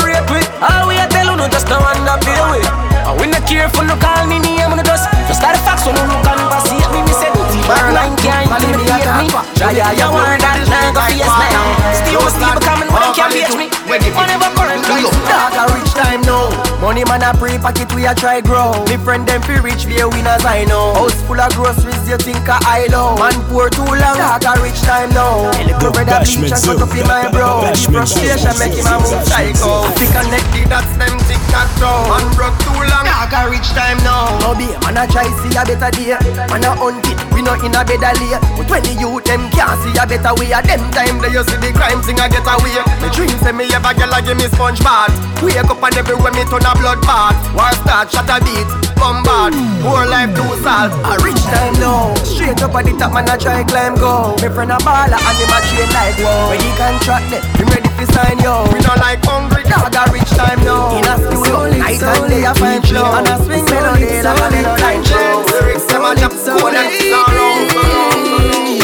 All 0.59 0.89
we 0.91 0.99
a 0.99 1.07
tell 1.07 1.27
you 1.27 1.37
no 1.39 1.47
just 1.47 1.69
no 1.71 1.79
underpay 1.79 2.41
we 2.51 2.61
And 3.07 3.15
we 3.21 3.27
no 3.31 3.39
care 3.47 3.71
for 3.71 3.87
no 3.87 3.95
call 3.97 4.27
me 4.27 4.43
name 4.43 4.75
no 4.75 4.83
just 4.83 5.07
Just 5.31 5.39
start 5.39 5.55
the 5.55 5.63
facts 5.63 5.87
so 5.87 5.95
no 5.95 6.03
no 6.03 6.19
conversate 6.27 6.89
me 6.91 7.01
Me 7.07 7.15
say 7.15 7.31
dirty 7.31 7.63
bar 7.71 7.95
line 7.95 8.17
can't 8.19 8.51
intimidate 8.51 9.07
me. 9.23 9.31
Try 9.55 9.79
ya 9.79 9.95
you 9.95 10.11
want 10.11 10.43
that 10.43 10.59
now 10.67 10.91
go 10.91 11.03
face 11.07 11.23
me 11.23 11.49
Still 11.95 12.27
still 12.27 12.55
becoming 12.59 12.91
when 12.91 13.03
they 13.07 13.13
can't 13.15 13.31
beat 13.31 13.51
me. 13.55 13.67
Whenever 13.87 14.51
current 14.59 14.83
Look, 14.89 15.15
dog 15.31 15.55
a 15.55 15.63
rich 15.73 15.93
time 15.95 16.23
now 16.23 16.68
Money 16.81 17.03
man 17.11 17.27
a 17.27 17.35
pre 17.35 17.59
pocket 17.59 17.91
we 17.93 18.07
a 18.07 18.15
try 18.15 18.41
grow. 18.41 18.71
Me 18.87 18.97
friend 19.03 19.27
them 19.27 19.43
fi 19.43 19.59
rich 19.59 19.83
be 19.87 19.99
a 19.99 20.07
winners 20.09 20.47
I 20.47 20.63
know. 20.63 20.95
House 20.95 21.19
full 21.27 21.41
of 21.41 21.51
groceries 21.59 21.99
you 22.07 22.17
think 22.23 22.47
a 22.47 22.55
high 22.63 22.87
low. 22.87 23.19
Man 23.19 23.35
poor 23.51 23.67
too 23.67 23.83
long, 23.83 24.15
dog 24.15 24.47
a 24.47 24.53
rich 24.63 24.79
time 24.87 25.11
now. 25.11 25.51
Little 25.59 25.91
brother 25.91 26.23
bleach 26.23 26.55
and 26.55 26.63
cut 26.63 26.79
up 26.79 26.95
in 26.95 27.03
my 27.11 27.27
bro. 27.35 27.67
The 27.67 27.75
frustration 27.91 28.55
make 28.63 28.79
him 28.79 28.87
a 28.87 28.95
move 29.03 29.27
psycho. 29.27 29.91
Fi 29.99 30.07
connect 30.07 30.47
the 30.55 30.63
dots 30.71 30.95
them 30.95 31.19
tic 31.27 31.43
tac 31.51 31.67
toe. 31.83 32.15
Man 32.15 32.31
broke 32.39 32.55
too 32.63 32.79
long, 32.79 33.11
dog 33.11 33.35
a 33.35 33.41
rich 33.51 33.67
time 33.75 33.99
now. 34.07 34.39
No 34.39 34.55
be 34.55 34.71
man 34.87 35.03
a 35.03 35.05
try 35.11 35.27
see 35.43 35.59
a 35.59 35.67
better 35.67 35.91
day. 35.91 36.15
Man 36.47 36.63
a 36.63 36.79
hunt 36.79 37.03
it, 37.11 37.19
we 37.35 37.43
not 37.43 37.59
in 37.59 37.75
a 37.75 37.83
better 37.83 38.15
lay. 38.23 38.39
But 38.55 38.71
when 38.71 38.87
the 38.87 38.95
youth 38.95 39.27
them 39.27 39.51
can't 39.51 39.75
see 39.83 39.99
a 39.99 40.07
better 40.07 40.31
way, 40.39 40.55
a 40.55 40.63
them 40.63 40.87
time 40.95 41.19
they 41.19 41.35
you 41.35 41.43
see 41.43 41.59
the 41.59 41.75
crime 41.75 42.07
thing 42.07 42.23
a 42.23 42.31
get 42.31 42.47
away. 42.47 42.79
Me 43.03 43.11
dreams 43.11 43.43
say 43.43 43.51
me 43.51 43.67
ever 43.75 43.91
get 43.99 44.07
like 44.15 44.31
give 44.31 44.39
me 44.39 44.47
sponge 44.47 44.79
bath. 44.87 45.11
Wake 45.43 45.59
up 45.59 45.83
and 45.83 45.99
everywhere 45.99 46.31
me 46.33 46.47
turn 46.47 46.67
a 46.69 46.77
blood 46.77 47.01
bath. 47.03 47.37
War 47.57 47.73
start, 47.81 48.13
shut 48.13 48.29
a 48.29 48.37
beat, 48.45 48.69
bombard. 49.01 49.57
Poor 49.81 50.05
life 50.05 50.37
too 50.37 50.53
salt. 50.61 50.93
A 51.09 51.17
rich 51.25 51.41
time 51.49 51.73
now. 51.81 52.13
Straight 52.21 52.61
up 52.61 52.77
at 52.77 52.85
the 52.85 52.93
top, 53.01 53.13
man 53.17 53.29
I 53.29 53.37
try 53.37 53.65
climb 53.65 53.97
go. 53.97 54.37
Me 54.45 54.49
friend 54.53 54.73
a 54.73 54.79
baller 54.85 55.17
and 55.17 55.39
him 55.41 55.49
a 55.49 55.59
train 55.65 55.89
like 55.97 56.19
wow. 56.21 56.53
When 56.53 56.61
he 56.61 56.71
contract 56.77 57.33
them, 57.33 57.43
him 57.57 57.69
ready 57.73 57.89
to 57.89 58.05
sign 58.13 58.39
yo. 58.45 58.69
We 58.73 58.85
not 58.85 59.01
like 59.01 59.25
hungry 59.25 59.65
dog 59.65 59.97
a 59.97 60.05
rich 60.13 60.29
time 60.37 60.61
now. 60.65 60.93
In 60.99 61.09
a 61.09 61.17
studio, 61.17 61.73
night 61.73 62.03
and 62.05 62.29
day 62.29 62.45
I 62.45 62.53
find 62.53 62.85
flow. 62.85 63.17
And 63.17 63.29
I 63.29 63.37
swing 63.41 63.65
melody 63.65 64.21
like 64.21 64.37
a 64.37 64.49
little 64.53 64.77
line 64.85 65.05
show. 65.09 65.45
Lyrics 65.49 65.87
them 65.89 66.05
a 66.05 66.13
jump 66.21 66.37
cool 66.37 66.69
and 66.69 66.93
sorrow. 67.09 67.53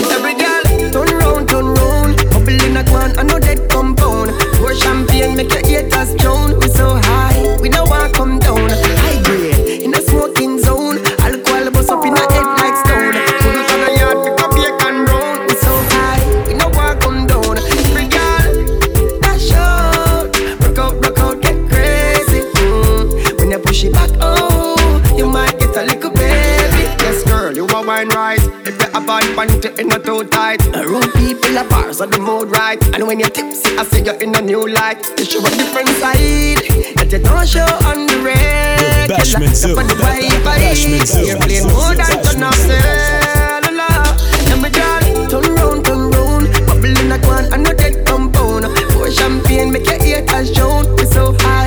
Every 0.09 0.35
girl 0.41 0.64
turn 0.89 1.11
round, 1.20 1.45
turn 1.53 1.66
round. 1.76 2.16
Bubble 2.32 2.64
in 2.64 2.80
a 2.80 2.82
can, 2.85 3.12
I 3.18 3.22
know 3.28 3.39
dead 3.39 3.68
compound. 3.68 4.32
Pour 4.57 4.72
champagne, 4.72 5.37
make 5.37 5.53
your 5.53 5.61
haters 5.68 6.14
drown. 6.16 6.53
We 7.65 7.71
we 7.71 7.85
no 7.87 8.11
come 8.12 8.39
down. 8.41 8.93
You 29.05 29.09
bad 29.09 29.36
panty, 29.36 29.78
it 29.78 29.86
not 29.86 30.02
too 30.02 30.24
tight. 30.24 30.64
Around 30.74 31.12
people 31.12 31.59
are 31.59 31.68
bars 31.68 32.00
on 32.00 32.09
the 32.09 32.18
mood 32.18 32.48
right. 32.50 32.80
And 32.94 33.07
when 33.07 33.20
you're 33.20 33.28
tipsy, 33.28 33.76
I 33.76 33.84
see 33.84 34.00
you 34.02 34.12
in 34.12 34.34
a 34.34 34.40
new 34.40 34.66
light. 34.66 35.05
You 35.18 35.26
show 35.26 35.44
a 35.44 35.50
different 35.50 35.90
side 36.00 36.64
that 36.96 37.12
you 37.12 37.18
don't 37.18 37.46
show 37.46 37.68
on 37.84 38.07
the 38.07 38.16
red. 38.24 39.11
Bashment 39.11 39.52
Zone. 39.52 39.76
on 39.76 39.88
the 39.88 39.96
white 40.00 40.32
Bashment 40.40 41.05
Zone. 41.05 41.26
You're 41.26 41.36
playing 41.36 41.68
more 41.68 41.92
than 41.92 42.16
turn 42.24 42.48
off 42.48 42.57
cellular. 42.57 43.92
Now 44.48 44.57
me 44.57 44.70
darling, 44.72 45.28
turn 45.28 45.52
round, 45.52 45.84
turn 45.84 46.09
round. 46.09 46.48
Bubble 46.64 46.96
in 46.96 47.12
a 47.12 47.18
can, 47.20 47.52
I 47.52 47.57
know 47.61 47.76
dead 47.76 48.07
compound. 48.07 48.64
Pour 48.96 49.11
champagne, 49.12 49.70
make 49.70 49.84
your 49.84 50.00
haters 50.00 50.48
drown. 50.57 50.88
We 50.96 51.05
so 51.05 51.36
high, 51.44 51.64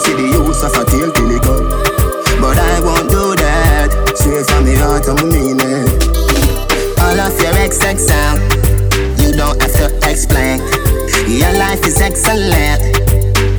see 0.00 0.14
the 0.16 0.26
use 0.32 0.62
of 0.64 0.72
a 0.72 0.84
tail 0.88 1.12
till 1.12 1.28
he 1.28 1.38
come. 1.40 1.68
But 2.40 2.56
I 2.56 2.80
won't 2.80 3.08
do 3.10 3.36
that. 3.36 3.92
Straight 4.16 4.46
from 4.48 4.64
the 4.64 4.76
heart, 4.80 5.04
I'm 5.08 5.28
mean 5.28 5.60
it. 5.60 6.08
All 7.00 7.20
of 7.20 7.36
your 7.36 7.52
XX 7.52 7.98
sound, 8.00 8.40
you 9.20 9.32
don't 9.36 9.60
have 9.60 9.72
to 9.76 9.86
explain. 10.08 10.60
Your 11.28 11.52
life 11.58 11.84
is 11.86 12.00
excellent. 12.00 12.80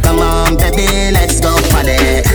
Come 0.04 0.20
on, 0.20 0.58
baby, 0.58 1.14
let's 1.14 1.40
go 1.40 1.54
party. 1.70 2.26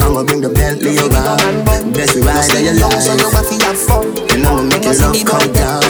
I'ma 0.00 0.24
bring 0.24 0.40
the 0.40 0.48
Bentley 0.48 0.96
around. 0.96 1.92
Best 1.92 2.16
ride 2.24 2.48
of 2.56 2.60
your 2.64 2.74
life. 2.80 3.02
So 3.02 3.12
you 3.12 3.28
have 3.60 3.76
fun. 3.76 4.08
And 4.32 4.46
I'ma 4.46 4.62
make 4.62 4.84
your 4.84 4.96
love 4.96 5.20
come 5.24 5.52
down. 5.52 5.80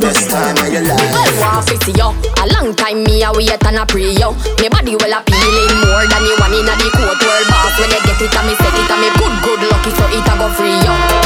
Best 0.00 0.28
time 0.30 0.56
of 0.60 0.72
your 0.72 0.84
life. 0.84 2.33
A 3.24 3.32
wait 3.32 3.48
and 3.48 3.78
a 3.78 3.86
pray 3.86 4.12
you. 4.12 4.30
Me 4.60 4.68
body 4.68 4.96
well 5.00 5.16
appealing 5.16 5.72
more 5.80 6.04
than 6.04 6.24
you 6.28 6.36
want 6.36 6.52
inna 6.52 6.76
the 6.76 6.90
court 6.92 7.16
world 7.24 7.48
boss. 7.48 7.72
When 7.80 7.88
you 7.88 8.00
get 8.04 8.20
it, 8.20 8.36
and 8.36 8.46
me 8.46 8.54
set 8.54 8.76
it, 8.76 8.90
and 8.90 9.00
me 9.00 9.08
good, 9.16 9.32
good 9.40 9.62
lucky, 9.64 9.90
so 9.96 10.04
it 10.12 10.28
a 10.28 10.36
go 10.36 10.48
free 10.52 10.76
you. 10.76 11.23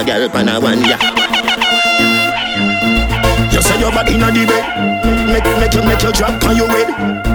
A 0.00 0.04
girl 0.04 0.28
pan 0.30 0.48
a 0.48 0.60
one 0.60 0.80
ya. 0.88 0.96
You 3.52 3.60
say 3.60 3.78
your 3.80 3.92
body 3.92 4.14
inna 4.14 4.32
the 4.32 4.46
bed. 4.48 4.64
Make, 5.28 5.44
make 5.60 5.74
you, 5.74 5.82
make 5.84 6.02
you 6.02 6.12
drop 6.12 6.42
on 6.44 6.56
your 6.56 6.68
head. 6.68 6.88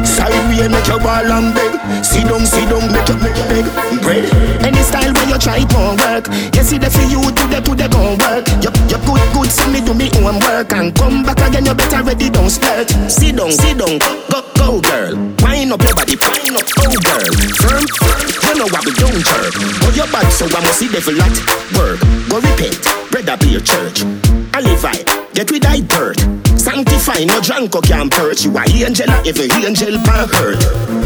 Side 0.05 0.33
way, 0.49 0.67
make 0.67 0.87
you 0.87 0.99
ball 0.99 1.29
and 1.29 1.53
beg. 1.53 1.73
Sit 2.03 2.25
down, 2.25 2.45
sit 2.45 2.67
down, 2.69 2.91
make 2.91 3.07
you, 3.07 3.17
make 3.21 3.37
you 3.37 3.45
beg. 3.49 3.65
Bread. 4.01 4.25
Any 4.65 4.81
style 4.81 5.13
where 5.13 5.29
you 5.29 5.37
try 5.37 5.61
for 5.69 5.93
work. 6.01 6.25
You 6.55 6.63
see 6.63 6.77
the 6.77 6.89
for 6.89 7.05
you, 7.05 7.21
do 7.31 7.43
the, 7.47 7.61
do 7.61 7.75
the 7.75 7.87
go 7.89 8.17
work. 8.17 8.47
You, 8.63 8.71
you 8.89 8.99
good, 9.05 9.23
good, 9.33 9.49
see 9.51 9.69
me 9.71 9.81
do 9.85 9.93
me 9.93 10.09
own 10.25 10.39
work. 10.41 10.73
And 10.73 10.93
come 10.95 11.23
back 11.23 11.39
again, 11.45 11.65
you 11.65 11.73
better 11.75 12.03
ready, 12.03 12.29
don't 12.29 12.49
splurge 12.49 12.89
Sit 13.09 13.35
down, 13.37 13.51
sit 13.51 13.77
down, 13.77 13.99
go, 13.99 14.44
go 14.65 14.81
girl. 14.81 15.15
Wind 15.45 15.71
up 15.71 15.81
your 15.83 15.95
body, 15.95 16.17
wind 16.17 16.57
up, 16.57 16.65
oh 16.81 16.97
girl. 17.05 17.31
Firm, 17.61 17.85
you 18.43 18.53
know 18.57 18.67
what 18.73 18.85
we 18.85 18.91
don't 18.97 19.21
chirp. 19.21 19.53
Go 19.81 19.89
your 19.93 20.07
bad, 20.09 20.29
so 20.33 20.45
I 20.45 20.61
must 20.61 20.79
see 20.79 20.89
devil 20.89 21.21
at 21.21 21.35
work. 21.77 21.99
Go 22.29 22.41
repent, 22.41 22.81
brother 23.11 23.37
be 23.37 23.49
your 23.49 23.61
church. 23.61 24.03
I 24.53 24.61
live 24.61 24.83
right 24.83 25.25
get 25.35 25.51
with 25.51 25.63
thy 25.63 25.81
dirt. 25.81 26.17
Sanctify, 26.75 27.23
no 27.23 27.39
drunk 27.39 27.71
can 27.87 28.09
perch. 28.09 28.43
You 28.43 28.51
a 28.51 28.67
angel, 28.67 29.07
every 29.23 29.47
angel 29.63 29.95
pan 30.03 30.27
hurt. 30.27 30.59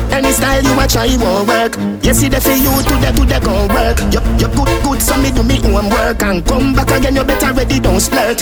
Any 0.10 0.34
style 0.34 0.66
you 0.66 0.74
a 0.74 0.88
try 0.90 1.14
won't 1.22 1.46
work. 1.46 1.78
You 2.02 2.12
see 2.12 2.26
the 2.26 2.42
for 2.42 2.58
you 2.58 2.74
to 2.74 2.96
the 2.98 3.14
to 3.14 3.22
the 3.22 3.38
gon' 3.38 3.70
work. 3.70 4.02
You 4.10 4.18
you 4.42 4.50
good 4.58 4.66
good, 4.82 4.98
so 5.00 5.14
me 5.22 5.30
do 5.30 5.46
me 5.46 5.62
own 5.70 5.94
work 5.94 6.26
and 6.26 6.42
come 6.42 6.74
back 6.74 6.90
again. 6.90 7.14
You 7.14 7.24
better 7.24 7.54
ready, 7.54 7.80
don't 7.80 8.02
splurt. 8.02 8.42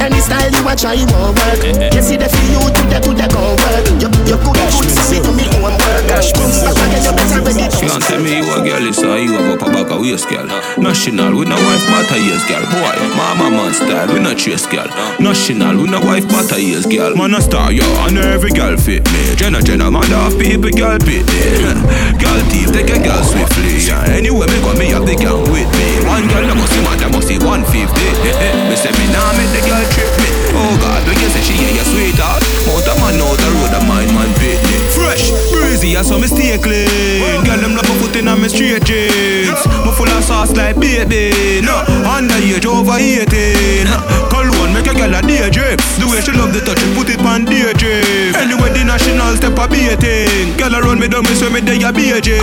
Any 0.00 0.16
style 0.24 0.48
you 0.48 0.64
a 0.64 0.72
try 0.72 0.96
won't 1.12 1.36
work. 1.44 1.60
You 1.92 2.00
see 2.00 2.16
the 2.16 2.32
for 2.32 2.40
you 2.48 2.64
to 2.64 2.82
the 2.88 2.98
to 3.04 3.12
the 3.20 3.26
gon' 3.28 3.52
work. 3.60 3.84
You 4.00 4.08
you 4.24 4.40
good 4.40 4.56
good, 4.72 4.88
so 4.88 5.04
me 5.12 5.20
do 5.20 5.28
me 5.36 5.44
own 5.60 5.76
work 5.76 6.08
and 6.08 6.24
come 6.32 6.56
back 6.64 6.72
again. 6.80 7.04
You 7.04 7.12
better 7.12 7.44
ready, 7.44 7.68
don't 7.68 7.84
Can't 7.92 8.02
tell 8.04 8.22
me 8.22 8.38
you 8.38 8.48
a 8.48 8.62
girl, 8.62 8.86
it's 8.86 9.02
you 9.02 9.34
have 9.34 9.60
a 9.60 9.70
back 9.70 9.90
a 9.90 10.00
waist, 10.00 10.28
girl. 10.30 10.46
National, 10.78 11.34
we 11.36 11.44
no 11.44 11.56
wife, 11.56 11.84
but 11.90 12.14
a 12.14 12.18
years, 12.22 12.44
girl. 12.46 12.62
Boy, 12.72 12.96
mama 13.18 13.50
man 13.50 13.74
style, 13.74 14.08
we 14.12 14.20
no 14.20 14.34
chase, 14.34 14.66
girl. 14.66 14.86
National, 15.18 15.76
we 15.76 15.90
no 15.90 16.00
wife, 16.00 16.26
but 16.28 16.52
a 16.52 16.61
years, 16.62 16.86
girl. 16.86 17.14
Man 17.14 17.34
a 17.34 17.40
star, 17.40 17.72
yo, 17.72 17.84
and 18.06 18.18
every 18.18 18.50
girl 18.50 18.76
fit 18.76 19.04
me. 19.10 19.34
Jenna, 19.36 19.60
Jenna, 19.60 19.90
man, 19.90 20.06
half 20.06 20.38
people, 20.38 20.70
girl 20.70 20.98
fit 21.02 21.26
me. 21.26 21.40
Girl 22.22 22.38
thief, 22.54 22.70
take 22.70 22.90
a 22.94 22.98
girl 23.02 23.22
swiftly. 23.24 23.82
Yeah. 23.82 24.14
Anyway, 24.14 24.46
me 24.46 24.58
go, 24.62 24.70
me 24.78 24.86
have 24.94 25.04
the 25.04 25.16
gang 25.18 25.42
with 25.50 25.66
me. 25.74 25.86
One 26.06 26.28
girl, 26.30 26.46
I 26.46 26.54
must 26.54 26.70
see, 26.70 26.82
man, 26.86 27.02
I 27.02 27.08
must 27.10 27.26
see 27.26 27.38
150. 27.38 27.66
me 28.70 28.76
say 28.78 28.94
me 28.94 29.06
nah 29.10 29.34
make 29.34 29.50
the 29.50 29.60
girl 29.66 29.82
trip 29.90 30.10
me. 30.22 30.28
Oh 30.54 30.74
God, 30.78 31.02
we 31.08 31.14
can 31.18 31.30
say 31.34 31.42
she 31.42 31.54
ain't 31.58 31.74
your 31.74 31.86
sweetheart. 31.88 32.42
A 32.82 32.94
man 33.00 33.18
out 33.18 33.38
the 33.38 33.48
road, 33.56 33.74
a 33.74 33.80
mind 33.88 34.12
man 34.14 34.30
pit 34.38 34.60
me. 34.68 34.76
Fresh, 34.94 35.32
breezy, 35.50 35.96
I 35.96 36.02
saw 36.02 36.18
me 36.18 36.28
stay 36.28 36.58
clean. 36.58 37.42
Girl, 37.42 37.58
them 37.58 37.74
love 37.74 37.88
a 37.88 37.94
foot 37.98 38.14
in 38.16 38.28
on 38.28 38.40
me 38.40 38.48
straight 38.48 38.84
jeans. 38.84 39.58
Me 39.82 39.90
full 39.96 40.10
of 40.10 40.22
sauce 40.22 40.54
like 40.54 40.78
baby. 40.78 41.64
No, 41.64 41.82
underage 42.06 42.66
over 42.66 42.98
18. 43.00 44.31
Cologne 44.62 44.78
make 44.78 44.86
a 44.86 44.94
girl 44.94 45.10
a 45.10 45.50
drip. 45.50 45.82
The 45.98 46.06
way 46.06 46.22
she 46.22 46.30
love 46.38 46.54
the 46.54 46.62
touch, 46.62 46.78
she 46.78 46.86
put 46.94 47.10
it 47.10 47.18
on 47.26 47.42
drip. 47.50 47.82
Anyway, 48.38 48.70
the 48.70 48.86
national 48.86 49.34
step 49.34 49.58
a 49.58 49.66
beating. 49.66 50.54
Girl 50.54 50.78
around 50.78 51.02
me 51.02 51.10
down 51.10 51.26
me 51.26 51.34
so 51.34 51.50
me 51.50 51.58
day 51.58 51.82
a 51.82 51.90
BJ. 51.90 52.38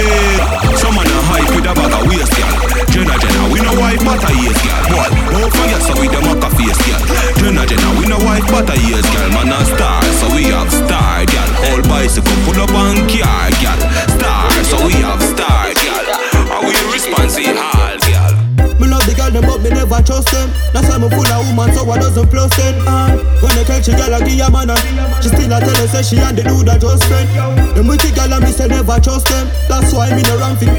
Some 0.76 1.00
man 1.00 1.08
a 1.08 1.20
hype 1.32 1.48
with 1.56 1.64
a 1.64 1.72
bag 1.72 1.96
of 1.96 2.04
waist, 2.12 2.36
girl. 2.36 2.52
Jenna 2.92 3.16
Jenna, 3.16 3.44
we 3.56 3.64
no 3.64 3.72
wife 3.80 4.04
but 4.04 4.20
a 4.20 4.32
yes, 4.36 4.60
girl. 4.60 4.84
Boy, 4.92 5.08
don't 5.32 5.54
forget 5.56 5.80
so 5.80 5.96
we 5.96 6.12
them 6.12 6.28
a 6.28 6.50
face, 6.60 6.82
girl. 6.84 7.00
Jenna 7.40 7.64
Jenna, 7.64 7.88
we 7.96 8.04
no 8.12 8.20
wife 8.28 8.44
but 8.52 8.68
a 8.68 8.76
yes, 8.76 9.08
girl. 9.16 9.30
Man 9.32 9.56
a 9.56 9.60
star, 9.64 10.04
so 10.20 10.28
we 10.36 10.52
have 10.52 10.68
star, 10.68 11.24
girl. 11.24 11.50
All 11.72 11.82
bicycle 11.88 12.36
full 12.44 12.60
up 12.60 12.76
on 12.76 13.00
car, 13.08 13.48
girl. 13.64 13.80
Star, 14.20 14.52
so 14.68 14.76
we 14.84 15.00
have 15.08 15.24
star, 15.24 15.72
girl. 15.72 16.04
And 16.36 16.68
we 16.68 16.76
responsive 16.92 17.56
hall, 17.56 17.96
girl. 18.04 18.36
Me 18.76 18.88
love 18.92 19.08
the 19.08 19.16
girl 19.16 19.32
them 19.32 19.48
but 19.48 19.64
me 19.64 19.72
never 19.90 20.06
trust 20.06 20.30
them. 20.30 20.50
That's 20.72 20.86
why 20.88 20.98
me 21.02 21.10
full 21.10 21.26
of 21.26 21.42
woman 21.50 21.74
so 21.74 21.90
I 21.90 21.98
doesn't 21.98 22.30
plus 22.30 22.54
them. 22.56 22.76
Uh, 22.86 23.18
When 23.42 23.52
they 23.58 23.66
catch 23.66 23.90
a 23.90 23.94
girl 23.98 24.14
I 24.14 24.22
give 24.22 24.38
a 24.40 24.48
man 24.54 24.70
a 24.70 24.78
She 25.22 25.34
still 25.34 25.50
a 25.50 25.58
tell 25.60 25.74
her 25.74 25.88
say 25.90 26.04
she 26.06 26.18
and 26.22 26.38
the 26.38 26.46
dude 26.46 26.70
a 26.70 26.78
just 26.78 27.06
friend 27.10 27.26
Them 27.74 27.90
the 27.90 28.10
girl 28.14 28.34
and 28.38 28.44
me 28.46 28.52
say 28.54 28.68
never 28.70 29.00
trust 29.02 29.26
them. 29.34 29.50
That's 29.66 29.90
why 29.94 30.14
me 30.14 30.22
no 30.22 30.38
run 30.38 30.56
fit 30.62 30.70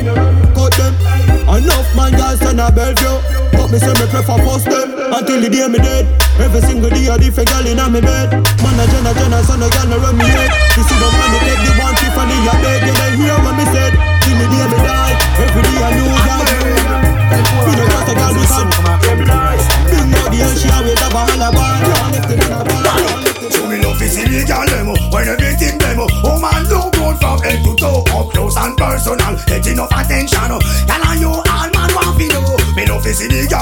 cut 0.54 0.72
them. 0.78 0.94
Enough 1.50 1.90
man 1.98 2.14
girls 2.14 2.38
turn 2.38 2.62
a 2.62 2.70
Bellevue. 2.70 3.18
But 3.50 3.74
me 3.74 3.78
say 3.82 3.90
me 3.98 4.06
prefer 4.06 4.38
first 4.46 4.70
them. 4.70 4.88
Until 5.10 5.42
the 5.42 5.48
day 5.50 5.66
me 5.66 5.82
dead. 5.82 6.06
Every 6.38 6.62
single 6.62 6.90
day 6.90 7.10
a 7.10 7.18
different 7.18 7.50
girl 7.50 7.66
in 7.66 7.82
a 7.82 7.90
me 7.90 8.00
bed. 8.00 8.30
Man 8.62 8.78
a 8.78 8.84
Jenna 8.94 9.10
Jenna 9.18 9.42
son 9.42 9.62
a 9.62 9.68
girl 9.74 9.86
no 9.90 9.96
run 9.98 10.14
me 10.14 10.26
head. 10.30 10.50
You 10.78 10.82
see 10.86 10.98
them 11.02 11.12
money 11.18 11.38
take 11.50 11.62
the 11.66 11.72
one 11.82 11.94
Tiffany 11.98 12.36
a 12.46 12.54
beg 12.62 12.80
You 12.86 12.94
they 12.94 13.10
hear 13.18 13.36
what 13.42 13.54
me 13.58 13.66
said? 13.74 13.92
Till 14.22 14.38
the 14.38 14.46
day 14.46 14.66
me 14.70 14.78
die 14.86 15.14
Every 15.42 15.62
day 15.66 15.82
a 15.82 15.88
new 15.98 16.08
girl 16.14 16.89
love 23.82 23.98
to 23.98 24.08
see 24.08 24.24
the 24.24 24.42
girl 24.46 24.66
demo 24.66 24.94
When 25.12 25.26
demo 25.78 26.06
Oh 26.24 26.38
man 26.40 26.64
look 26.66 26.92
good 26.94 27.16
from 27.18 27.38
head 27.42 27.62
to 27.64 27.72
toe 27.76 28.04
Up 28.16 28.30
close 28.32 28.56
and 28.56 28.76
personal 28.76 29.36
enough 29.66 29.92
attention 29.92 30.50
and 31.04 31.20
you 31.20 31.30
all 31.30 31.68
man 31.70 31.90
want 31.94 32.18
to 32.18 32.26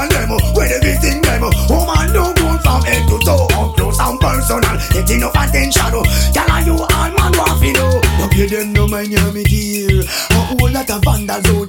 demo 0.09 0.37
When 0.55 0.69
demo 1.21 1.49
Oh 1.69 1.85
man 1.85 2.13
look 2.13 2.35
good 2.35 2.59
from 2.61 2.81
head 2.83 3.03
to 3.09 3.17
toe 3.21 3.47
Up 3.53 3.75
close 3.75 3.99
and 3.99 4.19
personal 4.19 4.75
enough 5.11 5.35
attention 5.35 5.91
you 6.65 6.77
all 6.77 7.11
man 7.13 7.29
them 8.49 8.73
no 8.73 8.87
mind 8.87 9.11
you 9.11 9.31
me 9.31 9.43
dear 9.43 10.01
A 10.01 10.33
whole 10.33 10.71
lot 10.71 10.89
of 10.89 11.03
vandals 11.03 11.45
out 11.49 11.68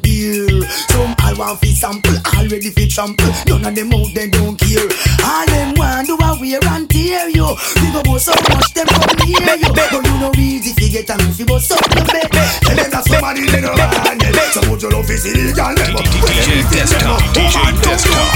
want 1.41 1.59
fi 1.61 1.73
sample 1.73 2.17
Already 2.37 2.71
fi 2.71 2.87
trample. 2.87 3.33
None 3.49 3.65
of 3.65 3.75
them 3.75 3.93
out 3.97 4.13
they 4.15 4.29
don't 4.29 4.57
care. 4.61 4.89
All 5.25 5.47
them 5.49 5.75
want 5.81 6.07
do 6.07 6.15
a 6.21 6.37
wear 6.37 6.61
and 6.77 6.89
tear 6.89 7.29
you 7.33 7.49
We 7.81 7.89
go 7.93 8.03
go 8.05 8.19
so 8.19 8.37
much 8.53 8.73
them 8.77 8.87
come 8.87 9.17
near 9.25 9.57
you 9.57 9.73
But 9.73 9.93
you 9.93 10.03
know 10.21 10.33
easy 10.37 10.73
fi 10.77 10.89
get 10.93 11.09
a 11.09 11.17
and 11.17 11.33
fi 11.35 11.45
bust 11.45 11.73
up 11.73 11.81
the 11.89 12.05
bed 12.05 12.29
Tell 12.29 12.77
them 12.77 12.91
that 12.93 13.05
somebody 13.09 13.49
they 13.49 13.61
no 13.61 13.73
mind 13.73 14.21
it 14.21 14.37
So 14.53 14.61
put 14.69 14.83
your 14.83 14.93
love 14.93 15.07
fi 15.09 15.17
see 15.17 15.33
the 15.33 15.53
girl 15.57 15.73
them 15.73 15.97
DJ 16.13 16.61
Desktop 16.69 17.21
DJ 17.33 17.57
Desktop 17.81 18.29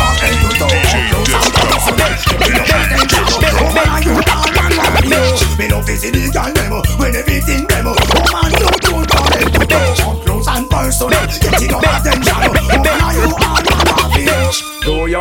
Me 5.58 5.68
love 5.68 5.84
fi 5.84 5.94
see 5.96 6.10
the 6.10 6.30
girl 6.32 6.52
them 6.52 6.72
When 6.96 7.12
everything 7.16 7.66
them 7.68 7.86
Oh 7.88 7.96
man 8.32 8.52
you 8.52 8.68
don't 8.80 9.08
call 9.08 9.28
them 9.28 9.50
Up 10.04 10.16
close 10.24 10.48
and 10.48 10.68
personal 10.70 11.24
Get 11.40 11.62
it 11.62 11.72
up 11.72 11.84
attention 11.84 12.33
Oh 12.33 12.33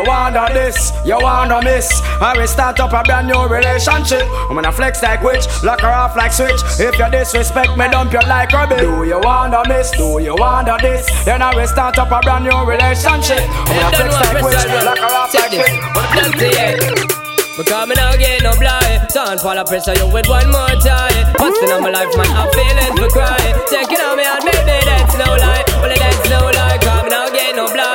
you 0.04 0.10
wanna 0.10 0.48
this? 0.54 0.92
You 1.06 1.18
wanna 1.20 1.62
miss? 1.64 1.90
I 2.20 2.36
will 2.38 2.48
start 2.48 2.80
up 2.80 2.94
a 2.94 3.04
brand 3.04 3.28
new 3.28 3.48
relationship. 3.48 4.28
I'm 4.50 4.56
gonna 4.56 4.72
flex 4.72 5.02
like 5.02 5.24
witch, 5.24 5.46
lock 5.64 5.82
her 5.82 5.88
off 5.88 6.16
like 6.16 6.34
switch. 6.34 6.60
If 6.80 6.98
you 6.98 7.10
disrespect 7.10 7.78
me, 7.78 7.88
dump 7.90 8.14
you 8.14 8.20
like 8.28 8.52
rubbish. 8.52 8.80
Do 8.82 9.04
you 9.04 9.20
wanna 9.20 9.64
miss? 9.68 9.92
Do 9.92 10.20
you 10.20 10.36
wanna 10.36 10.78
this? 10.82 11.08
Then 11.26 11.42
I 11.42 11.56
will 11.56 11.68
start 11.68 11.98
up 11.98 12.12
a 12.12 12.20
brand 12.22 12.44
new 12.46 12.66
relationship. 12.66 13.40
I'm 13.40 13.80
gonna 13.80 13.96
flex 13.96 14.14
like 14.14 14.44
witch, 14.44 14.66
lock 14.84 15.00
her 15.00 15.16
off 15.16 15.34
like 15.34 15.52
switch. 15.52 15.72
Because 17.56 17.88
me 17.88 17.94
now 17.94 18.16
get 18.18 18.42
no 18.42 18.52
blind 18.58 19.08
Don't 19.14 19.40
fall 19.40 19.56
a 19.56 19.64
pressure 19.64 19.94
you 19.94 20.12
with 20.12 20.28
one 20.28 20.50
more 20.50 20.74
time 20.82 21.14
Busting 21.38 21.70
on 21.70 21.84
my 21.84 21.92
life 21.92 22.10
man, 22.18 22.26
I'm 22.34 22.50
feeling 22.50 22.98
for 22.98 23.08
cry 23.14 23.38
Taking 23.70 24.02
on 24.02 24.18
me 24.18 24.26
and 24.26 24.42
baby 24.44 24.82
that's 24.82 25.14
no 25.22 25.38
lie 25.38 25.64
Well 25.78 25.94
that's 25.94 26.30
no 26.32 26.50
lie 26.50 26.80
Cause 26.82 27.04
me 27.04 27.10
now 27.12 27.30
get 27.30 27.56
no 27.56 27.72
blind 27.72 27.93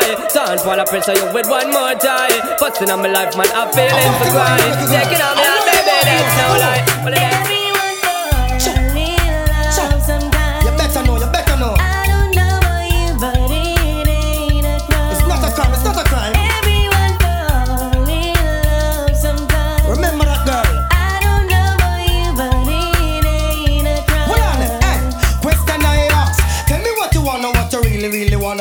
Don't 0.58 0.66
fall 0.66 0.80
a 0.80 0.84
pressure 0.84 1.14
you 1.14 1.32
with 1.32 1.48
one 1.48 1.70
more 1.70 1.94
time. 1.94 2.34
Busting 2.58 2.90
on 2.90 2.98
my 2.98 3.06
life 3.06 3.36
man, 3.36 3.46
I'm 3.54 3.70
feeling 3.70 4.14
for 4.18 4.26
cry 4.34 4.58
Taking 4.90 5.22
on 5.22 5.36
me 5.38 5.46
baby 5.70 6.02
that's 6.02 6.34
no 6.34 6.46
lie 6.58 6.82
Well 7.04 7.14
that's 7.14 7.50
You 7.50 7.57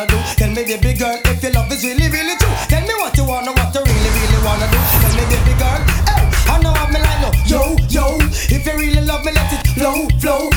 do. 0.08 0.18
Tell 0.36 0.50
me 0.50 0.64
baby 0.64 0.94
girl, 0.94 1.20
if 1.26 1.44
your 1.44 1.52
love 1.54 1.72
is 1.72 1.84
really, 1.84 2.10
really 2.10 2.36
true. 2.38 2.56
Tell 2.68 2.82
me 2.82 2.94
what 2.98 3.16
you 3.18 3.26
wanna, 3.26 3.52
what 3.52 3.74
you 3.76 3.82
really, 3.84 4.12
really 4.16 4.40
wanna 4.44 4.68
do. 4.72 4.80
Tell 5.04 5.14
me 5.16 5.24
baby 5.30 5.54
girl, 5.60 5.82
hey, 6.08 6.24
I 6.48 6.56
know 6.64 6.74
I'm 6.74 6.94
like 6.94 7.22
no 7.22 7.30
Yo, 7.46 7.62
yo, 7.90 8.18
if 8.50 8.66
you 8.66 8.74
really 8.74 9.02
love 9.02 9.24
me, 9.24 9.32
let 9.32 9.52
it 9.54 9.68
flow, 9.76 10.08
flow 10.20 10.57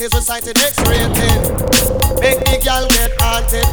it 0.00 0.04
is 0.04 0.14
recited 0.14 0.56
X-rated. 0.58 1.12
Make 2.20 2.40
the 2.40 2.56
girl 2.64 2.88
get 2.88 3.12
haunted. 3.20 3.68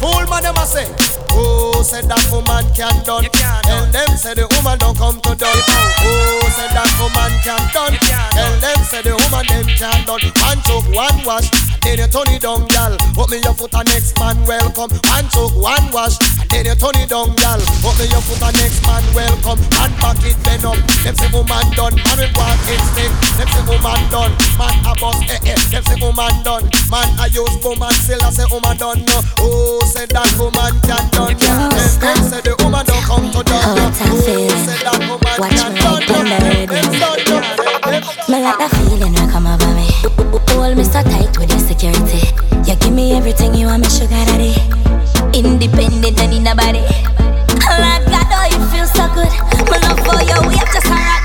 Fool 0.00 0.24
man, 0.30 0.42
them 0.42 0.56
a 0.56 0.64
say. 0.64 0.88
Who 1.36 1.84
said 1.84 2.08
that 2.08 2.24
woman 2.32 2.64
can't 2.72 3.04
done? 3.04 3.24
Tell 3.28 3.84
them 3.92 4.08
say 4.16 4.32
the 4.32 4.48
woman 4.56 4.78
don't 4.78 4.96
come 4.96 5.20
to 5.20 5.34
done. 5.36 5.60
Who 6.00 6.45
said 6.56 6.72
that 6.72 6.88
woman 6.96 7.32
can 7.44 7.60
done? 7.76 7.92
Tell 8.00 8.54
them 8.64 8.80
say 8.88 9.04
the 9.04 9.12
woman 9.12 9.44
them 9.44 9.68
can 9.76 10.00
done. 10.08 10.24
One 10.40 10.60
choke, 10.64 10.88
one 10.96 11.18
wash, 11.28 11.52
then 11.84 12.00
you 12.00 12.08
turn 12.08 12.32
it 12.32 12.40
down, 12.40 12.64
gal. 12.72 12.96
Put 13.12 13.28
me 13.28 13.44
your 13.44 13.52
foot 13.52 13.76
and 13.76 13.84
next 13.92 14.16
man 14.16 14.40
welcome. 14.48 14.88
One 15.04 15.28
choke, 15.28 15.52
one 15.52 15.86
wash, 15.92 16.16
then 16.48 16.64
you 16.64 16.76
turn 16.80 16.96
it 16.96 17.12
down, 17.12 17.36
gal. 17.36 17.60
Put 17.84 18.00
me 18.00 18.08
your 18.08 18.24
foot 18.24 18.40
and 18.40 18.56
next 18.56 18.80
man 18.88 19.04
welcome. 19.12 19.60
And 19.84 19.92
back 20.00 20.16
it 20.24 20.36
bend 20.48 20.64
up. 20.64 20.80
Them 21.04 21.14
say 21.20 21.28
woman 21.28 21.66
done, 21.76 21.92
man 22.00 22.16
we 22.16 22.26
want 22.32 22.60
instinct. 22.64 23.16
Them 23.36 23.48
say 23.52 23.64
woman 23.68 24.00
done, 24.08 24.32
man 24.56 24.76
a 24.88 24.92
boss 24.96 25.20
eh 25.28 25.52
eh. 25.52 25.60
Them 25.68 25.84
say 25.84 25.98
woman 26.00 26.34
done, 26.40 26.64
man 26.88 27.08
I 27.20 27.28
use 27.36 27.52
woman 27.60 27.92
still 28.00 28.24
I 28.24 28.32
say 28.32 28.48
woman 28.48 28.80
done 28.80 29.04
no. 29.04 29.20
Who 29.44 29.84
said 29.92 30.08
that 30.16 30.32
woman 30.40 30.72
can 30.88 31.04
done? 31.12 31.36
done. 31.36 31.68
Them, 32.00 32.18
say 32.24 32.40
the 32.40 32.56
woman 32.64 32.80
don't 32.88 33.04
come 33.04 33.28
to 33.28 33.44
done. 33.44 33.92
Who 34.08 34.48
said 34.64 34.80
that 34.88 35.04
woman 35.04 35.36
Watch 35.36 35.52
can 35.52 35.76
done? 35.76 36.45
Done. 36.50 37.42
Me 38.28 38.42
like 38.42 38.58
that 38.58 38.70
feeling 38.74 39.12
will 39.12 39.28
come 39.30 39.46
over 39.46 39.72
me. 39.74 39.88
Hold 40.54 40.76
me 40.76 40.84
so 40.84 41.02
tight 41.02 41.36
with 41.38 41.50
your 41.50 41.60
security. 41.60 42.22
You 42.66 42.76
give 42.76 42.92
me 42.92 43.12
everything 43.12 43.54
you 43.54 43.66
want, 43.66 43.82
me 43.82 43.88
sugar 43.88 44.24
daddy. 44.26 44.54
Independent 45.36 46.20
and 46.20 46.32
in 46.32 46.44
the 46.44 46.54
body. 46.54 46.84
Like 47.66 48.04
God, 48.06 48.26
oh, 48.30 48.46
you 48.50 48.60
feel 48.70 48.86
so 48.86 49.06
good. 49.14 49.30
My 49.70 49.78
love 49.82 50.00
for 50.06 50.22
you, 50.22 50.48
we 50.48 50.56
have 50.56 50.72
just 50.72 50.86
a 50.86 51.15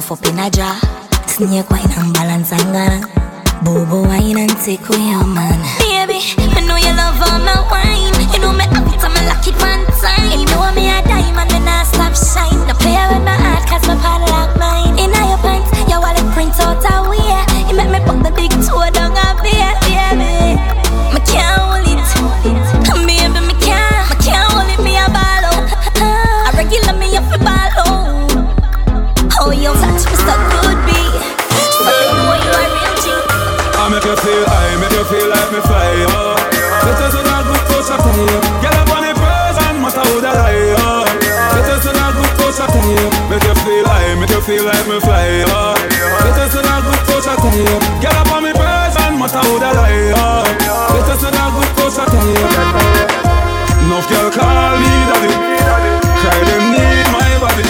stuff 0.00 0.12
up 0.12 0.26
in. 0.30 0.38
Snake 1.26 1.70
wine 1.70 1.90
and 1.98 2.12
balance 2.14 2.52
and 2.52 2.72
gana. 2.72 3.02
Bobo 3.64 4.06
wine 4.06 4.38
and 4.38 4.54
take 4.62 4.86
away 4.88 5.10
your 5.10 5.26
man. 5.26 5.58
Baby, 5.82 6.22
I 6.54 6.62
know 6.66 6.78
you 6.78 6.94
love 6.94 7.18
all 7.18 7.38
my 7.42 7.58
wine. 7.66 8.14
You 8.30 8.38
know 8.38 8.52
me 8.54 8.62
have 8.70 8.86
it 8.86 9.02
and 9.02 9.14
me 9.14 9.22
lock 9.26 9.42
it 9.46 9.58
one 9.58 9.82
time. 9.98 10.38
You 10.38 10.46
know 10.54 10.70
me 10.74 10.86
a 10.86 11.02
diamond 11.02 11.50
and 11.50 11.68
I 11.68 11.82
stop 11.82 12.14
shine. 12.14 12.62
No 12.66 12.74
play 12.78 12.94
with 13.10 13.24
my 13.26 13.34
heart 13.34 13.66
cause 13.66 13.86
my 13.90 13.98
like 13.98 14.54
mine. 14.58 14.94
In 15.02 15.10
your 15.10 15.38
pants, 15.42 15.70
your 15.90 16.00
wallet 16.00 16.26
print 16.30 16.54
out 16.62 16.78
a 16.78 17.10
way. 17.10 17.18
You 17.66 17.74
make 17.74 17.90
me 17.90 17.98
put 18.06 18.22
the 18.22 18.30
big 18.30 18.54
toe 18.62 18.86
down 18.94 19.18
a 19.18 19.34
beer, 19.42 19.74
feel 44.48 44.64
like 44.64 44.88
me 44.88 44.98
fly, 45.00 45.44
uh. 45.44 45.52
oh. 45.52 45.76
This 46.24 46.56
is 46.56 46.64
a 46.64 46.76
good 46.80 47.02
touch 47.04 47.28
of 47.28 47.36
time. 47.36 48.00
Get 48.00 48.16
up 48.16 48.32
on 48.32 48.40
me 48.44 48.52
person, 48.56 49.12
matter 49.20 49.44
who 49.44 49.60
the 49.60 49.70
lie, 49.76 50.16
oh. 50.16 50.40
Uh. 50.40 51.04
This 51.04 51.20
is 51.20 51.28
a 51.28 51.44
good 51.52 51.70
touch 51.76 52.00
of 52.00 52.08
time. 52.08 53.28
Enough 53.84 54.08
girl 54.08 54.30
call 54.32 54.72
me 54.80 54.92
daddy. 55.08 55.32
Cry 56.20 56.40
them 56.48 56.64
need 56.72 57.06
my 57.12 57.30
body. 57.44 57.68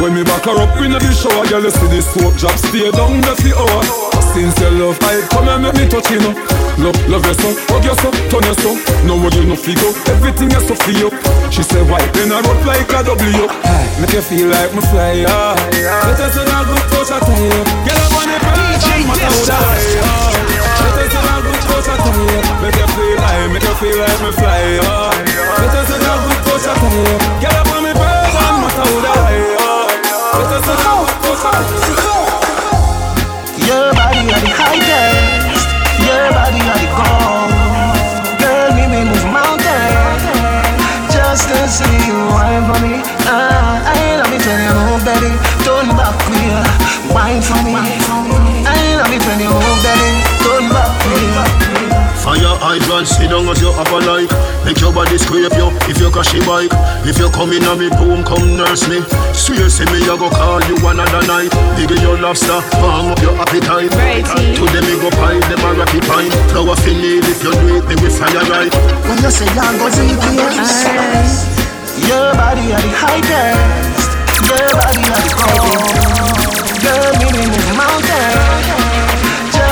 When 0.00 0.14
me 0.14 0.24
back 0.24 0.48
her 0.48 0.56
up 0.56 0.80
in 0.80 0.92
the 0.92 1.12
shower, 1.12 1.44
girl, 1.46 1.62
you 1.62 1.70
see 1.70 1.88
this 1.88 2.08
soap 2.08 2.34
drop 2.40 2.56
stay 2.56 2.90
down 2.90 3.20
the 3.20 3.36
fi 3.36 4.11
hour. 4.32 4.34
Since 4.34 4.58
your 4.60 4.70
love, 4.72 4.98
I 5.02 5.20
come 5.28 5.48
and 5.48 5.62
make 5.62 5.74
me 5.74 5.88
touch 5.88 6.10
you 6.10 6.20
know. 6.20 6.32
Love, 6.80 6.96
love 7.08 7.26
you 7.26 7.34
so, 7.36 7.52
hug 7.68 7.84
you 7.84 7.94
so, 8.00 8.08
turn 8.32 8.44
you 8.48 8.54
so. 8.64 8.72
No 9.04 9.16
what 9.20 9.34
you 9.36 9.44
no 9.44 9.56
figure, 9.56 9.92
everything 10.08 10.50
you 10.50 10.60
so 10.60 10.74
feel 10.74 11.06
up. 11.08 11.14
She 11.52 11.62
said 11.62 11.84
white 11.88 12.08
then 12.14 12.32
I 12.32 12.40
rope 12.40 12.64
like 12.64 12.88
a 12.88 13.04
W. 13.04 13.46
Make 14.00 14.12
you 14.12 14.22
feel 14.24 14.48
like 14.48 14.72
me 14.72 14.80
fly, 14.88 15.28
yeah. 15.28 15.52
Let 15.52 16.20
us 16.20 16.36
in 16.36 16.48
a 16.48 16.58
good 16.64 16.84
touch 16.88 17.12
time. 17.12 17.66
Get 17.84 17.98
up 18.00 18.16
on 18.16 18.26
the 18.28 18.36
DJ 18.40 19.04
Matter 19.04 19.20
Let 19.20 19.36
us 20.96 21.12
a 21.12 21.28
touch 21.68 21.88
at 21.92 22.00
time. 22.00 22.44
Make 22.64 22.76
you 22.80 22.88
feel 22.88 23.16
like, 23.20 23.52
make 23.52 23.62
you 23.62 23.74
feel 23.76 23.96
like 24.00 24.20
me 24.24 24.32
fly, 24.32 24.80
yeah. 24.80 25.12
Let 25.60 25.76
us 25.76 25.92
in 25.92 26.00
a 26.00 26.12
good 26.24 26.40
touch 26.40 26.66
at 26.72 26.76
time. 26.80 27.20
Get 27.36 27.52
up 27.52 27.68
on 27.68 27.84
me 27.84 27.92
person, 27.92 28.54
matter 28.64 28.86
who 28.88 28.96
the 28.96 29.12
high, 29.12 29.60
Let 30.40 30.56
us 30.56 30.68
in 30.72 30.78
a 30.80 30.92
good 30.96 31.20
touch 31.20 31.44
at 31.44 32.00
time. 32.00 32.11
Fire 52.72 52.80
hydrant, 52.80 53.06
sit 53.06 53.28
down 53.28 53.44
as 53.52 53.60
you 53.60 53.68
have 53.68 53.92
a 53.92 54.00
like. 54.08 54.32
Make 54.64 54.80
your 54.80 54.96
body 54.96 55.18
scrape 55.20 55.52
you 55.60 55.68
if 55.92 56.00
you 56.00 56.08
crash 56.08 56.32
a 56.32 56.40
bike. 56.48 56.72
If 57.04 57.20
you 57.20 57.28
come 57.28 57.52
in 57.52 57.68
on 57.68 57.76
me 57.76 57.92
boom, 58.00 58.24
come 58.24 58.56
nurse 58.56 58.88
me. 58.88 59.04
Swear 59.36 59.68
say 59.68 59.84
me, 59.92 60.00
I 60.08 60.16
go 60.16 60.32
call 60.32 60.64
you 60.64 60.80
another 60.80 61.20
night. 61.28 61.52
Biggie 61.76 62.00
your 62.00 62.16
lobster, 62.16 62.64
warm 62.80 63.12
up 63.12 63.20
your 63.20 63.36
appetite. 63.36 63.92
Today 63.92 64.80
me 64.88 64.96
go 65.04 65.12
pie, 65.20 65.36
them 65.52 65.60
a 65.60 65.70
rocky 65.76 66.00
pine 66.08 66.32
Flower 66.48 66.72
fi 66.80 66.96
need 66.96 67.28
if 67.28 67.44
you 67.44 67.52
do 67.52 67.76
it, 67.76 67.84
me 67.92 67.94
we 68.00 68.08
fire 68.08 68.40
right. 68.48 68.72
When 69.04 69.20
you 69.20 69.28
say 69.28 69.52
young, 69.52 69.76
go 69.76 69.92
GPS. 69.92 71.52
Your 72.08 72.32
body 72.40 72.72
are 72.72 72.80
the 72.80 72.92
highest. 72.96 74.16
Your 74.48 74.64
body 74.80 75.04
are 75.12 75.20
the 75.20 75.32
gold. 75.36 75.92
Girl, 76.80 77.12
me 77.20 77.28
me 77.36 77.44
move 77.52 77.76
mountains 77.76 78.81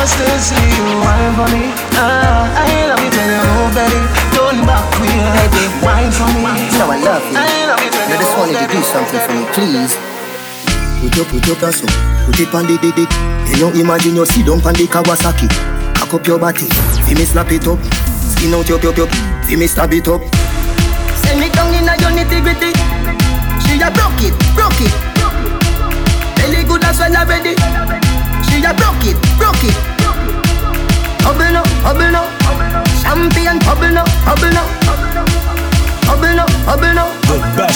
just 0.00 0.16
to 0.16 0.26
see 0.40 0.56
you 0.56 0.96
wine 1.04 1.32
for 1.36 1.48
me. 1.52 1.76
Ah, 1.92 2.48
I 2.56 2.88
love 2.88 3.04
it 3.04 3.12
when 3.12 3.28
you 3.36 3.44
move, 3.52 3.72
baby. 3.76 4.00
Turn 4.32 4.56
back 4.64 4.84
queer, 4.96 5.28
baby. 5.36 5.62
Wine 5.84 6.08
for 6.08 6.24
me. 6.40 6.52
You 6.72 6.78
know 6.80 6.88
I 6.88 6.98
love 7.04 7.24
you. 7.28 7.36
I 7.36 7.68
love 7.68 7.84
it 7.84 7.92
when 7.92 8.08
You 8.08 8.16
you 8.16 8.20
just 8.24 8.32
wanted 8.40 8.56
to 8.64 8.66
do 8.72 8.80
something 8.80 9.20
for 9.20 9.32
me, 9.36 9.44
please. 9.52 9.92
Put 11.04 11.16
your, 11.16 11.26
put 11.28 11.44
your 11.44 11.56
up, 11.60 11.92
put 12.24 12.40
it 12.40 12.54
on 12.56 12.64
the 12.64 12.80
dick. 12.80 13.12
You 13.52 13.56
know, 13.60 13.70
imagine 13.76 14.16
you 14.16 14.24
sit 14.24 14.48
down 14.48 14.64
on 14.64 14.72
the 14.72 14.88
Kawasaki. 14.88 15.48
Cock 16.00 16.14
up 16.16 16.26
your 16.26 16.38
body, 16.38 16.64
see 17.04 17.14
me 17.14 17.24
slap 17.28 17.52
it 17.52 17.68
up. 17.68 17.80
Skin 18.32 18.56
out 18.56 18.68
your, 18.68 18.80
your, 18.80 18.96
your, 18.96 19.08
see 19.44 19.56
me 19.56 19.66
stab 19.66 19.92
it 19.92 20.08
up. 20.08 20.24
Send 21.20 21.40
me 21.44 21.52
down 21.52 21.76
in 21.76 21.84
a 21.84 21.92
your 22.00 22.12
nitty 22.16 22.40
gritty. 22.40 22.72
She 23.68 23.76
a 23.84 23.92
broke 23.92 24.24
it, 24.24 24.32
broke 24.56 24.80
it. 24.80 24.92
Belly 26.40 26.64
good 26.64 26.84
as 26.88 26.96
well 27.00 27.16
already. 27.20 28.09
She 28.50 28.64
a 28.64 28.74
broke 28.74 29.06
it, 29.06 29.16
broke 29.38 29.62
it. 29.62 29.76
Bubble 31.22 31.52
no, 31.52 31.62
bubble 31.82 32.10
no. 32.10 32.26
Champion 33.00 33.58
bubble 33.60 33.90
no, 33.90 34.04
bubble 34.26 34.52
no. 34.52 34.89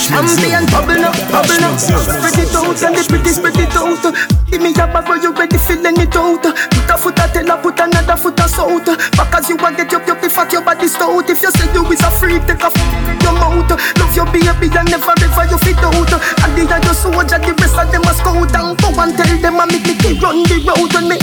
Champion 0.05 0.69
bubble 0.69 1.01
no, 1.01 1.09
bubble 1.33 1.57
no. 1.65 1.73
Spread 1.81 2.37
it 2.37 2.53
out 2.53 2.77
and 2.85 2.93
the 2.93 3.03
pretty 3.09 3.33
spread 3.33 3.57
it 3.57 3.73
out. 3.73 4.05
Give 4.53 4.61
me 4.61 4.77
a 4.77 4.85
bag 4.85 5.09
where 5.09 5.17
you 5.17 5.33
ready 5.33 5.57
feeling 5.57 5.97
it 5.97 6.13
out. 6.13 6.45
Put 6.45 6.91
a 6.93 6.97
foot 7.01 7.17
a 7.17 7.25
her 7.25 7.57
put 7.57 7.81
another 7.81 8.17
foot 8.21 8.37
a 8.37 8.45
south. 8.45 8.85
Back 9.17 9.33
as 9.33 9.49
you 9.49 9.57
a 9.57 9.69
get 9.73 9.89
up, 9.97 10.05
up 10.05 10.21
the 10.21 10.29
fat 10.29 10.53
your 10.53 10.61
body 10.61 10.93
stout. 10.93 11.25
If 11.25 11.41
you 11.41 11.51
say 11.57 11.73
you 11.73 11.89
is 11.89 12.05
a 12.05 12.13
freak, 12.13 12.45
take 12.45 12.61
a 12.61 12.69
f- 12.69 12.77
your 13.25 13.33
mouth. 13.33 13.73
Love 13.73 14.13
your 14.13 14.29
baby 14.29 14.69
and 14.77 14.93
never 14.93 15.17
ever 15.17 15.45
you 15.49 15.59
fit 15.65 15.81
out. 15.81 16.13
And 16.13 16.53
the 16.53 16.69
other 16.69 16.93
soldier, 16.95 17.41
the 17.41 17.57
rest 17.57 17.81
of 17.81 17.89
them 17.89 18.05
a 18.05 18.13
scout 18.13 18.53
and 18.53 18.77
go 18.77 18.89
and 19.01 19.13
tell 19.17 19.33
them 19.41 19.57
a 19.57 19.65
make 19.73 19.89
me 19.89 20.21
run 20.21 20.45
the 20.45 20.61
road 20.69 20.93
on 21.01 21.09
me. 21.09 21.17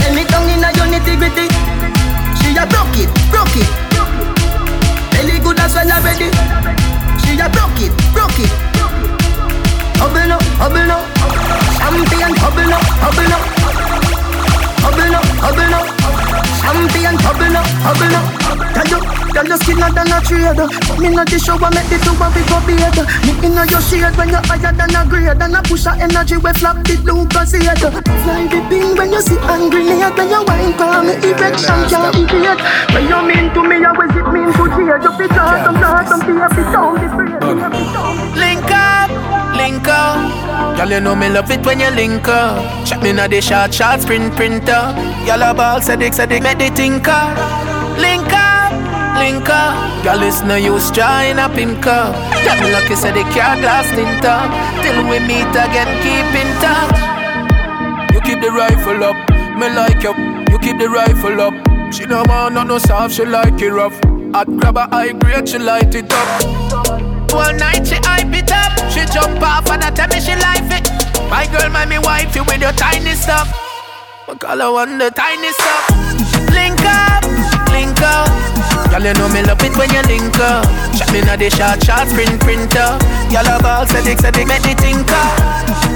Send 0.00 0.16
me 0.16 0.24
down 0.32 0.48
in 0.48 0.64
a 0.64 0.72
your 0.80 0.88
nitty 0.88 1.20
gritty. 1.20 1.44
She 2.40 2.56
a 2.56 2.64
broke 2.64 2.96
it, 2.96 3.12
broke 3.28 3.52
it. 3.52 3.68
Belly 5.12 5.36
good 5.44 5.60
as 5.60 5.76
well 5.76 5.92
already. 5.92 6.81
She 7.32 7.38
a 7.38 7.48
broke 7.48 7.80
it, 7.80 7.90
broke 8.12 8.38
it. 8.38 8.52
Bubble 9.98 10.28
no, 10.28 10.36
bubble 10.58 10.84
no. 10.84 10.98
Champion 11.78 12.34
bubble 12.34 12.68
no, 12.68 12.78
bubble 13.00 13.28
no. 13.30 13.61
Bubble 14.82 15.10
no, 15.14 15.20
bubble 15.38 15.70
no. 15.70 15.80
Champion 16.58 17.16
bubble 17.22 17.50
no, 17.54 17.62
up, 17.62 17.70
bubble 17.86 18.16
up. 18.18 18.26
Tell 18.72 18.88
you, 18.90 18.98
tell 19.32 19.46
you 19.46 19.56
skinner 19.62 19.90
than 19.94 20.10
a 20.10 20.18
trader. 20.26 20.66
Put 20.86 20.98
me 20.98 21.06
in 21.08 21.14
the 21.14 21.38
shower, 21.38 21.70
make 21.70 21.86
the 21.86 21.98
two 22.02 22.14
of 22.18 22.34
we 22.34 22.42
go 22.50 22.58
beard. 22.66 22.98
Me 23.22 23.32
in 23.46 23.54
your 23.54 23.82
shade 23.82 24.14
when 24.18 24.34
you're 24.34 24.42
higher 24.50 24.72
than 24.74 24.94
a 24.96 25.06
grade. 25.06 25.38
And 25.38 25.54
a 25.54 25.62
push 25.62 25.86
of 25.86 25.98
energy 26.02 26.36
we 26.36 26.52
flap 26.58 26.82
the 26.82 26.98
blue 26.98 27.26
crusader. 27.30 27.94
Fly 28.26 28.50
the 28.50 28.58
ping 28.66 28.96
when 28.98 29.12
you 29.12 29.22
see 29.22 29.38
angry 29.46 29.84
near. 29.86 30.10
When 30.12 30.28
you 30.28 30.42
wine 30.42 30.74
for 30.74 31.02
me, 31.06 31.14
erection 31.30 31.86
can't 31.86 32.16
evade. 32.18 32.58
When 32.90 33.04
you 33.06 33.20
mean 33.22 33.46
to 33.54 33.60
me, 33.62 33.76
I 33.86 33.92
was 33.94 34.10
it 34.18 34.26
mean 34.34 34.50
to 34.50 34.64
cheer. 34.74 34.98
You 34.98 35.12
be 35.14 35.26
done, 35.30 35.62
some 35.62 35.78
dance, 35.78 36.08
some 36.10 36.22
fear, 36.26 36.48
be 36.50 36.62
down, 36.74 36.98
be 36.98 37.06
free. 37.12 37.30
Link 38.34 38.66
up, 38.72 39.11
link 39.56 39.86
up. 39.88 40.76
Girl, 40.76 40.90
you 40.90 41.00
know 41.00 41.14
me 41.14 41.28
love 41.28 41.50
it 41.50 41.64
when 41.64 41.80
you 41.80 41.90
link 41.90 42.26
up. 42.28 42.86
Check 42.86 43.02
me 43.02 43.12
now 43.12 43.28
the 43.28 43.40
short, 43.40 43.72
short 43.74 44.00
sprint 44.00 44.34
printer. 44.34 44.94
Yellow 45.26 45.54
ball, 45.54 45.80
sadik, 45.80 46.14
sadik, 46.14 46.42
make 46.42 46.58
the 46.58 46.70
tinker. 46.70 47.24
Link 48.00 48.32
up, 48.32 48.72
link 49.18 49.48
up. 49.48 50.04
Girl, 50.04 50.22
it's 50.22 50.42
no 50.42 50.56
use 50.56 50.90
trying 50.90 51.38
a 51.38 51.48
pimp 51.48 51.82
cup. 51.82 52.14
Tell 52.44 52.56
me 52.60 52.72
lucky, 52.72 52.96
say 52.96 53.12
the 53.12 53.22
car 53.34 53.56
glass 53.60 53.86
tint 53.94 54.24
up. 54.24 54.50
Till 54.82 54.98
we 55.08 55.18
meet 55.20 55.52
again, 55.54 55.90
keep 56.02 56.28
in 56.40 56.48
touch. 56.58 56.98
You 58.14 58.20
keep 58.22 58.40
the 58.40 58.50
rifle 58.50 59.04
up, 59.04 59.16
me 59.58 59.68
like 59.70 60.02
you. 60.02 60.14
You 60.50 60.58
keep 60.58 60.78
the 60.78 60.88
rifle 60.88 61.40
up. 61.40 61.54
She 61.92 62.06
no 62.06 62.24
want 62.26 62.54
no 62.54 62.62
no 62.62 62.78
soft, 62.78 63.14
she 63.14 63.24
like 63.24 63.60
it 63.60 63.70
rough. 63.70 63.98
I'd 64.34 64.46
grab 64.58 64.78
a 64.78 64.86
high 64.86 65.12
grade, 65.12 65.48
she 65.48 65.58
light 65.58 65.94
it 65.94 66.10
up. 66.10 66.81
One 67.32 67.56
night 67.56 67.86
she 67.88 67.96
hype 68.04 68.32
it 68.36 68.52
up. 68.52 68.76
She 68.92 69.04
jump 69.08 69.40
off 69.40 69.68
and 69.70 69.82
I 69.82 69.90
tell 69.90 70.08
me 70.08 70.20
she 70.20 70.36
like 70.36 70.68
it. 70.68 70.84
My 71.32 71.48
girl, 71.48 71.70
my 71.72 71.86
me 71.86 71.98
wife, 71.98 72.36
you 72.36 72.44
with 72.44 72.60
your 72.60 72.72
tiny 72.76 73.16
stuff. 73.16 73.48
My 74.28 74.34
call 74.36 74.60
her 74.60 74.72
one 74.72 74.98
the 74.98 75.10
tiny 75.10 75.50
stuff. 75.56 75.88
Link 76.52 76.76
up, 76.84 77.24
link 77.72 77.96
up. 78.04 78.28
Girl, 78.92 79.00
you 79.00 79.14
know 79.16 79.28
me 79.32 79.40
love 79.48 79.64
it 79.64 79.72
when 79.80 79.88
you 79.96 80.04
link 80.04 80.36
up. 80.38 80.68
Shot 80.92 81.08
me 81.08 81.24
na 81.24 81.36
the 81.40 81.48
short, 81.48 81.80
short 81.80 82.04
sprint 82.12 82.36
printer. 82.44 83.00
Girl, 83.32 83.48
a 83.48 83.56
ball, 83.64 83.88
sadik, 83.88 84.20
sadik, 84.20 84.46
make 84.46 84.60
me 84.68 84.76
tinker. 84.76 85.26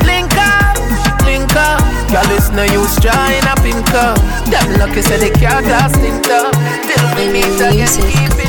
Link 0.08 0.32
up, 0.40 0.80
link 1.28 1.52
up. 1.52 1.84
Girl, 2.08 2.32
it's 2.32 2.48
no 2.56 2.64
use 2.64 2.96
trying 2.96 3.44
a 3.44 3.54
pink 3.60 3.92
up. 3.92 4.16
Them 4.48 4.80
lucky 4.80 5.02
say 5.04 5.20
the 5.20 5.28
car 5.36 5.60
glass 5.60 5.92
tint 6.00 6.24
up. 6.32 6.56
Till 6.88 7.04
we 7.12 7.28
meet 7.28 7.60
again, 7.60 7.92
keep 8.08 8.32
touch. 8.32 8.45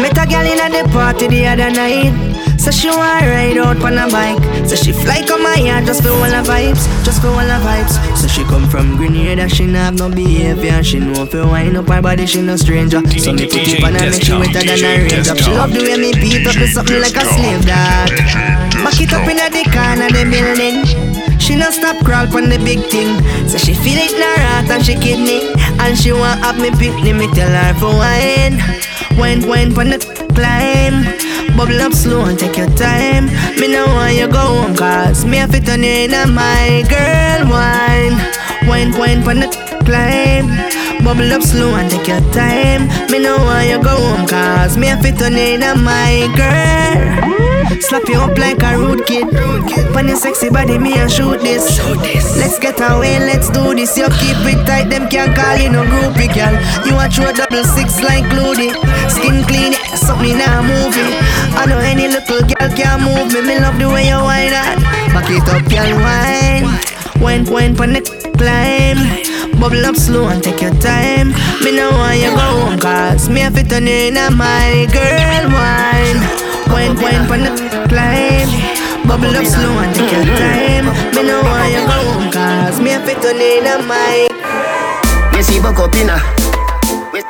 Met 0.00 0.18
a 0.18 0.26
girl 0.26 0.46
in 0.46 0.60
a 0.60 0.68
the 0.70 0.88
party 0.92 1.28
the 1.28 1.46
other 1.46 1.70
night. 1.70 2.12
So 2.58 2.70
she 2.70 2.88
want 2.88 3.22
to 3.22 3.30
ride 3.30 3.58
out 3.58 3.80
on 3.82 3.98
a 3.98 4.10
bike. 4.10 4.42
So 4.66 4.74
she 4.76 4.92
fly 4.92 5.22
come 5.26 5.42
my 5.42 5.54
yard 5.54 5.86
just 5.86 6.02
for 6.02 6.10
all 6.10 6.26
the 6.26 6.42
vibes, 6.42 6.82
just 7.04 7.22
for 7.22 7.28
all 7.28 7.46
the 7.46 7.60
vibes. 7.62 7.94
So 8.16 8.26
she 8.26 8.42
come 8.44 8.68
from 8.68 8.96
Grenada, 8.96 9.48
she 9.48 9.66
not 9.66 9.78
have 9.78 9.98
no 9.98 10.10
behavior. 10.10 10.82
She 10.82 10.98
know 10.98 11.22
if 11.22 11.32
you 11.32 11.46
wind 11.46 11.76
up 11.76 11.88
her 11.88 12.02
body, 12.02 12.26
she 12.26 12.42
no 12.42 12.56
stranger. 12.56 13.00
So 13.18 13.32
me 13.32 13.46
put 13.46 13.68
it 13.68 13.84
on 13.84 13.94
her 13.94 14.10
neck, 14.10 14.22
she 14.22 14.32
wetter 14.32 14.66
than 14.66 14.82
a 14.82 14.92
range 15.06 15.28
up. 15.28 15.38
She 15.38 15.50
love 15.52 15.72
the 15.72 15.80
way 15.80 15.96
me 15.96 16.12
beat 16.12 16.46
up 16.46 16.58
with 16.58 16.72
something 16.72 17.00
like 17.00 17.16
a 17.16 17.24
slave 17.24 17.64
dog. 17.64 18.10
Back 18.82 19.00
it 19.00 19.12
up 19.12 19.28
in 19.30 19.38
the 19.38 19.62
corner 19.70 20.10
the 20.10 20.24
building. 20.26 21.38
She 21.38 21.54
no 21.54 21.70
stop 21.70 22.02
crawl 22.04 22.26
on 22.36 22.50
the 22.50 22.58
big 22.58 22.82
thing. 22.90 23.22
So 23.48 23.58
she 23.58 23.74
feel 23.74 23.98
it 24.02 24.12
in 24.12 24.20
her 24.20 24.40
heart 24.42 24.70
and 24.70 24.84
she 24.84 24.94
kidney. 24.94 25.54
And 25.78 25.96
she 25.96 26.12
want 26.12 26.42
up 26.42 26.56
me 26.56 26.70
picnic, 26.70 27.14
me 27.14 27.30
tell 27.32 27.50
her 27.50 27.78
for 27.78 27.94
wine. 27.94 28.58
Wine, 29.18 29.46
wine 29.48 29.74
pon 29.74 29.90
the 29.90 29.98
climb. 30.34 31.04
Bubble 31.56 31.80
up 31.80 31.92
slow 31.92 32.24
and 32.24 32.38
take 32.38 32.56
your 32.56 32.68
time. 32.76 33.26
Me 33.58 33.68
no 33.68 33.86
want 33.86 34.14
you 34.14 34.28
go 34.28 34.38
home 34.38 34.76
cause 34.76 35.24
me 35.24 35.38
have 35.38 35.50
to 35.52 35.60
turn 35.60 35.82
you 35.82 35.90
in 35.90 36.14
a 36.14 36.26
my 36.26 36.84
girl 36.88 37.48
wine. 37.50 38.16
Wine, 38.68 38.92
wine 38.98 39.22
pon 39.22 39.40
the 39.40 39.48
climb. 39.84 40.48
Bubble 41.04 41.32
up 41.32 41.42
slow 41.42 41.74
and 41.76 41.90
take 41.90 42.08
your 42.08 42.20
time. 42.32 42.88
Me 43.10 43.18
no 43.18 43.36
want 43.38 43.68
you 43.68 43.82
go 43.82 43.96
home 43.96 44.26
cause 44.28 44.76
me 44.76 44.86
have 44.88 45.02
to 45.02 45.12
turn 45.12 45.32
you 45.32 45.54
in 45.56 45.62
a 45.62 45.74
my 45.74 46.28
girl. 46.36 47.55
Slap 47.80 48.08
you 48.08 48.18
up 48.18 48.36
like 48.38 48.62
a 48.62 48.78
rude 48.78 49.06
kid. 49.06 49.28
Pon 49.92 50.08
your 50.08 50.16
sexy 50.16 50.50
body, 50.50 50.78
me 50.78 50.94
and 50.94 51.10
shoot 51.10 51.40
this. 51.40 51.78
Let's 52.36 52.58
get 52.58 52.80
away, 52.80 53.18
let's 53.18 53.50
do 53.50 53.74
this. 53.74 53.96
You 53.96 54.08
keep 54.20 54.36
it 54.44 54.66
tight, 54.66 54.88
them 54.90 55.08
can't 55.08 55.34
call 55.36 55.56
you 55.56 55.70
no 55.70 55.84
groupie, 55.84 56.32
girl. 56.34 56.54
You 56.86 56.98
a 56.98 57.08
throw 57.08 57.32
double 57.32 57.64
six 57.64 58.02
like 58.02 58.24
Clooney. 58.32 58.72
Skin 59.10 59.44
clean, 59.44 59.72
something 59.96 60.36
now 60.36 60.62
moving. 60.62 61.12
I 61.56 61.66
know 61.66 61.78
any 61.78 62.08
little 62.08 62.40
girl 62.40 62.68
can 62.74 63.02
move 63.04 63.32
me. 63.32 63.42
Me 63.42 63.60
love 63.60 63.78
the 63.78 63.88
way 63.88 64.08
you 64.08 64.20
whine 64.20 64.50
that. 64.50 64.78
Back 65.14 65.30
it 65.30 65.48
up, 65.48 65.64
girl, 65.70 65.92
wine. 66.00 66.66
Wine, 67.20 67.44
wine, 67.50 67.76
pon 67.76 67.92
the 67.92 68.02
climb. 68.36 68.98
Bubble 69.60 69.86
up 69.86 69.96
slow 69.96 70.28
and 70.28 70.42
take 70.42 70.60
your 70.60 70.74
time. 70.80 71.28
Me 71.64 71.72
no 71.72 71.90
want 71.90 72.18
you 72.18 72.30
go 72.30 72.46
home 72.60 72.78
cause 72.78 73.28
me 73.30 73.40
have 73.40 73.54
to 73.54 73.64
turn 73.64 73.86
you 73.86 74.12
in 74.12 74.16
a 74.16 74.30
my 74.30 74.86
girl 74.92 75.48
wine. 75.48 76.20
Wine, 76.68 76.94
wine, 77.00 77.26
pon 77.26 77.40
the 77.40 77.65
climb. 77.88 78.48
Bubble 79.06 79.36
up 79.36 79.46
slow 79.46 79.78
and 79.78 79.94
take 79.94 80.10
your 80.12 80.36
time. 80.36 80.86
Me 81.14 81.22
no 81.22 81.42
want 81.42 81.72
you 81.72 81.82
go 81.86 82.30
cause 82.32 82.80
me 82.80 82.90
to 82.94 83.14
turn 83.20 83.38
you 83.38 83.58
in 83.60 83.66
a 83.66 83.78
my. 83.82 84.26
We 85.34 85.42
see 85.42 85.60
buck 85.60 85.78
up 85.78 85.94
inna. 85.94 86.18
We- 87.12 87.22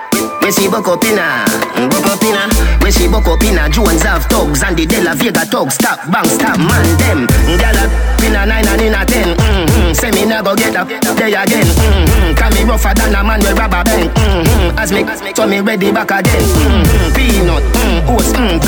see 0.52 0.68
buck 0.68 0.86
up 0.88 1.04
inna. 1.04 1.44
Buck 1.90 2.06
up 2.06 2.22
inna. 2.22 2.48
We 2.82 2.90
see 2.90 3.08
buck 3.08 3.26
up 3.26 3.42
inna. 3.42 3.68
Jones 3.68 4.02
have 4.02 4.24
thugs 4.26 4.62
and 4.62 4.76
the 4.76 4.86
De 4.86 5.02
La 5.02 5.14
Vega 5.14 5.44
thugs. 5.44 5.74
Stop, 5.74 5.98
bang, 6.10 6.24
stop, 6.24 6.56
man 6.56 6.86
them. 7.02 7.26
Gyal 7.58 7.76
up 7.76 7.90
inna 8.24 8.46
nine 8.46 8.66
and 8.66 8.80
inna 8.80 9.04
ten. 9.04 9.36
Mm-hmm. 9.36 9.92
Say 9.92 10.10
me 10.14 10.24
go 10.30 10.54
get 10.54 10.76
up 10.76 10.88
there 10.88 11.28
again. 11.28 11.66
Mm-hmm. 11.66 12.34
Can 12.38 12.54
me 12.54 12.62
rougher 12.64 12.94
than 12.94 13.14
a 13.14 13.24
man 13.24 13.40
with 13.40 13.58
rubber 13.58 13.82
band. 13.84 14.08
Mm-hmm. 14.14 14.78
As 14.78 14.92
me, 14.92 15.04
so 15.34 15.46
me 15.46 15.60
ready 15.60 15.90
back 15.92 16.10
again. 16.10 16.42
Mm-hmm. 16.42 17.14
Peanut, 17.18 17.62
mm, 17.74 18.08
oats, 18.14 18.32
mm, 18.32 18.62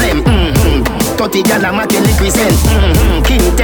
30 1.28 1.42
gal 1.42 1.64
a 1.64 1.72
making 1.72 2.02
liquid. 2.04 2.32
Mm-hmm. 2.32 3.17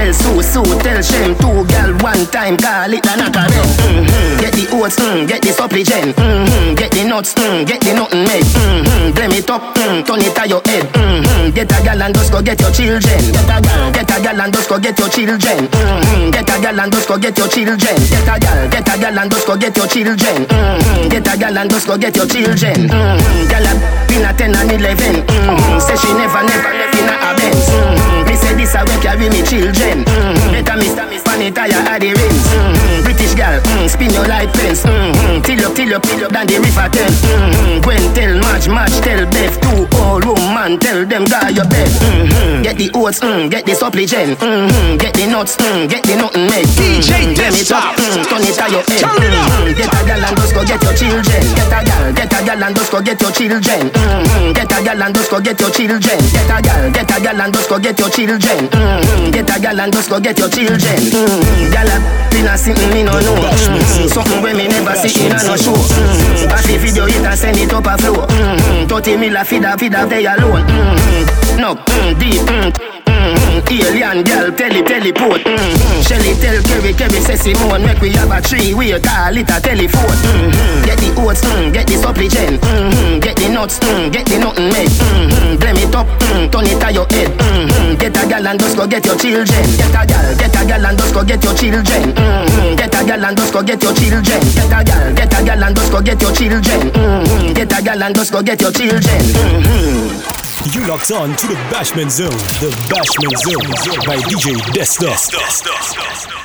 Tell 0.05 0.12
Sue, 0.12 0.42
Sue 0.42 0.78
tell 0.84 1.00
Shem. 1.00 1.32
Two 1.40 1.64
gal 1.64 1.96
one 2.05 2.26
time 2.28 2.59
call 2.61 2.92
it 2.92 3.00
a 3.09 3.16
knock 3.16 3.40
a 3.40 3.48
mm-hmm. 3.48 4.36
Get 4.36 4.52
the 4.52 4.68
oats, 4.76 5.00
mm, 5.00 5.24
get 5.24 5.40
the 5.40 5.48
supplement. 5.48 6.12
Mm-hmm. 6.12 6.74
Get 6.76 6.92
the 6.92 7.09
nuts, 7.09 7.32
mm, 7.32 7.64
get 7.64 7.80
the 7.80 7.96
nothing 7.96 8.20
made. 8.28 8.44
Mm-hmm. 8.44 9.16
Blame 9.16 9.32
it 9.32 9.48
up, 9.48 9.64
mm, 9.72 10.05
turn 10.05 10.20
it 10.20 10.36
to 10.36 10.44
your 10.44 10.61
head. 10.68 10.84
Mm-hmm. 10.92 11.57
Get 11.57 11.72
a 11.72 11.78
gal 11.80 12.02
and 12.05 12.12
just 12.12 12.28
go 12.28 12.42
get 12.44 12.61
your 12.61 12.68
children. 12.68 13.16
Get 13.32 13.48
a 13.48 13.57
gal, 13.64 13.92
get 13.96 14.11
a 14.12 14.16
gal 14.20 14.40
and 14.44 14.52
just 14.52 14.68
go 14.68 14.76
get 14.76 14.98
your 15.00 15.09
children. 15.09 15.72
Mm-hmm. 15.72 16.30
Get 16.36 16.52
a 16.52 16.57
gal 16.61 16.80
and 16.84 16.92
just 16.92 17.09
go 17.09 17.16
get 17.16 17.38
your 17.40 17.48
children. 17.48 17.96
Get 18.05 18.28
a 18.28 18.34
gal, 18.36 18.61
get 18.68 18.84
a 18.84 18.94
gal 19.00 19.18
and 19.24 19.30
just 19.32 19.46
go 19.48 19.57
get 19.57 19.72
your 19.72 19.88
children. 19.88 20.36
Mm-hmm. 20.52 21.09
Get 21.09 21.28
a 21.32 21.32
gal 21.32 21.57
and 21.57 21.70
just 21.72 21.88
go 21.88 21.96
get 21.96 22.12
your 22.12 22.28
children. 22.28 22.92
Mm-hmm. 22.92 23.48
Gal 23.48 23.68
a 23.72 24.05
been 24.05 24.28
a 24.28 24.36
10 24.36 24.52
and 24.52 24.68
11. 24.68 25.24
Mm-hmm. 25.24 25.80
Say 25.80 25.96
she 25.96 26.12
never, 26.12 26.44
never 26.44 26.72
left 26.76 26.92
in 26.92 27.09
a 27.09 27.32
Benz. 27.40 27.64
Mm-hmm. 27.72 28.24
This 28.64 28.72
a 28.72 28.80
way 28.80 28.96
carry 29.04 29.28
me 29.28 29.44
children. 29.44 30.08
Mm-hmm. 30.08 30.56
Better 30.56 30.76
me 30.80 30.88
stand 30.88 31.10
me 31.12 31.18
span 31.20 31.42
it 31.44 31.52
tire 31.52 31.84
at 31.84 32.00
the 32.00 32.16
rims. 32.16 32.44
Mm-hmm. 32.48 33.04
British 33.04 33.36
gal, 33.36 33.60
mm, 33.60 33.84
spin 33.92 34.08
your 34.08 34.24
light 34.24 34.48
fence. 34.56 34.88
Mm-hmm. 34.88 35.44
Till 35.44 35.60
up, 35.68 35.76
till 35.76 35.92
up, 35.92 36.00
till 36.00 36.24
up 36.24 36.32
down 36.32 36.48
the 36.48 36.56
river 36.56 36.88
Thames. 36.88 37.20
Mm-hmm. 37.28 37.84
Gwen 37.84 38.04
tell 38.16 38.32
March, 38.40 38.64
March 38.72 38.96
tell 39.04 39.20
Beth. 39.28 39.60
Two 39.60 39.84
old 40.00 40.24
woman 40.24 40.80
tell 40.80 41.04
them 41.04 41.28
guy 41.28 41.52
your 41.52 41.68
bed. 41.68 41.92
Mm-hmm. 41.92 42.64
Get 42.64 42.80
the 42.80 42.88
oats, 42.96 43.20
mm, 43.20 43.52
get 43.52 43.68
the 43.68 43.76
supplement. 43.76 44.32
Mm-hmm. 44.40 44.96
Get 44.96 45.12
the 45.12 45.28
nuts, 45.28 45.60
mm, 45.60 45.84
get 45.84 46.00
the 46.08 46.16
nothing 46.16 46.48
made. 46.48 46.64
DJ 46.72 47.20
mm-hmm. 47.20 47.36
Blame 47.36 47.60
it 47.60 47.68
up, 47.68 48.00
Desktop. 48.00 48.00
mm, 48.00 48.24
turn 48.32 48.48
it 48.48 48.56
to 48.56 48.64
your 48.72 48.80
head. 48.88 49.04
Turn 49.04 49.20
it 49.20 49.36
up. 49.36 49.44
Mm-hmm. 49.44 49.76
Get 49.76 49.92
a 49.92 50.00
gal 50.08 50.24
and 50.24 50.36
just 50.40 50.52
go 50.56 50.64
get 50.64 50.80
your 50.80 50.94
children. 50.96 51.42
Get 51.52 51.68
a 51.68 51.80
gal, 51.84 52.04
get 52.16 52.32
a 52.32 52.38
gal 52.40 52.62
and 52.64 52.72
just 52.72 52.88
go 52.88 52.98
get 53.04 53.20
your 53.20 53.28
children. 53.36 53.82
Mm-hmm. 53.92 54.56
Get 54.56 54.72
a 54.72 54.78
gal 54.80 55.02
and 55.04 55.12
just 55.12 55.28
go 55.28 55.36
get 55.36 55.60
your 55.60 55.68
children. 55.68 56.18
Get 56.32 56.48
a 56.48 56.56
gal, 56.64 56.82
get 56.88 57.12
a 57.12 57.16
gal 57.20 57.40
and 57.44 57.52
just 57.52 57.68
go 57.68 57.76
get 57.76 58.00
your 58.00 58.08
children. 58.08 58.53
Mm-hmm. 58.59 59.30
Get 59.30 59.50
a 59.50 59.61
gal 59.61 59.80
and 59.80 59.92
just 59.92 60.11
go 60.11 60.20
get 60.20 60.38
your 60.38 60.48
children. 60.48 60.78
Mm-hmm. 60.78 61.72
Gal 61.72 61.90
a 61.90 61.96
been 62.30 62.46
a 62.46 62.59
something 62.59 62.90
me 62.90 63.02
no 63.02 63.12
know. 63.20 63.34
Mm-hmm. 63.34 64.09
Something 64.09 64.42
when 64.42 64.57
me 64.57 64.68
never 64.68 64.94
see 64.94 65.26
in 65.26 65.32
a 65.32 65.40
no 65.42 65.57
show. 65.57 65.74
Mm-hmm. 65.74 66.48
Pass 66.48 66.66
the 66.66 66.76
video 66.78 67.07
it 67.07 67.24
and 67.24 67.38
send 67.38 67.57
it 67.59 67.72
up 67.72 67.86
a 67.86 67.96
flow. 67.98 68.26
Mm-hmm. 68.26 68.86
30 68.86 69.16
mil 69.16 69.36
a 69.36 69.44
feed 69.44 69.64
a 69.64 69.76
feed 69.78 69.94
a 69.94 70.07
they 70.07 70.26
alone. 70.26 70.62
Mm-hmm. 70.66 71.61
No, 71.61 71.74
mm, 71.74 72.18
deep. 72.18 72.42
Mm. 72.42 72.93
Mm-hmm. 73.25 73.72
Alien 73.72 74.22
girl, 74.22 74.53
tele 74.53 74.83
teleport. 74.85 75.41
Mm-hmm. 75.45 76.01
Shelly 76.05 76.35
tell 76.37 76.61
Kerry, 76.62 76.93
Kerry 76.93 77.20
say 77.25 77.37
Simone, 77.37 77.83
make 77.85 78.01
we 78.01 78.11
have 78.12 78.31
a 78.31 78.41
tree, 78.43 78.75
we 78.75 78.93
call 79.01 79.37
it 79.37 79.49
a 79.49 79.57
telephone. 79.61 80.16
Mm-hmm. 80.29 80.85
Get 80.85 80.99
the 81.01 81.09
oats, 81.25 81.41
mm, 81.41 81.72
get 81.72 81.87
the 81.87 81.97
supplement. 81.97 82.61
Mm-hmm. 82.61 83.20
Get 83.20 83.37
the 83.37 83.49
nuts, 83.49 83.79
mm, 83.81 84.12
get 84.12 84.27
the 84.29 84.37
nothing 84.39 84.68
made. 84.68 84.93
Mm-hmm. 84.93 85.57
Blame 85.57 85.81
it 85.81 85.95
up, 85.97 86.07
mm, 86.07 86.53
turn 86.53 86.68
it 86.68 86.77
to 86.77 86.89
your 86.93 87.07
head. 87.09 87.31
Mm-hmm. 87.33 87.97
Get 87.97 88.16
a 88.16 88.22
gal 88.29 88.47
and 88.47 88.61
just 88.61 88.77
go 88.77 88.87
get 88.87 89.07
your 89.07 89.16
children. 89.16 89.64
Get 89.81 89.95
a 89.97 90.03
gal, 90.05 90.29
get 90.37 90.55
a 90.55 90.62
gal 90.68 90.85
and 90.85 90.99
just 90.99 91.14
go 91.14 91.25
get 91.25 91.43
your 91.45 91.55
children. 91.55 92.03
Mm-hmm. 92.12 92.77
Get 92.77 92.95
a 92.95 93.01
gal 93.05 93.25
and 93.25 93.37
just 93.37 93.53
go 93.53 93.62
get 93.62 93.83
your 93.83 93.95
children. 93.95 94.41
Get 94.53 94.68
a 94.68 94.81
gal, 94.85 95.14
get 95.16 95.33
a 95.33 95.39
gal 95.41 95.64
and 95.64 95.75
just 95.77 95.91
go 95.93 96.01
get 96.03 96.20
your 96.20 96.33
children. 96.37 96.81
Mm-hmm. 96.93 97.53
Get 97.57 97.72
a 97.72 97.79
gal 97.81 98.03
and 98.03 98.14
just 98.14 98.33
go 98.33 98.43
get 98.43 98.61
your 98.61 98.72
children. 98.72 99.20
Mm-hmm. 99.33 100.43
You 100.72 100.86
locked 100.86 101.11
on 101.11 101.36
to 101.36 101.46
the 101.46 101.55
Bashment 101.70 102.11
Zone. 102.11 102.30
The 102.61 102.70
Bashment 102.88 103.36
Zone 103.44 104.07
by 104.07 104.16
DJ 104.16 104.55
Desta. 104.72 106.43